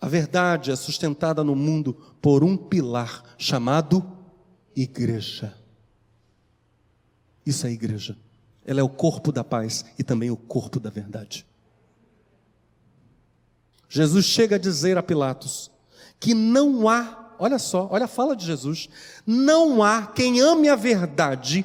A 0.00 0.08
verdade 0.08 0.70
é 0.70 0.76
sustentada 0.76 1.44
no 1.44 1.54
mundo 1.54 1.94
por 2.22 2.42
um 2.42 2.56
pilar 2.56 3.34
chamado 3.36 4.16
igreja. 4.74 5.59
Isso 7.44 7.66
é 7.66 7.70
igreja. 7.70 8.16
Ela 8.64 8.80
é 8.80 8.82
o 8.82 8.88
corpo 8.88 9.32
da 9.32 9.42
paz 9.42 9.84
e 9.98 10.02
também 10.02 10.30
o 10.30 10.36
corpo 10.36 10.78
da 10.78 10.90
verdade. 10.90 11.46
Jesus 13.88 14.24
chega 14.24 14.56
a 14.56 14.58
dizer 14.58 14.96
a 14.96 15.02
Pilatos 15.02 15.70
que 16.20 16.34
não 16.34 16.88
há, 16.88 17.34
olha 17.38 17.58
só, 17.58 17.88
olha 17.90 18.04
a 18.04 18.08
fala 18.08 18.36
de 18.36 18.44
Jesus, 18.44 18.88
não 19.26 19.82
há 19.82 20.06
quem 20.06 20.40
ame 20.40 20.68
a 20.68 20.76
verdade 20.76 21.64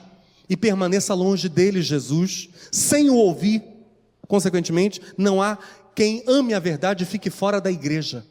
e 0.50 0.56
permaneça 0.56 1.14
longe 1.14 1.50
dele, 1.50 1.82
Jesus, 1.82 2.50
sem 2.72 3.10
o 3.10 3.16
ouvir. 3.16 3.62
Consequentemente, 4.28 5.02
não 5.18 5.42
há 5.42 5.58
quem 5.94 6.24
ame 6.26 6.54
a 6.54 6.60
verdade 6.60 7.04
e 7.04 7.08
fique 7.08 7.30
fora 7.30 7.60
da 7.60 7.70
igreja. 7.70 8.26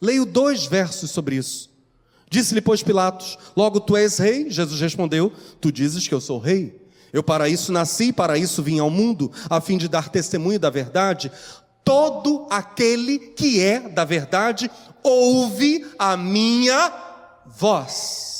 Leio 0.00 0.24
dois 0.24 0.64
versos 0.64 1.10
sobre 1.10 1.36
isso. 1.36 1.73
Disse-lhe, 2.30 2.60
pois, 2.60 2.82
Pilatos: 2.82 3.38
Logo 3.56 3.80
tu 3.80 3.96
és 3.96 4.18
rei? 4.18 4.50
Jesus 4.50 4.80
respondeu: 4.80 5.32
Tu 5.60 5.70
dizes 5.70 6.06
que 6.06 6.14
eu 6.14 6.20
sou 6.20 6.38
rei. 6.38 6.82
Eu 7.12 7.22
para 7.22 7.48
isso 7.48 7.70
nasci, 7.70 8.12
para 8.12 8.36
isso 8.36 8.60
vim 8.60 8.80
ao 8.80 8.90
mundo, 8.90 9.30
a 9.48 9.60
fim 9.60 9.78
de 9.78 9.86
dar 9.86 10.08
testemunho 10.08 10.58
da 10.58 10.68
verdade. 10.68 11.30
Todo 11.84 12.48
aquele 12.50 13.18
que 13.18 13.60
é 13.60 13.78
da 13.78 14.04
verdade 14.04 14.68
ouve 15.00 15.86
a 15.96 16.16
minha 16.16 16.92
voz. 17.46 18.33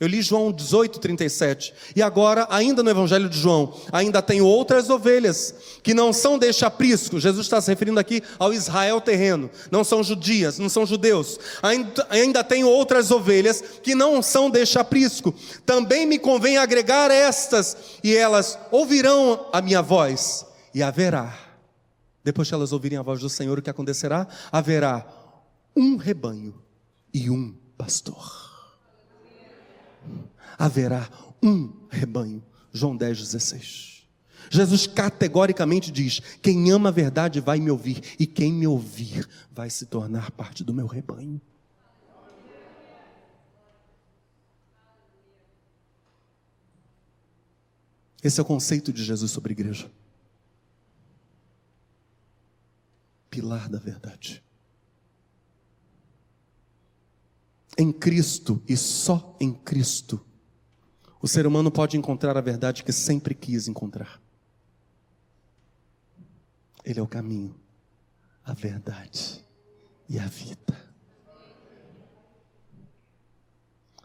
Eu 0.00 0.06
li 0.06 0.22
João 0.22 0.52
18, 0.52 1.00
37. 1.00 1.74
E 1.96 2.00
agora, 2.00 2.46
ainda 2.50 2.84
no 2.84 2.90
Evangelho 2.90 3.28
de 3.28 3.36
João, 3.36 3.74
ainda 3.90 4.22
tenho 4.22 4.46
outras 4.46 4.88
ovelhas 4.88 5.52
que 5.82 5.92
não 5.92 6.12
são 6.12 6.38
deste 6.38 6.64
aprisco. 6.64 7.18
Jesus 7.18 7.46
está 7.46 7.60
se 7.60 7.68
referindo 7.68 7.98
aqui 7.98 8.22
ao 8.38 8.52
Israel 8.52 9.00
terreno. 9.00 9.50
Não 9.72 9.82
são 9.82 10.04
judias, 10.04 10.56
não 10.56 10.68
são 10.68 10.86
judeus. 10.86 11.40
Ainda, 11.60 12.06
ainda 12.10 12.44
tenho 12.44 12.68
outras 12.68 13.10
ovelhas 13.10 13.60
que 13.82 13.96
não 13.96 14.22
são 14.22 14.48
deste 14.48 14.78
aprisco. 14.78 15.34
Também 15.66 16.06
me 16.06 16.18
convém 16.18 16.58
agregar 16.58 17.10
estas, 17.10 17.76
e 18.04 18.14
elas 18.14 18.56
ouvirão 18.70 19.48
a 19.52 19.60
minha 19.60 19.82
voz. 19.82 20.46
E 20.72 20.80
haverá, 20.80 21.36
depois 22.22 22.46
que 22.46 22.54
elas 22.54 22.72
ouvirem 22.72 22.98
a 22.98 23.02
voz 23.02 23.20
do 23.20 23.28
Senhor, 23.28 23.58
o 23.58 23.62
que 23.62 23.70
acontecerá? 23.70 24.28
Haverá 24.52 25.04
um 25.74 25.96
rebanho 25.96 26.54
e 27.12 27.28
um 27.28 27.52
pastor. 27.76 28.47
Haverá 30.58 31.08
um 31.42 31.72
rebanho. 31.90 32.42
João 32.72 32.96
10, 32.96 33.18
16. 33.18 34.08
Jesus 34.50 34.86
categoricamente 34.86 35.90
diz: 35.90 36.20
Quem 36.42 36.70
ama 36.70 36.88
a 36.88 36.92
verdade 36.92 37.40
vai 37.40 37.58
me 37.58 37.70
ouvir, 37.70 38.02
e 38.18 38.26
quem 38.26 38.52
me 38.52 38.66
ouvir 38.66 39.28
vai 39.50 39.68
se 39.70 39.86
tornar 39.86 40.30
parte 40.30 40.64
do 40.64 40.72
meu 40.72 40.86
rebanho. 40.86 41.40
Esse 48.22 48.40
é 48.40 48.42
o 48.42 48.46
conceito 48.46 48.92
de 48.92 49.04
Jesus 49.04 49.30
sobre 49.30 49.52
igreja. 49.52 49.90
Pilar 53.30 53.68
da 53.68 53.78
verdade. 53.78 54.42
Em 57.80 57.92
Cristo 57.92 58.60
e 58.68 58.76
só 58.76 59.36
em 59.40 59.54
Cristo, 59.54 60.20
o 61.22 61.28
ser 61.28 61.46
humano 61.46 61.70
pode 61.70 61.96
encontrar 61.96 62.36
a 62.36 62.40
verdade 62.40 62.82
que 62.82 62.90
sempre 62.90 63.36
quis 63.36 63.68
encontrar. 63.68 64.20
Ele 66.84 66.98
é 66.98 67.02
o 67.02 67.06
caminho, 67.06 67.54
a 68.44 68.52
verdade 68.52 69.44
e 70.08 70.18
a 70.18 70.26
vida. 70.26 70.88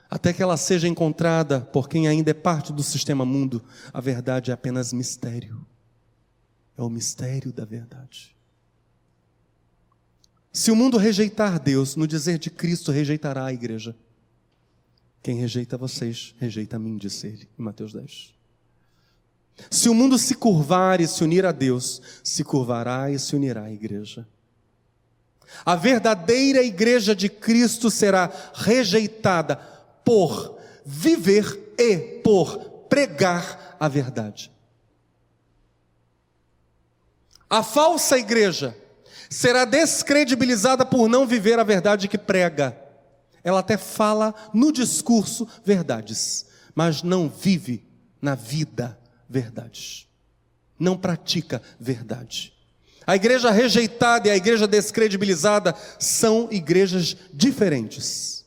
Até 0.07 0.31
que 0.31 0.43
ela 0.43 0.57
seja 0.57 0.87
encontrada 0.87 1.59
por 1.59 1.89
quem 1.89 2.07
ainda 2.07 2.29
é 2.29 2.35
parte 2.35 2.71
do 2.71 2.83
sistema 2.83 3.25
mundo, 3.25 3.63
a 3.91 3.99
verdade 3.99 4.51
é 4.51 4.53
apenas 4.53 4.93
mistério. 4.93 5.65
É 6.77 6.83
o 6.83 6.89
mistério 6.89 7.51
da 7.51 7.65
verdade. 7.65 8.32
Se 10.53 10.69
o 10.69 10.75
mundo 10.75 10.97
rejeitar 10.97 11.59
Deus, 11.59 11.95
no 11.95 12.05
dizer 12.05 12.37
de 12.37 12.51
Cristo, 12.51 12.91
rejeitará 12.91 13.45
a 13.45 13.51
igreja. 13.51 13.95
Quem 15.23 15.35
rejeita 15.35 15.75
vocês, 15.75 16.35
rejeita 16.37 16.75
a 16.75 16.79
mim, 16.79 16.95
disse 16.95 17.25
ele, 17.25 17.49
em 17.57 17.63
Mateus 17.63 17.91
10. 17.91 18.35
Se 19.71 19.89
o 19.89 19.95
mundo 19.95 20.19
se 20.19 20.35
curvar 20.35 21.01
e 21.01 21.07
se 21.07 21.23
unir 21.23 21.43
a 21.43 21.51
Deus, 21.51 21.99
se 22.23 22.43
curvará 22.43 23.09
e 23.09 23.17
se 23.17 23.35
unirá 23.35 23.63
à 23.63 23.71
igreja. 23.71 24.27
A 25.65 25.75
verdadeira 25.75 26.61
igreja 26.61 27.15
de 27.15 27.29
Cristo 27.29 27.89
será 27.89 28.31
rejeitada 28.53 29.55
por 30.05 30.59
viver 30.85 31.73
e 31.79 31.97
por 32.23 32.59
pregar 32.89 33.75
a 33.79 33.87
verdade. 33.87 34.51
A 37.49 37.63
falsa 37.63 38.17
igreja 38.19 38.77
será 39.29 39.65
descredibilizada 39.65 40.85
por 40.85 41.07
não 41.07 41.25
viver 41.25 41.59
a 41.59 41.63
verdade 41.63 42.07
que 42.07 42.17
prega. 42.17 42.77
Ela 43.43 43.59
até 43.59 43.77
fala 43.77 44.33
no 44.53 44.71
discurso 44.71 45.47
verdades, 45.65 46.45
mas 46.73 47.03
não 47.03 47.29
vive 47.29 47.85
na 48.21 48.35
vida 48.35 48.97
verdades. 49.29 50.07
Não 50.79 50.97
pratica 50.97 51.61
verdade. 51.79 52.53
A 53.05 53.15
igreja 53.15 53.51
rejeitada 53.51 54.27
e 54.27 54.31
a 54.31 54.37
igreja 54.37 54.65
descredibilizada 54.65 55.75
são 55.99 56.47
igrejas 56.51 57.17
diferentes. 57.33 58.45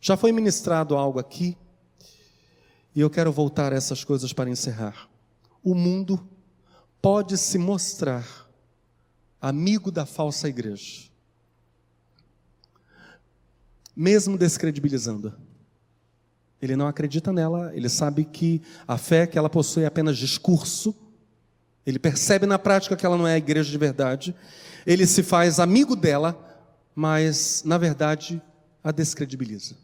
Já 0.00 0.16
foi 0.16 0.32
ministrado 0.32 0.96
algo 0.96 1.18
aqui, 1.18 1.56
e 2.94 3.00
eu 3.00 3.08
quero 3.08 3.32
voltar 3.32 3.72
a 3.72 3.76
essas 3.76 4.04
coisas 4.04 4.32
para 4.32 4.50
encerrar. 4.50 5.08
O 5.62 5.74
mundo 5.74 6.28
pode 7.00 7.36
se 7.38 7.58
mostrar 7.58 8.26
amigo 9.40 9.90
da 9.90 10.04
falsa 10.04 10.48
igreja, 10.48 11.08
mesmo 13.96 14.36
descredibilizando-a. 14.36 15.32
Ele 16.60 16.76
não 16.76 16.86
acredita 16.86 17.32
nela, 17.32 17.74
ele 17.74 17.88
sabe 17.88 18.24
que 18.24 18.60
a 18.86 18.98
fé 18.98 19.26
que 19.26 19.38
ela 19.38 19.48
possui 19.48 19.84
é 19.84 19.86
apenas 19.86 20.18
discurso, 20.18 20.94
ele 21.86 21.98
percebe 21.98 22.44
na 22.44 22.58
prática 22.58 22.96
que 22.96 23.06
ela 23.06 23.16
não 23.16 23.26
é 23.26 23.34
a 23.34 23.38
igreja 23.38 23.70
de 23.70 23.78
verdade, 23.78 24.34
ele 24.86 25.06
se 25.06 25.22
faz 25.22 25.58
amigo 25.58 25.96
dela, 25.96 26.38
mas 26.94 27.62
na 27.64 27.78
verdade 27.78 28.42
a 28.84 28.92
descredibiliza. 28.92 29.74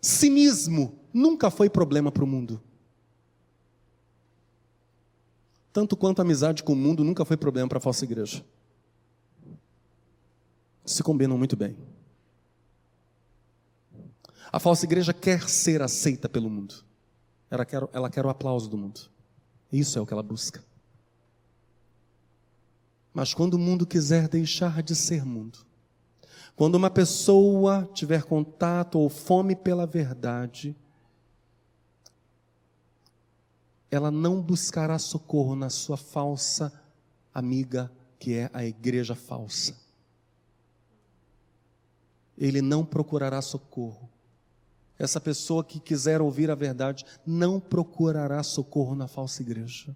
Cinismo 0.00 0.98
nunca 1.12 1.50
foi 1.50 1.70
problema 1.70 2.10
para 2.10 2.24
o 2.24 2.26
mundo. 2.26 2.60
Tanto 5.76 5.94
quanto 5.94 6.20
a 6.20 6.22
amizade 6.22 6.62
com 6.62 6.72
o 6.72 6.76
mundo 6.76 7.04
nunca 7.04 7.22
foi 7.22 7.36
problema 7.36 7.68
para 7.68 7.76
a 7.76 7.80
falsa 7.82 8.02
igreja. 8.02 8.42
Se 10.86 11.02
combinam 11.02 11.36
muito 11.36 11.54
bem. 11.54 11.76
A 14.50 14.58
falsa 14.58 14.86
igreja 14.86 15.12
quer 15.12 15.46
ser 15.50 15.82
aceita 15.82 16.30
pelo 16.30 16.48
mundo. 16.48 16.76
Ela 17.50 17.66
quer, 17.66 17.86
ela 17.92 18.08
quer 18.08 18.24
o 18.24 18.30
aplauso 18.30 18.70
do 18.70 18.78
mundo. 18.78 19.02
Isso 19.70 19.98
é 19.98 20.00
o 20.00 20.06
que 20.06 20.14
ela 20.14 20.22
busca. 20.22 20.64
Mas 23.12 23.34
quando 23.34 23.52
o 23.52 23.58
mundo 23.58 23.86
quiser 23.86 24.28
deixar 24.28 24.82
de 24.82 24.96
ser 24.96 25.26
mundo, 25.26 25.58
quando 26.56 26.76
uma 26.76 26.88
pessoa 26.88 27.86
tiver 27.92 28.22
contato 28.22 28.98
ou 28.98 29.10
fome 29.10 29.54
pela 29.54 29.86
verdade, 29.86 30.74
ela 33.90 34.10
não 34.10 34.40
buscará 34.40 34.98
socorro 34.98 35.54
na 35.54 35.70
sua 35.70 35.96
falsa 35.96 36.72
amiga, 37.32 37.90
que 38.18 38.34
é 38.34 38.50
a 38.52 38.64
igreja 38.64 39.14
falsa. 39.14 39.76
Ele 42.36 42.60
não 42.60 42.84
procurará 42.84 43.40
socorro. 43.40 44.08
Essa 44.98 45.20
pessoa 45.20 45.62
que 45.62 45.78
quiser 45.78 46.20
ouvir 46.20 46.50
a 46.50 46.54
verdade 46.54 47.04
não 47.26 47.60
procurará 47.60 48.42
socorro 48.42 48.94
na 48.94 49.06
falsa 49.06 49.42
igreja. 49.42 49.94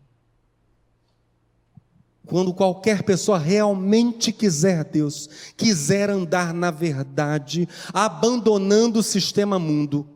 Quando 2.26 2.55
qualquer 2.55 3.03
pessoa 3.03 3.38
realmente 3.38 4.30
quiser 4.30 4.84
Deus, 4.84 5.28
quiser 5.57 6.11
andar 6.11 6.55
na 6.55 6.70
verdade, 6.70 7.68
abandonando 7.93 9.01
o 9.01 9.03
sistema 9.03 9.59
mundo, 9.59 10.07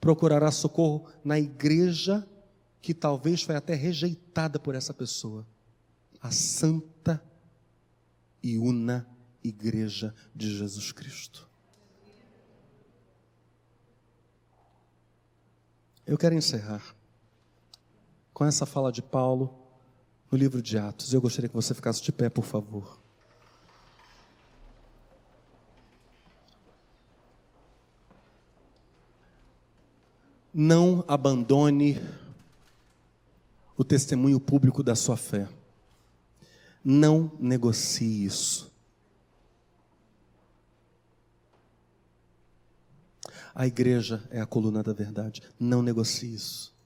procurará 0.00 0.50
socorro 0.50 1.06
na 1.24 1.38
igreja 1.38 2.26
que 2.88 2.94
talvez 2.94 3.42
foi 3.42 3.54
até 3.54 3.74
rejeitada 3.74 4.58
por 4.58 4.74
essa 4.74 4.94
pessoa, 4.94 5.46
a 6.22 6.30
santa 6.30 7.22
e 8.42 8.56
una 8.56 9.06
igreja 9.44 10.14
de 10.34 10.56
Jesus 10.56 10.90
Cristo. 10.90 11.46
Eu 16.06 16.16
quero 16.16 16.34
encerrar 16.34 16.82
com 18.32 18.46
essa 18.46 18.64
fala 18.64 18.90
de 18.90 19.02
Paulo 19.02 19.54
no 20.32 20.38
livro 20.38 20.62
de 20.62 20.78
Atos. 20.78 21.12
Eu 21.12 21.20
gostaria 21.20 21.50
que 21.50 21.54
você 21.54 21.74
ficasse 21.74 22.02
de 22.02 22.10
pé, 22.10 22.30
por 22.30 22.46
favor. 22.46 22.98
Não 30.54 31.04
abandone 31.06 32.00
o 33.78 33.84
testemunho 33.84 34.40
público 34.40 34.82
da 34.82 34.96
sua 34.96 35.16
fé. 35.16 35.48
Não 36.84 37.30
negocie 37.38 38.24
isso. 38.24 38.72
A 43.54 43.68
igreja 43.68 44.22
é 44.30 44.40
a 44.40 44.46
coluna 44.46 44.82
da 44.82 44.92
verdade. 44.92 45.42
Não 45.60 45.80
negocie 45.80 46.34
isso. 46.34 46.76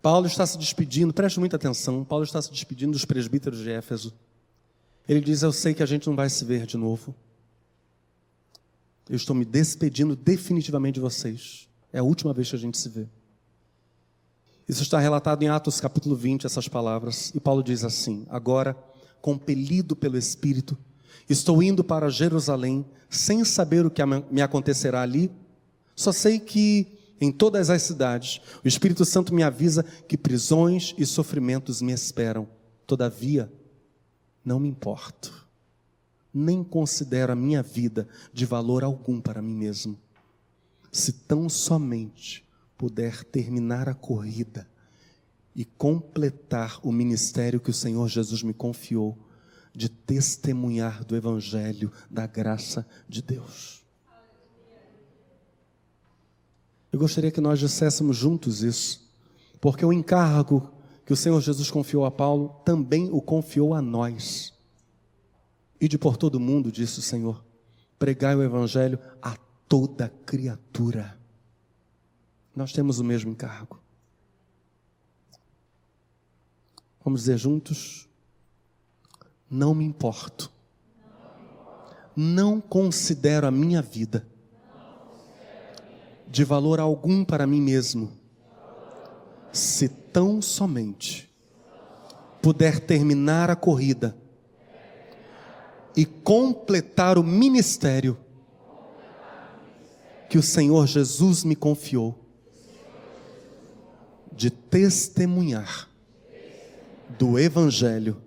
Paulo 0.00 0.26
está 0.26 0.46
se 0.46 0.56
despedindo, 0.56 1.12
preste 1.12 1.40
muita 1.40 1.56
atenção. 1.56 2.04
Paulo 2.04 2.24
está 2.24 2.40
se 2.40 2.50
despedindo 2.50 2.92
dos 2.92 3.04
presbíteros 3.04 3.58
de 3.58 3.70
Éfeso. 3.70 4.14
Ele 5.08 5.20
diz: 5.20 5.42
Eu 5.42 5.52
sei 5.52 5.74
que 5.74 5.82
a 5.82 5.86
gente 5.86 6.06
não 6.06 6.14
vai 6.14 6.30
se 6.30 6.44
ver 6.44 6.64
de 6.64 6.76
novo. 6.76 7.14
Eu 9.08 9.16
estou 9.16 9.34
me 9.34 9.44
despedindo 9.44 10.14
definitivamente 10.14 10.94
de 10.94 11.00
vocês. 11.00 11.69
É 11.92 11.98
a 11.98 12.02
última 12.02 12.32
vez 12.32 12.48
que 12.48 12.56
a 12.56 12.58
gente 12.58 12.78
se 12.78 12.88
vê. 12.88 13.06
Isso 14.68 14.82
está 14.82 15.00
relatado 15.00 15.42
em 15.42 15.48
Atos 15.48 15.80
capítulo 15.80 16.14
20, 16.14 16.46
essas 16.46 16.68
palavras. 16.68 17.32
E 17.34 17.40
Paulo 17.40 17.62
diz 17.62 17.82
assim: 17.82 18.24
Agora, 18.30 18.76
compelido 19.20 19.96
pelo 19.96 20.16
Espírito, 20.16 20.78
estou 21.28 21.60
indo 21.62 21.82
para 21.82 22.08
Jerusalém, 22.08 22.86
sem 23.08 23.44
saber 23.44 23.84
o 23.84 23.90
que 23.90 24.00
me 24.30 24.40
acontecerá 24.40 25.02
ali. 25.02 25.30
Só 25.96 26.12
sei 26.12 26.38
que 26.38 26.86
em 27.20 27.32
todas 27.32 27.68
as 27.68 27.82
cidades 27.82 28.40
o 28.64 28.68
Espírito 28.68 29.04
Santo 29.04 29.34
me 29.34 29.42
avisa 29.42 29.82
que 29.82 30.16
prisões 30.16 30.94
e 30.96 31.04
sofrimentos 31.04 31.82
me 31.82 31.92
esperam. 31.92 32.48
Todavia, 32.86 33.52
não 34.44 34.60
me 34.60 34.68
importo, 34.68 35.46
nem 36.32 36.62
considero 36.62 37.32
a 37.32 37.36
minha 37.36 37.62
vida 37.62 38.08
de 38.32 38.46
valor 38.46 38.84
algum 38.84 39.20
para 39.20 39.42
mim 39.42 39.54
mesmo 39.54 39.98
se 40.90 41.12
tão 41.12 41.48
somente 41.48 42.44
puder 42.76 43.24
terminar 43.24 43.88
a 43.88 43.94
corrida 43.94 44.68
e 45.54 45.64
completar 45.64 46.80
o 46.82 46.92
ministério 46.92 47.60
que 47.60 47.70
o 47.70 47.74
Senhor 47.74 48.08
Jesus 48.08 48.42
me 48.42 48.54
confiou, 48.54 49.18
de 49.72 49.88
testemunhar 49.88 51.04
do 51.04 51.14
Evangelho, 51.14 51.92
da 52.10 52.26
graça 52.26 52.86
de 53.08 53.22
Deus. 53.22 53.84
Eu 56.92 56.98
gostaria 56.98 57.30
que 57.30 57.40
nós 57.40 57.58
disséssemos 57.58 58.16
juntos 58.16 58.62
isso, 58.62 59.08
porque 59.60 59.84
o 59.84 59.92
encargo 59.92 60.72
que 61.06 61.12
o 61.12 61.16
Senhor 61.16 61.40
Jesus 61.40 61.70
confiou 61.70 62.04
a 62.04 62.10
Paulo 62.10 62.60
também 62.64 63.08
o 63.12 63.20
confiou 63.20 63.74
a 63.74 63.82
nós. 63.82 64.52
E 65.80 65.86
de 65.86 65.96
por 65.96 66.16
todo 66.16 66.40
mundo, 66.40 66.72
disse 66.72 66.98
o 66.98 67.02
Senhor, 67.02 67.44
pregai 67.98 68.34
o 68.34 68.42
Evangelho 68.42 68.98
a 69.22 69.36
toda 69.70 70.12
criatura. 70.26 71.16
Nós 72.56 72.72
temos 72.72 72.98
o 72.98 73.04
mesmo 73.04 73.30
encargo. 73.30 73.80
Vamos 77.04 77.20
dizer 77.20 77.38
juntos? 77.38 78.08
Não 79.48 79.72
me 79.72 79.84
importo. 79.84 80.50
Não 82.16 82.60
considero 82.60 83.46
a 83.46 83.50
minha 83.52 83.80
vida 83.80 84.26
de 86.28 86.42
valor 86.42 86.80
algum 86.80 87.24
para 87.24 87.46
mim 87.46 87.60
mesmo, 87.60 88.10
se 89.52 89.88
tão 89.88 90.42
somente 90.42 91.30
puder 92.42 92.80
terminar 92.80 93.50
a 93.50 93.56
corrida 93.56 94.16
e 95.96 96.04
completar 96.04 97.18
o 97.18 97.22
ministério 97.22 98.18
que 100.30 100.38
o 100.38 100.42
Senhor 100.42 100.86
Jesus 100.86 101.42
me 101.42 101.56
confiou 101.56 102.24
de 104.32 104.48
testemunhar 104.48 105.90
do 107.18 107.36
Evangelho 107.36 108.22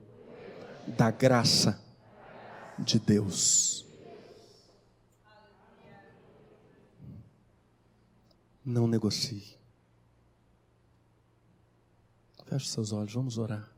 da 0.86 1.10
graça 1.10 1.82
de 2.78 3.00
Deus. 3.00 3.86
Não 8.66 8.86
negocie. 8.86 9.58
Feche 12.46 12.68
seus 12.68 12.92
olhos, 12.92 13.14
vamos 13.14 13.38
orar. 13.38 13.73